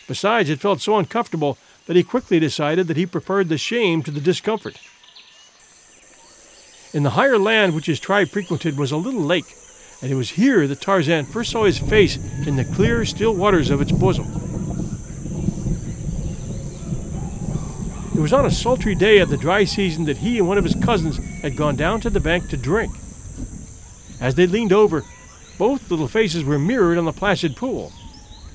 Besides, 0.07 0.49
it 0.49 0.61
felt 0.61 0.79
so 0.79 0.97
uncomfortable 0.97 1.57
that 1.85 1.97
he 1.97 2.03
quickly 2.03 2.39
decided 2.39 2.87
that 2.87 2.97
he 2.97 3.05
preferred 3.05 3.49
the 3.49 3.57
shame 3.57 4.01
to 4.03 4.11
the 4.11 4.21
discomfort. 4.21 4.79
In 6.93 7.03
the 7.03 7.11
higher 7.11 7.37
land 7.37 7.75
which 7.75 7.87
his 7.87 7.99
tribe 7.99 8.29
frequented 8.29 8.77
was 8.77 8.91
a 8.93 8.97
little 8.97 9.21
lake, 9.21 9.53
and 10.01 10.09
it 10.09 10.15
was 10.15 10.31
here 10.31 10.65
that 10.65 10.79
Tarzan 10.79 11.25
first 11.25 11.51
saw 11.51 11.65
his 11.65 11.77
face 11.77 12.17
in 12.47 12.55
the 12.55 12.65
clear, 12.65 13.03
still 13.03 13.35
waters 13.35 13.69
of 13.69 13.81
its 13.81 13.91
bosom. 13.91 14.50
It 18.13 18.19
was 18.19 18.33
on 18.33 18.45
a 18.45 18.51
sultry 18.51 18.93
day 18.93 19.19
of 19.19 19.29
the 19.29 19.37
dry 19.37 19.63
season 19.63 20.03
that 20.05 20.17
he 20.17 20.37
and 20.37 20.47
one 20.47 20.57
of 20.57 20.65
his 20.65 20.75
cousins 20.75 21.17
had 21.41 21.55
gone 21.55 21.77
down 21.77 22.01
to 22.01 22.09
the 22.09 22.19
bank 22.19 22.49
to 22.49 22.57
drink. 22.57 22.93
As 24.19 24.35
they 24.35 24.45
leaned 24.45 24.73
over, 24.73 25.03
both 25.57 25.89
little 25.89 26.09
faces 26.09 26.43
were 26.43 26.59
mirrored 26.59 26.97
on 26.97 27.05
the 27.05 27.13
placid 27.13 27.55
pool. 27.55 27.93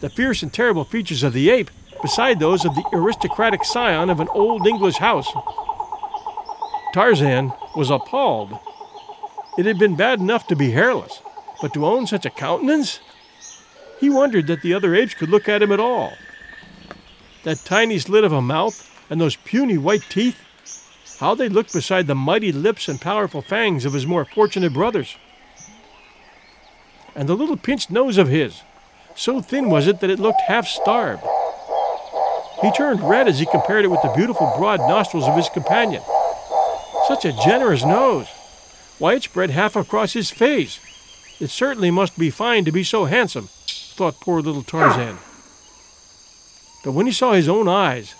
The 0.00 0.10
fierce 0.10 0.42
and 0.42 0.52
terrible 0.52 0.84
features 0.84 1.22
of 1.22 1.32
the 1.32 1.48
ape 1.48 1.70
beside 2.02 2.38
those 2.38 2.66
of 2.66 2.74
the 2.74 2.84
aristocratic 2.92 3.64
scion 3.64 4.10
of 4.10 4.20
an 4.20 4.28
old 4.28 4.66
English 4.66 4.96
house. 4.96 5.32
Tarzan 6.92 7.52
was 7.74 7.90
appalled. 7.90 8.58
It 9.56 9.64
had 9.64 9.78
been 9.78 9.96
bad 9.96 10.20
enough 10.20 10.46
to 10.48 10.56
be 10.56 10.72
hairless, 10.72 11.22
but 11.62 11.72
to 11.72 11.86
own 11.86 12.06
such 12.06 12.26
a 12.26 12.30
countenance? 12.30 13.00
He 14.00 14.10
wondered 14.10 14.48
that 14.48 14.60
the 14.60 14.74
other 14.74 14.94
apes 14.94 15.14
could 15.14 15.30
look 15.30 15.48
at 15.48 15.62
him 15.62 15.72
at 15.72 15.80
all. 15.80 16.12
That 17.44 17.64
tiny 17.64 17.98
slit 17.98 18.24
of 18.24 18.32
a 18.32 18.42
mouth 18.42 18.92
and 19.08 19.20
those 19.20 19.36
puny 19.36 19.78
white 19.78 20.04
teeth, 20.08 20.40
how 21.20 21.34
they 21.34 21.48
looked 21.48 21.72
beside 21.72 22.06
the 22.06 22.14
mighty 22.14 22.52
lips 22.52 22.88
and 22.88 23.00
powerful 23.00 23.42
fangs 23.42 23.84
of 23.84 23.92
his 23.92 24.06
more 24.06 24.24
fortunate 24.24 24.72
brothers 24.72 25.16
and 27.16 27.28
the 27.28 27.34
little 27.34 27.56
pinched 27.56 27.90
nose 27.90 28.18
of 28.18 28.28
his. 28.28 28.62
So 29.16 29.40
thin 29.40 29.70
was 29.70 29.88
it 29.88 30.00
that 30.00 30.10
it 30.10 30.20
looked 30.20 30.42
half 30.42 30.68
starved. 30.68 31.24
He 32.60 32.70
turned 32.72 33.02
red 33.02 33.26
as 33.26 33.38
he 33.38 33.46
compared 33.46 33.84
it 33.84 33.88
with 33.88 34.02
the 34.02 34.12
beautiful 34.14 34.52
broad 34.58 34.80
nostrils 34.80 35.24
of 35.24 35.34
his 35.34 35.48
companion. 35.48 36.02
Such 37.08 37.24
a 37.24 37.36
generous 37.44 37.84
nose! 37.84 38.28
Why, 38.98 39.14
it 39.14 39.22
spread 39.22 39.50
half 39.50 39.76
across 39.76 40.12
his 40.12 40.30
face. 40.30 40.78
It 41.40 41.48
certainly 41.48 41.90
must 41.90 42.18
be 42.18 42.30
fine 42.30 42.64
to 42.64 42.72
be 42.72 42.84
so 42.84 43.04
handsome, 43.06 43.48
thought 43.66 44.20
poor 44.20 44.40
little 44.40 44.62
Tarzan. 44.62 45.18
But 46.84 46.92
when 46.92 47.06
he 47.06 47.12
saw 47.12 47.32
his 47.32 47.48
own 47.48 47.68
eyes, 47.68 48.14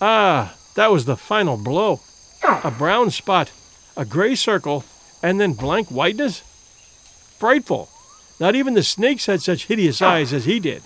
ah, 0.00 0.54
that 0.74 0.90
was 0.90 1.04
the 1.04 1.16
final 1.16 1.56
blow. 1.56 2.00
A 2.42 2.70
brown 2.70 3.10
spot, 3.10 3.52
a 3.96 4.04
gray 4.04 4.34
circle, 4.34 4.84
and 5.22 5.40
then 5.40 5.52
blank 5.52 5.88
whiteness? 5.88 6.40
Frightful! 7.38 7.88
Not 8.40 8.54
even 8.54 8.74
the 8.74 8.82
snakes 8.82 9.26
had 9.26 9.42
such 9.42 9.66
hideous 9.66 10.00
eyes 10.00 10.32
as 10.32 10.44
he 10.44 10.60
did. 10.60 10.82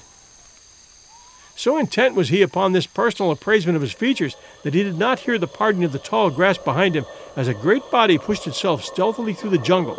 So 1.54 1.76
intent 1.76 2.14
was 2.14 2.30
he 2.30 2.40
upon 2.40 2.72
this 2.72 2.86
personal 2.86 3.30
appraisement 3.30 3.76
of 3.76 3.82
his 3.82 3.92
features 3.92 4.36
that 4.62 4.74
he 4.74 4.82
did 4.82 4.98
not 4.98 5.20
hear 5.20 5.38
the 5.38 5.46
parting 5.46 5.84
of 5.84 5.92
the 5.92 5.98
tall 5.98 6.30
grass 6.30 6.56
behind 6.56 6.96
him 6.96 7.04
as 7.36 7.46
a 7.48 7.54
great 7.54 7.88
body 7.90 8.16
pushed 8.16 8.46
itself 8.46 8.82
stealthily 8.84 9.34
through 9.34 9.50
the 9.50 9.58
jungle. 9.58 9.96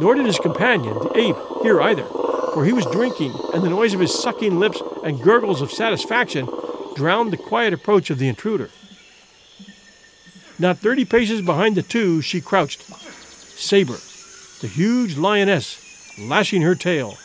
Nor 0.00 0.14
did 0.14 0.24
his 0.24 0.38
companion, 0.38 0.94
the 0.94 1.12
ape, 1.14 1.36
hear 1.62 1.80
either, 1.82 2.04
for 2.54 2.64
he 2.64 2.72
was 2.72 2.86
drinking, 2.86 3.32
and 3.52 3.62
the 3.62 3.68
noise 3.68 3.92
of 3.92 4.00
his 4.00 4.18
sucking 4.18 4.58
lips 4.58 4.80
and 5.04 5.20
gurgles 5.20 5.60
of 5.60 5.70
satisfaction 5.70 6.48
drowned 6.94 7.32
the 7.32 7.36
quiet 7.36 7.72
approach 7.72 8.10
of 8.10 8.18
the 8.18 8.28
intruder. 8.28 8.70
Not 10.58 10.78
thirty 10.78 11.04
paces 11.04 11.42
behind 11.42 11.74
the 11.74 11.82
two, 11.82 12.20
she 12.20 12.40
crouched. 12.40 12.82
Sabor, 13.58 13.98
the 14.60 14.68
huge 14.68 15.16
lioness, 15.16 15.78
lashing 16.18 16.62
her 16.62 16.74
tail. 16.74 17.16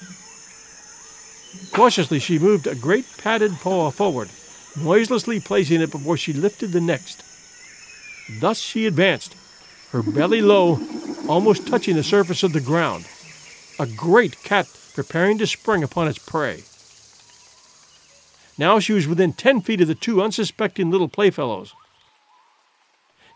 Cautiously, 1.72 2.20
she 2.20 2.40
moved 2.40 2.68
a 2.68 2.76
great 2.76 3.06
padded 3.18 3.54
paw 3.60 3.92
forward, 3.92 4.30
noiselessly 4.76 5.40
placing 5.40 5.82
it 5.82 5.92
before 5.92 6.18
she 6.18 6.34
lifted 6.34 6.72
the 6.72 6.82
next. 6.82 7.24
Thus 8.40 8.60
she 8.60 8.86
advanced, 8.86 9.36
her 9.92 10.04
belly 10.04 10.42
low, 10.42 10.80
almost 11.28 11.68
touching 11.68 11.96
the 11.96 12.04
surface 12.04 12.44
of 12.44 12.54
the 12.54 12.62
ground. 12.62 13.08
A 13.80 13.86
great 13.86 14.44
cat 14.44 14.68
preparing 14.96 15.38
to 15.38 15.48
spring 15.48 15.84
upon 15.84 16.08
its 16.08 16.18
prey. 16.18 16.64
Now 18.58 18.80
she 18.80 18.94
was 18.94 19.08
within 19.08 19.34
ten 19.34 19.62
feet 19.62 19.82
of 19.82 19.88
the 19.88 19.96
two 19.96 20.22
unsuspecting 20.22 20.90
little 20.90 21.08
playfellows. 21.08 21.74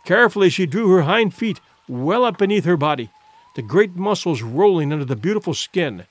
Carefully 0.06 0.50
she 0.50 0.66
drew 0.66 0.90
her 0.90 1.04
hind 1.04 1.34
feet 1.34 1.60
well 1.88 2.26
up 2.26 2.38
beneath 2.38 2.66
her 2.66 2.78
body, 2.78 3.12
the 3.56 3.62
great 3.62 3.96
muscles 3.96 4.42
rolling 4.42 4.92
under 4.92 5.06
the 5.06 5.16
beautiful 5.16 5.54
skin. 5.54 6.06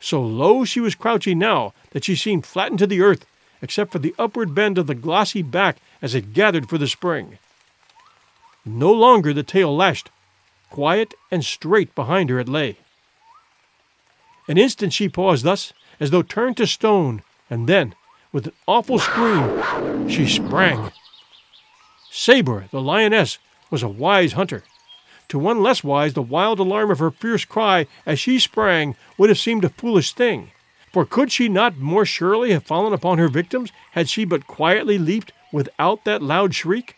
So 0.00 0.22
low 0.22 0.64
she 0.64 0.80
was 0.80 0.94
crouching 0.94 1.38
now 1.38 1.74
that 1.90 2.04
she 2.04 2.14
seemed 2.14 2.46
flattened 2.46 2.78
to 2.78 2.86
the 2.86 3.00
earth, 3.00 3.26
except 3.60 3.92
for 3.92 3.98
the 3.98 4.14
upward 4.18 4.54
bend 4.54 4.78
of 4.78 4.86
the 4.86 4.94
glossy 4.94 5.42
back 5.42 5.78
as 6.00 6.14
it 6.14 6.32
gathered 6.32 6.68
for 6.68 6.78
the 6.78 6.86
spring. 6.86 7.38
No 8.64 8.92
longer 8.92 9.32
the 9.32 9.42
tail 9.42 9.74
lashed. 9.74 10.10
Quiet 10.70 11.14
and 11.30 11.44
straight 11.44 11.94
behind 11.94 12.28
her 12.28 12.38
it 12.38 12.48
lay. 12.48 12.76
An 14.48 14.58
instant 14.58 14.92
she 14.92 15.08
paused 15.08 15.44
thus, 15.44 15.72
as 15.98 16.10
though 16.10 16.22
turned 16.22 16.56
to 16.58 16.66
stone, 16.66 17.22
and 17.48 17.68
then, 17.68 17.94
with 18.32 18.46
an 18.46 18.52
awful 18.66 18.98
scream, 18.98 20.08
she 20.08 20.26
sprang. 20.26 20.92
Sabor, 22.10 22.66
the 22.70 22.80
lioness, 22.80 23.38
was 23.70 23.82
a 23.82 23.88
wise 23.88 24.32
hunter. 24.32 24.64
To 25.28 25.38
one 25.38 25.62
less 25.62 25.82
wise, 25.82 26.14
the 26.14 26.22
wild 26.22 26.60
alarm 26.60 26.90
of 26.90 26.98
her 26.98 27.10
fierce 27.10 27.44
cry 27.44 27.86
as 28.04 28.20
she 28.20 28.38
sprang 28.38 28.94
would 29.18 29.28
have 29.28 29.38
seemed 29.38 29.64
a 29.64 29.68
foolish 29.68 30.12
thing. 30.12 30.50
For 30.92 31.04
could 31.04 31.32
she 31.32 31.48
not 31.48 31.76
more 31.76 32.06
surely 32.06 32.52
have 32.52 32.64
fallen 32.64 32.92
upon 32.92 33.18
her 33.18 33.28
victims 33.28 33.72
had 33.92 34.08
she 34.08 34.24
but 34.24 34.46
quietly 34.46 34.98
leaped 34.98 35.32
without 35.52 36.04
that 36.04 36.22
loud 36.22 36.54
shriek? 36.54 36.96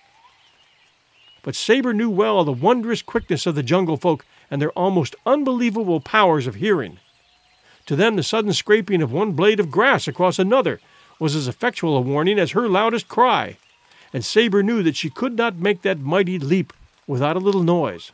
But 1.43 1.57
Sabor 1.57 1.95
knew 1.95 2.11
well 2.11 2.45
the 2.45 2.53
wondrous 2.53 3.03
quickness 3.03 3.47
of 3.47 3.55
the 3.55 3.63
jungle 3.63 3.97
folk 3.97 4.27
and 4.51 4.61
their 4.61 4.73
almost 4.73 5.17
unbelievable 5.25 6.01
powers 6.01 6.47
of 6.47 6.57
hearing. 6.57 6.99
To 7.89 7.97
them, 7.97 8.17
the 8.17 8.23
sudden 8.23 8.53
scraping 8.53 9.01
of 9.01 9.13
one 9.13 9.33
blade 9.33 9.59
of 9.59 9.71
grass 9.71 10.07
across 10.07 10.39
another 10.39 10.79
was 11.19 11.35
as 11.35 11.49
effectual 11.49 11.97
a 11.97 12.03
warning 12.03 12.39
as 12.39 12.51
her 12.51 12.69
loudest 12.69 13.09
cry, 13.09 13.57
and 14.13 14.23
Sabor 14.23 14.63
knew 14.63 14.83
that 14.83 14.95
she 14.95 15.09
could 15.09 15.39
not 15.39 15.57
make 15.57 15.81
that 15.81 15.99
mighty 15.99 16.39
leap 16.39 16.75
without 17.07 17.35
a 17.35 17.39
little 17.41 17.63
noise. 17.63 18.13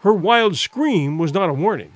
Her 0.00 0.12
wild 0.12 0.56
scream 0.56 1.16
was 1.16 1.32
not 1.32 1.48
a 1.48 1.54
warning. 1.54 1.92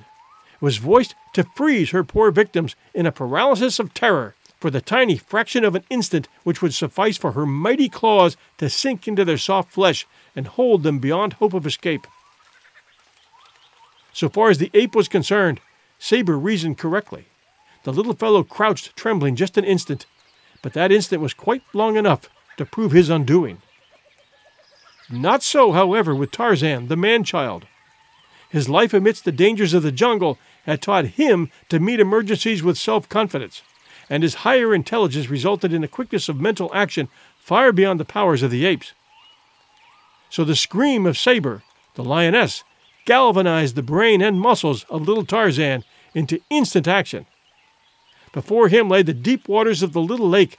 It 0.53 0.61
was 0.61 0.77
voiced 0.77 1.13
to 1.33 1.43
freeze 1.43 1.89
her 1.89 2.05
poor 2.05 2.31
victims 2.31 2.77
in 2.93 3.05
a 3.05 3.11
paralysis 3.11 3.77
of 3.77 3.93
terror 3.93 4.33
for 4.61 4.69
the 4.69 4.79
tiny 4.79 5.17
fraction 5.17 5.65
of 5.65 5.75
an 5.75 5.83
instant 5.89 6.29
which 6.43 6.61
would 6.61 6.73
suffice 6.73 7.17
for 7.17 7.33
her 7.33 7.45
mighty 7.45 7.89
claws 7.89 8.37
to 8.59 8.69
sink 8.69 9.09
into 9.09 9.25
their 9.25 9.37
soft 9.37 9.73
flesh 9.73 10.07
and 10.37 10.47
hold 10.47 10.83
them 10.83 10.99
beyond 10.99 11.33
hope 11.33 11.53
of 11.53 11.67
escape. 11.67 12.07
So 14.13 14.29
far 14.29 14.49
as 14.49 14.57
the 14.57 14.71
ape 14.73 14.95
was 14.95 15.09
concerned, 15.09 15.59
Sabor 16.01 16.39
reasoned 16.39 16.79
correctly. 16.79 17.25
The 17.83 17.93
little 17.93 18.15
fellow 18.15 18.43
crouched 18.43 18.95
trembling 18.95 19.35
just 19.35 19.55
an 19.55 19.63
instant, 19.63 20.07
but 20.63 20.73
that 20.73 20.91
instant 20.91 21.21
was 21.21 21.35
quite 21.35 21.61
long 21.73 21.95
enough 21.95 22.27
to 22.57 22.65
prove 22.65 22.91
his 22.91 23.11
undoing. 23.11 23.61
Not 25.11 25.43
so, 25.43 25.73
however, 25.73 26.15
with 26.15 26.31
Tarzan, 26.31 26.87
the 26.87 26.97
man 26.97 27.23
child. 27.23 27.67
His 28.49 28.67
life 28.67 28.95
amidst 28.95 29.25
the 29.25 29.31
dangers 29.31 29.75
of 29.75 29.83
the 29.83 29.91
jungle 29.91 30.39
had 30.65 30.81
taught 30.81 31.05
him 31.05 31.51
to 31.69 31.79
meet 31.79 31.99
emergencies 31.99 32.63
with 32.63 32.79
self 32.79 33.07
confidence, 33.07 33.61
and 34.09 34.23
his 34.23 34.41
higher 34.41 34.73
intelligence 34.73 35.29
resulted 35.29 35.71
in 35.71 35.83
a 35.83 35.87
quickness 35.87 36.27
of 36.27 36.41
mental 36.41 36.71
action 36.73 37.09
far 37.37 37.71
beyond 37.71 37.99
the 37.99 38.05
powers 38.05 38.41
of 38.41 38.49
the 38.49 38.65
apes. 38.65 38.93
So 40.31 40.43
the 40.43 40.55
scream 40.55 41.05
of 41.05 41.15
Sabor, 41.17 41.61
the 41.93 42.03
lioness, 42.03 42.63
galvanized 43.05 43.75
the 43.75 43.83
brain 43.83 44.21
and 44.21 44.39
muscles 44.39 44.83
of 44.89 45.07
little 45.07 45.25
Tarzan 45.25 45.83
into 46.13 46.41
instant 46.49 46.87
action. 46.87 47.25
Before 48.33 48.69
him 48.69 48.89
lay 48.89 49.01
the 49.01 49.13
deep 49.13 49.47
waters 49.47 49.83
of 49.83 49.93
the 49.93 50.01
little 50.01 50.29
lake. 50.29 50.57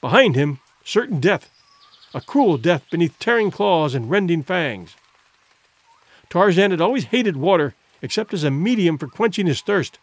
Behind 0.00 0.36
him, 0.36 0.60
certain 0.84 1.20
death, 1.20 1.50
a 2.14 2.20
cruel 2.20 2.56
death 2.58 2.84
beneath 2.90 3.18
tearing 3.18 3.50
claws 3.50 3.94
and 3.94 4.10
rending 4.10 4.42
fangs. 4.42 4.96
Tarzan 6.28 6.70
had 6.70 6.80
always 6.80 7.04
hated 7.04 7.36
water 7.36 7.74
except 8.00 8.34
as 8.34 8.44
a 8.44 8.50
medium 8.50 8.98
for 8.98 9.06
quenching 9.06 9.46
his 9.46 9.60
thirst. 9.60 9.98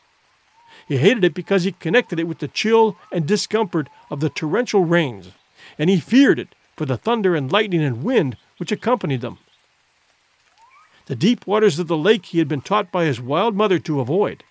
He 0.87 0.97
hated 0.97 1.23
it 1.23 1.33
because 1.33 1.63
he 1.63 1.73
connected 1.73 2.19
it 2.19 2.27
with 2.27 2.39
the 2.39 2.47
chill 2.47 2.97
and 3.11 3.27
discomfort 3.27 3.89
of 4.09 4.19
the 4.19 4.29
torrential 4.29 4.85
rains, 4.85 5.31
and 5.77 5.89
he 5.89 5.99
feared 5.99 6.39
it 6.39 6.55
for 6.77 6.85
the 6.85 6.97
thunder 6.97 7.35
and 7.35 7.51
lightning 7.51 7.83
and 7.83 8.03
wind 8.03 8.37
which 8.57 8.71
accompanied 8.71 9.21
them. 9.21 9.37
The 11.09 11.15
deep 11.15 11.47
waters 11.47 11.79
of 11.79 11.87
the 11.87 11.97
lake 11.97 12.27
he 12.27 12.37
had 12.37 12.47
been 12.47 12.61
taught 12.61 12.91
by 12.91 13.05
his 13.05 13.19
wild 13.19 13.55
mother 13.55 13.79
to 13.79 13.99
avoid. 13.99 14.43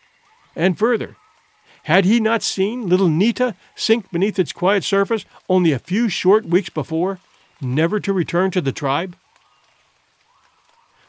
And 0.57 0.77
further, 0.77 1.17
had 1.85 2.05
he 2.05 2.19
not 2.19 2.43
seen 2.43 2.89
little 2.89 3.07
Neeta 3.07 3.55
sink 3.77 4.11
beneath 4.11 4.41
its 4.41 4.53
quiet 4.53 4.83
surface 4.83 5.25
only 5.49 5.71
a 5.71 5.79
few 5.79 6.09
short 6.09 6.45
weeks 6.47 6.69
before, 6.69 7.21
never 7.61 8.01
to 8.01 8.13
return 8.13 8.51
to 8.51 8.61
the 8.61 8.73
tribe? 8.73 9.15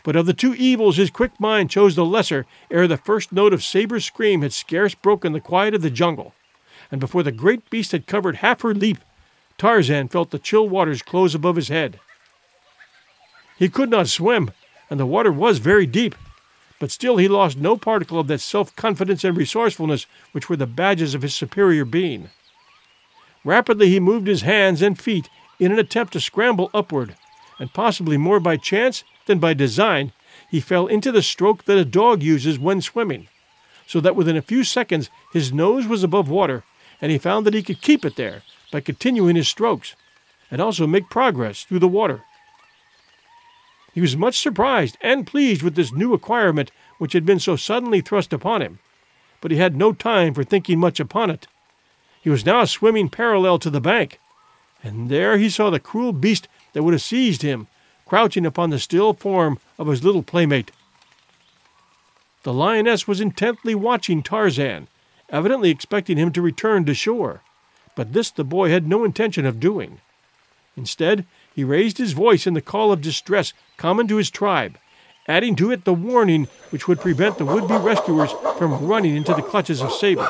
But 0.03 0.15
of 0.15 0.27
the 0.27 0.35
two 0.35 0.53
evils 0.53 0.97
his 0.97 1.09
quick 1.09 1.39
mind 1.39 1.71
chose 1.71 1.95
the 1.95 2.05
lesser 2.05 2.45
ere 2.69 2.87
the 2.87 2.97
first 2.97 3.31
note 3.31 3.51
of 3.51 3.63
Sabor's 3.63 4.05
scream 4.05 4.43
had 4.43 4.53
scarce 4.53 4.93
broken 4.93 5.33
the 5.33 5.41
quiet 5.41 5.73
of 5.73 5.81
the 5.81 5.89
jungle, 5.89 6.35
and 6.91 7.01
before 7.01 7.23
the 7.23 7.31
great 7.31 7.71
beast 7.71 7.91
had 7.91 8.05
covered 8.05 8.35
half 8.37 8.61
her 8.61 8.75
leap, 8.75 8.99
Tarzan 9.57 10.09
felt 10.09 10.29
the 10.29 10.37
chill 10.37 10.69
waters 10.69 11.01
close 11.01 11.33
above 11.33 11.55
his 11.55 11.69
head. 11.69 11.99
He 13.57 13.67
could 13.67 13.89
not 13.89 14.07
swim, 14.07 14.51
and 14.89 14.99
the 14.99 15.05
water 15.05 15.31
was 15.31 15.59
very 15.59 15.85
deep. 15.85 16.15
But 16.79 16.91
still 16.91 17.17
he 17.17 17.27
lost 17.27 17.57
no 17.57 17.75
particle 17.75 18.19
of 18.19 18.27
that 18.27 18.41
self 18.41 18.75
confidence 18.75 19.23
and 19.23 19.35
resourcefulness 19.35 20.05
which 20.31 20.49
were 20.49 20.55
the 20.55 20.65
badges 20.67 21.13
of 21.13 21.21
his 21.21 21.35
superior 21.35 21.85
being. 21.85 22.29
Rapidly 23.43 23.89
he 23.89 23.99
moved 23.99 24.27
his 24.27 24.41
hands 24.41 24.81
and 24.81 24.99
feet 24.99 25.29
in 25.59 25.71
an 25.71 25.79
attempt 25.79 26.13
to 26.13 26.19
scramble 26.19 26.69
upward, 26.73 27.15
and 27.59 27.73
possibly 27.73 28.17
more 28.17 28.39
by 28.39 28.55
chance 28.57 29.03
than 29.25 29.39
by 29.39 29.53
design, 29.53 30.13
he 30.49 30.59
fell 30.59 30.87
into 30.87 31.11
the 31.11 31.21
stroke 31.21 31.65
that 31.65 31.77
a 31.77 31.85
dog 31.85 32.23
uses 32.23 32.57
when 32.57 32.81
swimming, 32.81 33.27
so 33.85 33.99
that 33.99 34.15
within 34.15 34.37
a 34.37 34.41
few 34.41 34.63
seconds 34.63 35.09
his 35.33 35.51
nose 35.51 35.85
was 35.85 36.03
above 36.03 36.29
water, 36.29 36.63
and 37.01 37.11
he 37.11 37.17
found 37.17 37.45
that 37.45 37.53
he 37.53 37.63
could 37.63 37.81
keep 37.81 38.05
it 38.05 38.15
there 38.15 38.41
by 38.71 38.79
continuing 38.79 39.35
his 39.35 39.49
strokes, 39.49 39.95
and 40.49 40.61
also 40.61 40.87
make 40.87 41.09
progress 41.09 41.63
through 41.63 41.79
the 41.79 41.87
water. 41.87 42.23
He 43.99 44.01
was 44.01 44.15
much 44.15 44.39
surprised 44.39 44.97
and 45.01 45.27
pleased 45.27 45.61
with 45.61 45.75
this 45.75 45.91
new 45.91 46.13
acquirement 46.13 46.71
which 46.99 47.11
had 47.11 47.25
been 47.25 47.37
so 47.37 47.57
suddenly 47.57 47.99
thrust 47.99 48.31
upon 48.31 48.61
him, 48.61 48.79
but 49.41 49.51
he 49.51 49.57
had 49.57 49.75
no 49.75 49.91
time 49.91 50.33
for 50.33 50.45
thinking 50.45 50.79
much 50.79 51.01
upon 51.01 51.29
it. 51.29 51.47
He 52.21 52.29
was 52.29 52.45
now 52.45 52.63
swimming 52.63 53.09
parallel 53.09 53.59
to 53.59 53.69
the 53.69 53.81
bank, 53.81 54.21
and 54.81 55.09
there 55.09 55.37
he 55.37 55.49
saw 55.49 55.69
the 55.69 55.81
cruel 55.81 56.13
beast 56.13 56.47
that 56.71 56.83
would 56.83 56.93
have 56.93 57.01
seized 57.01 57.41
him, 57.41 57.67
crouching 58.05 58.45
upon 58.45 58.69
the 58.69 58.79
still 58.79 59.11
form 59.11 59.59
of 59.77 59.87
his 59.87 60.01
little 60.01 60.23
playmate. 60.23 60.71
The 62.43 62.53
lioness 62.53 63.05
was 63.05 63.19
intently 63.19 63.75
watching 63.75 64.23
Tarzan, 64.23 64.87
evidently 65.27 65.71
expecting 65.71 66.15
him 66.15 66.31
to 66.31 66.41
return 66.41 66.85
to 66.85 66.93
shore, 66.93 67.41
but 67.95 68.13
this 68.13 68.31
the 68.31 68.45
boy 68.45 68.69
had 68.69 68.87
no 68.87 69.03
intention 69.03 69.45
of 69.45 69.59
doing. 69.59 69.99
Instead, 70.77 71.25
he 71.53 71.63
raised 71.63 71.97
his 71.97 72.13
voice 72.13 72.47
in 72.47 72.53
the 72.53 72.61
call 72.61 72.91
of 72.91 73.01
distress 73.01 73.53
common 73.77 74.07
to 74.07 74.17
his 74.17 74.29
tribe, 74.29 74.77
adding 75.27 75.55
to 75.55 75.71
it 75.71 75.85
the 75.85 75.93
warning 75.93 76.47
which 76.69 76.87
would 76.87 76.99
prevent 76.99 77.37
the 77.37 77.45
would 77.45 77.67
be 77.67 77.75
rescuers 77.75 78.31
from 78.57 78.85
running 78.85 79.15
into 79.15 79.33
the 79.33 79.41
clutches 79.41 79.81
of 79.81 79.91
Sabor. 79.91 80.29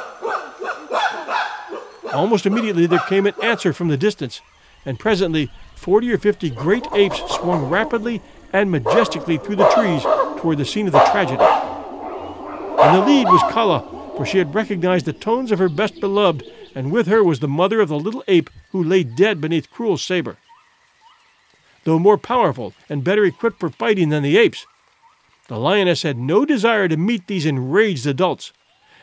Almost 2.13 2.45
immediately 2.45 2.87
there 2.87 2.99
came 3.07 3.25
an 3.25 3.35
answer 3.43 3.73
from 3.73 3.89
the 3.89 3.97
distance, 3.97 4.41
and 4.85 4.99
presently 4.99 5.51
forty 5.75 6.11
or 6.11 6.17
fifty 6.17 6.49
great 6.49 6.87
apes 6.93 7.21
swung 7.35 7.69
rapidly 7.69 8.21
and 8.51 8.71
majestically 8.71 9.37
through 9.37 9.57
the 9.57 9.69
trees 9.69 10.01
toward 10.41 10.57
the 10.57 10.65
scene 10.65 10.87
of 10.87 10.93
the 10.93 10.99
tragedy. 11.11 11.43
In 12.83 12.93
the 12.95 13.05
lead 13.05 13.27
was 13.27 13.53
Kala, 13.53 13.81
for 14.17 14.25
she 14.25 14.39
had 14.39 14.55
recognized 14.55 15.05
the 15.05 15.13
tones 15.13 15.51
of 15.51 15.59
her 15.59 15.69
best 15.69 15.99
beloved, 15.99 16.43
and 16.73 16.91
with 16.91 17.07
her 17.07 17.23
was 17.23 17.39
the 17.39 17.47
mother 17.47 17.81
of 17.81 17.89
the 17.89 17.99
little 17.99 18.23
ape 18.27 18.49
who 18.71 18.83
lay 18.83 19.03
dead 19.03 19.39
beneath 19.39 19.69
cruel 19.69 19.97
Sabor 19.97 20.37
though 21.89 21.97
more 21.97 22.19
powerful 22.19 22.71
and 22.87 23.03
better 23.03 23.25
equipped 23.25 23.59
for 23.59 23.69
fighting 23.69 24.09
than 24.09 24.21
the 24.21 24.37
apes. 24.37 24.67
The 25.47 25.57
lioness 25.57 26.03
had 26.03 26.19
no 26.19 26.45
desire 26.45 26.87
to 26.87 26.95
meet 26.95 27.25
these 27.25 27.47
enraged 27.47 28.05
adults, 28.05 28.53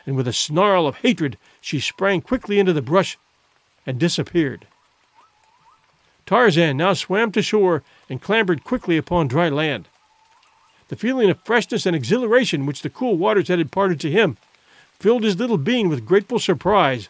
and 0.05 0.15
with 0.15 0.25
a 0.25 0.31
snarl 0.31 0.87
of 0.87 0.99
hatred 0.99 1.37
she 1.59 1.81
sprang 1.81 2.21
quickly 2.21 2.59
into 2.59 2.71
the 2.71 2.81
brush 2.81 3.17
and 3.85 3.99
disappeared. 3.99 4.67
Tarzan 6.25 6.77
now 6.77 6.93
swam 6.93 7.33
to 7.33 7.41
shore 7.41 7.83
and 8.09 8.21
clambered 8.21 8.63
quickly 8.63 8.95
upon 8.95 9.27
dry 9.27 9.49
land. 9.49 9.89
The 10.87 10.95
feeling 10.95 11.29
of 11.29 11.43
freshness 11.43 11.85
and 11.85 11.93
exhilaration 11.93 12.65
which 12.65 12.83
the 12.83 12.89
cool 12.89 13.17
waters 13.17 13.49
had 13.49 13.59
imparted 13.59 13.99
to 13.99 14.11
him 14.11 14.37
filled 14.97 15.23
his 15.23 15.37
little 15.37 15.57
being 15.57 15.89
with 15.89 16.05
grateful 16.05 16.39
surprise, 16.39 17.09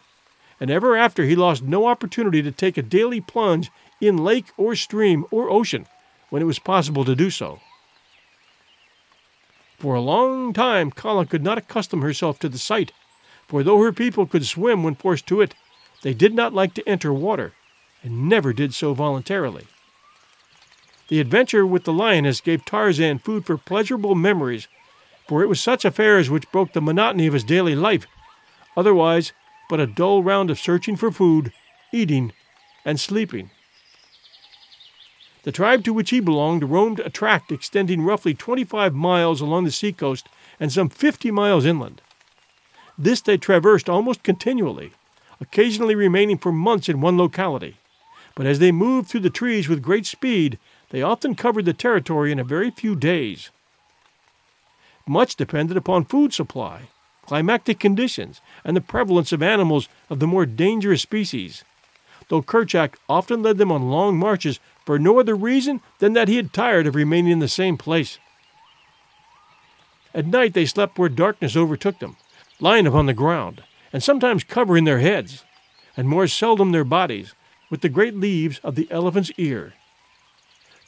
and 0.58 0.70
ever 0.70 0.96
after 0.96 1.22
he 1.22 1.36
lost 1.36 1.62
no 1.62 1.86
opportunity 1.86 2.42
to 2.42 2.50
take 2.50 2.76
a 2.76 2.82
daily 2.82 3.20
plunge 3.20 3.70
in 4.00 4.16
lake 4.16 4.46
or 4.56 4.74
stream 4.74 5.24
or 5.30 5.50
ocean 5.50 5.86
when 6.30 6.42
it 6.42 6.46
was 6.46 6.58
possible 6.58 7.04
to 7.04 7.14
do 7.14 7.30
so. 7.30 7.60
For 9.78 9.94
a 9.94 10.00
long 10.00 10.52
time 10.52 10.90
Kala 10.90 11.26
could 11.26 11.42
not 11.42 11.58
accustom 11.58 12.02
herself 12.02 12.38
to 12.40 12.48
the 12.48 12.58
sight, 12.58 12.92
for 13.46 13.62
though 13.62 13.80
her 13.82 13.92
people 13.92 14.26
could 14.26 14.44
swim 14.44 14.82
when 14.82 14.94
forced 14.94 15.26
to 15.28 15.40
it, 15.40 15.54
they 16.02 16.14
did 16.14 16.34
not 16.34 16.52
like 16.52 16.74
to 16.74 16.88
enter 16.88 17.12
water, 17.12 17.54
and 18.02 18.28
never 18.28 18.52
did 18.52 18.74
so 18.74 18.94
voluntarily. 18.94 19.66
The 21.08 21.20
adventure 21.20 21.66
with 21.66 21.84
the 21.84 21.92
lioness 21.92 22.40
gave 22.40 22.64
Tarzan 22.64 23.18
food 23.20 23.46
for 23.46 23.56
pleasurable 23.56 24.14
memories, 24.14 24.68
for 25.26 25.42
it 25.42 25.48
was 25.48 25.60
such 25.60 25.84
affairs 25.84 26.28
which 26.28 26.50
broke 26.52 26.72
the 26.72 26.80
monotony 26.80 27.26
of 27.26 27.34
his 27.34 27.44
daily 27.44 27.74
life, 27.74 28.06
otherwise 28.76 29.32
but 29.68 29.80
a 29.80 29.86
dull 29.86 30.22
round 30.22 30.50
of 30.50 30.58
searching 30.58 30.96
for 30.96 31.10
food, 31.10 31.52
eating, 31.92 32.32
and 32.84 32.98
sleeping. 32.98 33.50
The 35.44 35.52
tribe 35.52 35.84
to 35.84 35.92
which 35.92 36.10
he 36.10 36.20
belonged 36.20 36.64
roamed 36.70 37.00
a 37.00 37.10
tract 37.10 37.52
extending 37.52 38.02
roughly 38.02 38.34
25 38.34 38.94
miles 38.94 39.40
along 39.40 39.64
the 39.64 39.70
seacoast 39.70 40.28
and 40.58 40.72
some 40.72 40.88
50 40.88 41.30
miles 41.30 41.64
inland. 41.64 42.02
This 42.98 43.20
they 43.20 43.36
traversed 43.36 43.88
almost 43.88 44.24
continually, 44.24 44.92
occasionally 45.40 45.94
remaining 45.94 46.38
for 46.38 46.50
months 46.50 46.88
in 46.88 47.00
one 47.00 47.16
locality. 47.16 47.76
But 48.34 48.46
as 48.46 48.58
they 48.58 48.72
moved 48.72 49.08
through 49.08 49.20
the 49.20 49.30
trees 49.30 49.68
with 49.68 49.82
great 49.82 50.06
speed, 50.06 50.58
they 50.90 51.02
often 51.02 51.34
covered 51.34 51.64
the 51.64 51.72
territory 51.72 52.32
in 52.32 52.38
a 52.38 52.44
very 52.44 52.70
few 52.70 52.96
days. 52.96 53.50
Much 55.06 55.36
depended 55.36 55.76
upon 55.76 56.04
food 56.04 56.32
supply, 56.32 56.88
climatic 57.22 57.78
conditions, 57.78 58.40
and 58.64 58.76
the 58.76 58.80
prevalence 58.80 59.32
of 59.32 59.42
animals 59.42 59.88
of 60.10 60.18
the 60.18 60.26
more 60.26 60.46
dangerous 60.46 61.02
species, 61.02 61.64
though 62.28 62.42
Kerchak 62.42 62.96
often 63.08 63.42
led 63.42 63.58
them 63.58 63.72
on 63.72 63.90
long 63.90 64.18
marches 64.18 64.60
for 64.88 64.98
no 64.98 65.20
other 65.20 65.36
reason 65.36 65.82
than 65.98 66.14
that 66.14 66.28
he 66.28 66.36
had 66.36 66.50
tired 66.50 66.86
of 66.86 66.94
remaining 66.94 67.30
in 67.30 67.40
the 67.40 67.46
same 67.46 67.76
place. 67.76 68.18
At 70.14 70.24
night 70.24 70.54
they 70.54 70.64
slept 70.64 70.98
where 70.98 71.10
darkness 71.10 71.58
overtook 71.58 71.98
them, 71.98 72.16
lying 72.58 72.86
upon 72.86 73.04
the 73.04 73.12
ground, 73.12 73.62
and 73.92 74.02
sometimes 74.02 74.44
covering 74.44 74.84
their 74.84 75.00
heads, 75.00 75.44
and 75.94 76.08
more 76.08 76.26
seldom 76.26 76.72
their 76.72 76.84
bodies, 76.84 77.34
with 77.68 77.82
the 77.82 77.90
great 77.90 78.14
leaves 78.14 78.60
of 78.64 78.76
the 78.76 78.90
elephant's 78.90 79.30
ear. 79.36 79.74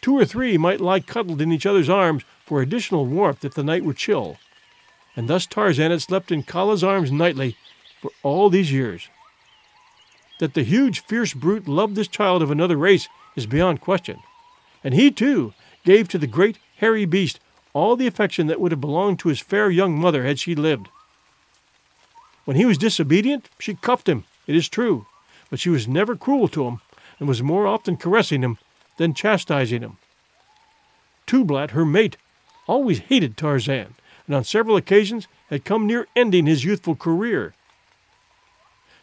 Two 0.00 0.16
or 0.16 0.24
three 0.24 0.56
might 0.56 0.80
lie 0.80 1.00
cuddled 1.00 1.42
in 1.42 1.52
each 1.52 1.66
other's 1.66 1.90
arms 1.90 2.24
for 2.46 2.62
additional 2.62 3.04
warmth 3.04 3.44
if 3.44 3.52
the 3.52 3.62
night 3.62 3.84
were 3.84 3.92
chill, 3.92 4.38
and 5.14 5.28
thus 5.28 5.44
Tarzan 5.44 5.90
had 5.90 6.00
slept 6.00 6.32
in 6.32 6.42
Kala's 6.42 6.82
arms 6.82 7.12
nightly 7.12 7.54
for 8.00 8.12
all 8.22 8.48
these 8.48 8.72
years. 8.72 9.10
That 10.38 10.54
the 10.54 10.62
huge, 10.62 11.00
fierce 11.00 11.34
brute 11.34 11.68
loved 11.68 11.96
this 11.96 12.08
child 12.08 12.40
of 12.40 12.50
another 12.50 12.78
race 12.78 13.06
is 13.40 13.46
beyond 13.46 13.80
question, 13.80 14.18
and 14.84 14.94
he, 14.94 15.10
too, 15.10 15.52
gave 15.84 16.08
to 16.08 16.18
the 16.18 16.26
great, 16.26 16.58
hairy 16.76 17.04
beast 17.04 17.40
all 17.72 17.96
the 17.96 18.06
affection 18.06 18.46
that 18.46 18.60
would 18.60 18.72
have 18.72 18.80
belonged 18.80 19.18
to 19.18 19.28
his 19.28 19.40
fair 19.40 19.70
young 19.70 19.98
mother 19.98 20.24
had 20.24 20.38
she 20.38 20.54
lived. 20.54 20.88
When 22.44 22.56
he 22.56 22.66
was 22.66 22.78
disobedient, 22.78 23.48
she 23.58 23.74
cuffed 23.74 24.08
him, 24.08 24.24
it 24.46 24.56
is 24.56 24.68
true, 24.68 25.06
but 25.48 25.60
she 25.60 25.70
was 25.70 25.88
never 25.88 26.16
cruel 26.16 26.48
to 26.48 26.64
him, 26.64 26.80
and 27.18 27.28
was 27.28 27.42
more 27.42 27.66
often 27.66 27.96
caressing 27.96 28.42
him 28.42 28.58
than 28.96 29.14
chastising 29.14 29.82
him. 29.82 29.98
Tublat, 31.26 31.70
her 31.70 31.84
mate, 31.84 32.16
always 32.66 33.00
hated 33.00 33.36
Tarzan, 33.36 33.94
and 34.26 34.34
on 34.34 34.44
several 34.44 34.76
occasions 34.76 35.28
had 35.48 35.64
come 35.64 35.86
near 35.86 36.06
ending 36.16 36.46
his 36.46 36.64
youthful 36.64 36.96
career. 36.96 37.54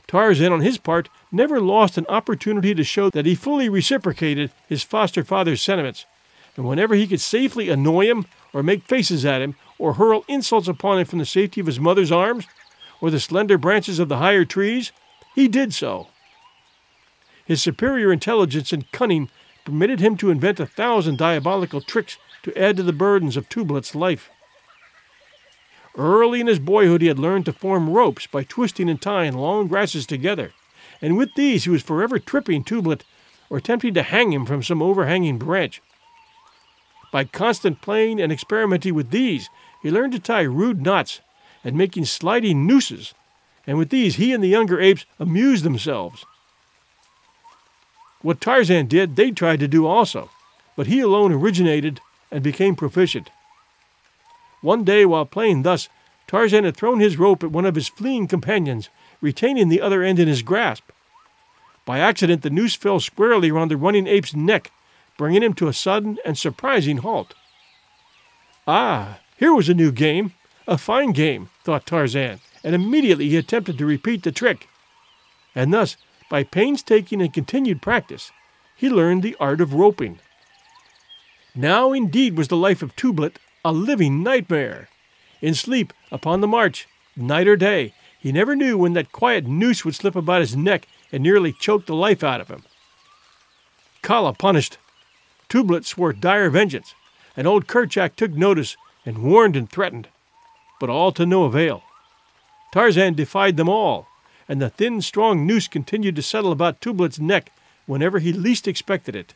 Tarzan, 0.07 0.53
on 0.53 0.61
his 0.61 0.77
part, 0.77 1.09
never 1.31 1.59
lost 1.59 1.97
an 1.97 2.05
opportunity 2.07 2.73
to 2.73 2.83
show 2.83 3.09
that 3.09 3.25
he 3.25 3.35
fully 3.35 3.67
reciprocated 3.67 4.51
his 4.67 4.83
foster 4.83 5.23
father's 5.23 5.61
sentiments, 5.61 6.05
and 6.55 6.65
whenever 6.65 6.95
he 6.95 7.07
could 7.07 7.21
safely 7.21 7.69
annoy 7.69 8.05
him, 8.05 8.25
or 8.53 8.63
make 8.63 8.83
faces 8.83 9.25
at 9.25 9.41
him, 9.41 9.55
or 9.77 9.93
hurl 9.93 10.23
insults 10.27 10.67
upon 10.67 10.99
him 10.99 11.05
from 11.05 11.19
the 11.19 11.25
safety 11.25 11.59
of 11.61 11.67
his 11.67 11.79
mother's 11.79 12.11
arms, 12.11 12.45
or 13.01 13.11
the 13.11 13.19
slender 13.19 13.57
branches 13.57 13.99
of 13.99 14.09
the 14.09 14.17
higher 14.17 14.45
trees, 14.45 14.91
he 15.35 15.47
did 15.47 15.73
so. 15.73 16.07
His 17.45 17.61
superior 17.61 18.11
intelligence 18.11 18.73
and 18.73 18.91
cunning 18.91 19.29
permitted 19.65 19.99
him 19.99 20.17
to 20.17 20.31
invent 20.31 20.59
a 20.59 20.65
thousand 20.65 21.17
diabolical 21.17 21.81
tricks 21.81 22.17
to 22.43 22.57
add 22.57 22.77
to 22.77 22.83
the 22.83 22.93
burdens 22.93 23.37
of 23.37 23.49
Tublat's 23.49 23.93
life. 23.93 24.29
Early 25.97 26.39
in 26.39 26.47
his 26.47 26.59
boyhood, 26.59 27.01
he 27.01 27.07
had 27.07 27.17
learned 27.17 27.45
to 27.45 27.53
form 27.53 27.89
ropes 27.89 28.27
by 28.27 28.43
twisting 28.43 28.87
and 28.87 29.01
tying 29.01 29.33
long 29.33 29.67
grasses 29.67 30.05
together, 30.05 30.53
and 31.01 31.17
with 31.17 31.33
these 31.35 31.63
he 31.63 31.71
was 31.71 31.81
forever 31.81 32.19
tripping 32.19 32.63
Tublat 32.63 33.01
or 33.49 33.57
attempting 33.57 33.95
to 33.95 34.03
hang 34.03 34.31
him 34.31 34.45
from 34.45 34.61
some 34.61 34.81
overhanging 34.81 35.39
branch. 35.39 35.81
By 37.11 37.23
constant 37.23 37.81
playing 37.81 38.21
and 38.21 38.31
experimenting 38.31 38.93
with 38.93 39.09
these, 39.09 39.49
he 39.81 39.89
learned 39.89 40.13
to 40.13 40.19
tie 40.19 40.41
rude 40.41 40.81
knots 40.81 41.21
and 41.63 41.75
making 41.75 42.05
sliding 42.05 42.67
nooses, 42.67 43.15
and 43.65 43.79
with 43.79 43.89
these 43.89 44.17
he 44.17 44.33
and 44.33 44.43
the 44.43 44.49
younger 44.49 44.79
apes 44.79 45.05
amused 45.17 45.63
themselves. 45.63 46.25
What 48.21 48.39
Tarzan 48.39 48.87
did, 48.87 49.15
they 49.15 49.31
tried 49.31 49.59
to 49.61 49.67
do 49.67 49.87
also, 49.87 50.29
but 50.75 50.87
he 50.87 50.99
alone 50.99 51.31
originated 51.31 52.01
and 52.29 52.43
became 52.43 52.75
proficient. 52.75 53.31
One 54.61 54.83
day, 54.83 55.05
while 55.05 55.25
playing 55.25 55.63
thus, 55.63 55.89
Tarzan 56.27 56.65
had 56.65 56.75
thrown 56.75 56.99
his 56.99 57.17
rope 57.17 57.43
at 57.43 57.51
one 57.51 57.65
of 57.65 57.75
his 57.75 57.87
fleeing 57.87 58.27
companions, 58.27 58.89
retaining 59.21 59.69
the 59.69 59.81
other 59.81 60.03
end 60.03 60.19
in 60.19 60.27
his 60.27 60.41
grasp. 60.41 60.89
By 61.85 61.99
accident, 61.99 62.41
the 62.41 62.49
noose 62.49 62.75
fell 62.75 62.99
squarely 62.99 63.49
around 63.49 63.69
the 63.69 63.77
running 63.77 64.07
ape's 64.07 64.35
neck, 64.35 64.71
bringing 65.17 65.41
him 65.41 65.53
to 65.53 65.67
a 65.67 65.73
sudden 65.73 66.17
and 66.25 66.37
surprising 66.37 66.97
halt. 66.97 67.33
Ah, 68.67 69.19
here 69.37 69.53
was 69.53 69.69
a 69.69 69.73
new 69.73 69.91
game, 69.91 70.33
a 70.67 70.77
fine 70.77 71.11
game, 71.13 71.49
thought 71.63 71.85
Tarzan, 71.85 72.39
and 72.63 72.75
immediately 72.75 73.29
he 73.29 73.37
attempted 73.37 73.77
to 73.77 73.85
repeat 73.85 74.23
the 74.23 74.31
trick. 74.31 74.67
And 75.55 75.73
thus 75.73 75.95
by 76.29 76.43
painstaking 76.43 77.21
and 77.21 77.33
continued 77.33 77.81
practice, 77.81 78.31
he 78.75 78.89
learned 78.89 79.23
the 79.23 79.37
art 79.39 79.61
of 79.61 79.73
roping. 79.73 80.19
Now 81.55 81.93
indeed 81.93 82.37
was 82.37 82.49
the 82.49 82.57
life 82.57 82.83
of 82.83 82.95
Tublat 82.95 83.37
a 83.67 83.71
living 83.73 84.23
nightmare. 84.23 84.87
In 85.41 85.53
sleep, 85.53 85.91
upon 86.09 86.39
the 86.39 86.47
march, 86.47 86.87
night 87.17 87.49
or 87.49 87.57
day, 87.57 87.93
he 88.17 88.31
never 88.31 88.55
knew 88.55 88.77
when 88.77 88.93
that 88.93 89.11
quiet 89.11 89.45
noose 89.45 89.83
would 89.83 89.93
slip 89.93 90.15
about 90.15 90.39
his 90.39 90.55
neck 90.55 90.87
and 91.11 91.21
nearly 91.21 91.51
choke 91.51 91.85
the 91.85 91.93
life 91.93 92.23
out 92.23 92.39
of 92.39 92.47
him. 92.47 92.63
Kala 94.01 94.33
punished. 94.33 94.77
Tublat 95.49 95.83
swore 95.83 96.13
dire 96.13 96.49
vengeance, 96.49 96.95
and 97.35 97.45
old 97.45 97.67
Kerchak 97.67 98.15
took 98.15 98.31
notice 98.31 98.77
and 99.05 99.17
warned 99.17 99.57
and 99.57 99.69
threatened, 99.69 100.07
but 100.79 100.89
all 100.89 101.11
to 101.11 101.25
no 101.25 101.43
avail. 101.43 101.83
Tarzan 102.71 103.15
defied 103.15 103.57
them 103.57 103.67
all, 103.67 104.07
and 104.47 104.61
the 104.61 104.69
thin, 104.69 105.01
strong 105.01 105.45
noose 105.45 105.67
continued 105.67 106.15
to 106.15 106.21
settle 106.21 106.53
about 106.53 106.79
Tublat's 106.79 107.19
neck 107.19 107.51
whenever 107.85 108.19
he 108.19 108.31
least 108.31 108.65
expected 108.65 109.13
it. 109.13 109.33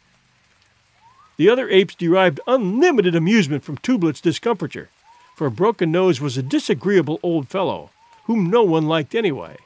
The 1.37 1.49
other 1.49 1.69
apes 1.69 1.95
derived 1.95 2.39
unlimited 2.47 3.15
amusement 3.15 3.63
from 3.63 3.77
Tublat's 3.77 4.21
discomfiture, 4.21 4.89
for 5.35 5.49
Broken 5.49 5.91
Nose 5.91 6.21
was 6.21 6.37
a 6.37 6.43
disagreeable 6.43 7.19
old 7.23 7.47
fellow, 7.47 7.89
whom 8.25 8.49
no 8.49 8.63
one 8.63 8.87
liked 8.87 9.15
anyway. 9.15 9.57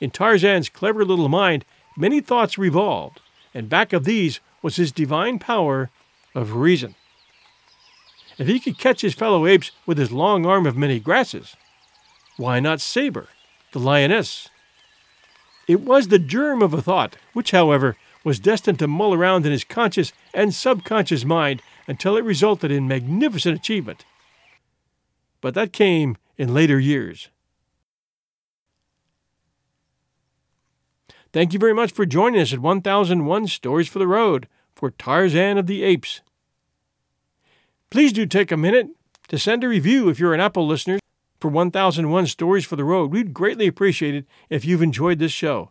In 0.00 0.10
Tarzan's 0.10 0.68
clever 0.68 1.04
little 1.04 1.28
mind, 1.28 1.64
many 1.96 2.20
thoughts 2.20 2.58
revolved, 2.58 3.20
and 3.54 3.68
back 3.68 3.92
of 3.92 4.04
these 4.04 4.40
was 4.60 4.76
his 4.76 4.92
divine 4.92 5.38
power 5.38 5.90
of 6.34 6.56
reason. 6.56 6.94
If 8.38 8.48
he 8.48 8.60
could 8.60 8.78
catch 8.78 9.02
his 9.02 9.14
fellow 9.14 9.46
apes 9.46 9.70
with 9.86 9.98
his 9.98 10.12
long 10.12 10.44
arm 10.46 10.66
of 10.66 10.76
many 10.76 10.98
grasses, 10.98 11.56
why 12.36 12.60
not 12.60 12.80
Sabor? 12.80 13.28
the 13.72 13.78
lioness. 13.78 14.48
It 15.66 15.80
was 15.80 16.08
the 16.08 16.18
germ 16.18 16.62
of 16.62 16.74
a 16.74 16.82
thought, 16.82 17.16
which, 17.32 17.52
however, 17.52 17.96
was 18.24 18.40
destined 18.40 18.78
to 18.78 18.88
mull 18.88 19.14
around 19.14 19.46
in 19.46 19.52
his 19.52 19.64
conscious 19.64 20.12
and 20.32 20.54
subconscious 20.54 21.24
mind 21.24 21.62
until 21.86 22.16
it 22.16 22.24
resulted 22.24 22.70
in 22.70 22.88
magnificent 22.88 23.56
achievement. 23.56 24.04
But 25.40 25.54
that 25.54 25.72
came 25.72 26.16
in 26.38 26.54
later 26.54 26.78
years. 26.78 27.28
Thank 31.32 31.52
you 31.52 31.58
very 31.58 31.74
much 31.74 31.92
for 31.92 32.04
joining 32.04 32.40
us 32.40 32.52
at 32.52 32.58
1001 32.58 33.46
Stories 33.48 33.88
for 33.88 33.98
the 33.98 34.06
Road 34.06 34.48
for 34.74 34.90
Tarzan 34.90 35.56
of 35.56 35.66
the 35.66 35.82
Apes. 35.82 36.20
Please 37.90 38.12
do 38.12 38.26
take 38.26 38.52
a 38.52 38.56
minute 38.56 38.88
to 39.28 39.38
send 39.38 39.64
a 39.64 39.68
review 39.68 40.08
if 40.08 40.18
you're 40.18 40.34
an 40.34 40.40
Apple 40.40 40.66
listener 40.66 40.98
for 41.40 41.48
1001 41.48 42.26
Stories 42.26 42.64
for 42.64 42.76
the 42.76 42.84
Road. 42.84 43.10
We'd 43.10 43.34
greatly 43.34 43.66
appreciate 43.66 44.14
it 44.14 44.26
if 44.50 44.64
you've 44.64 44.82
enjoyed 44.82 45.18
this 45.18 45.32
show. 45.32 45.70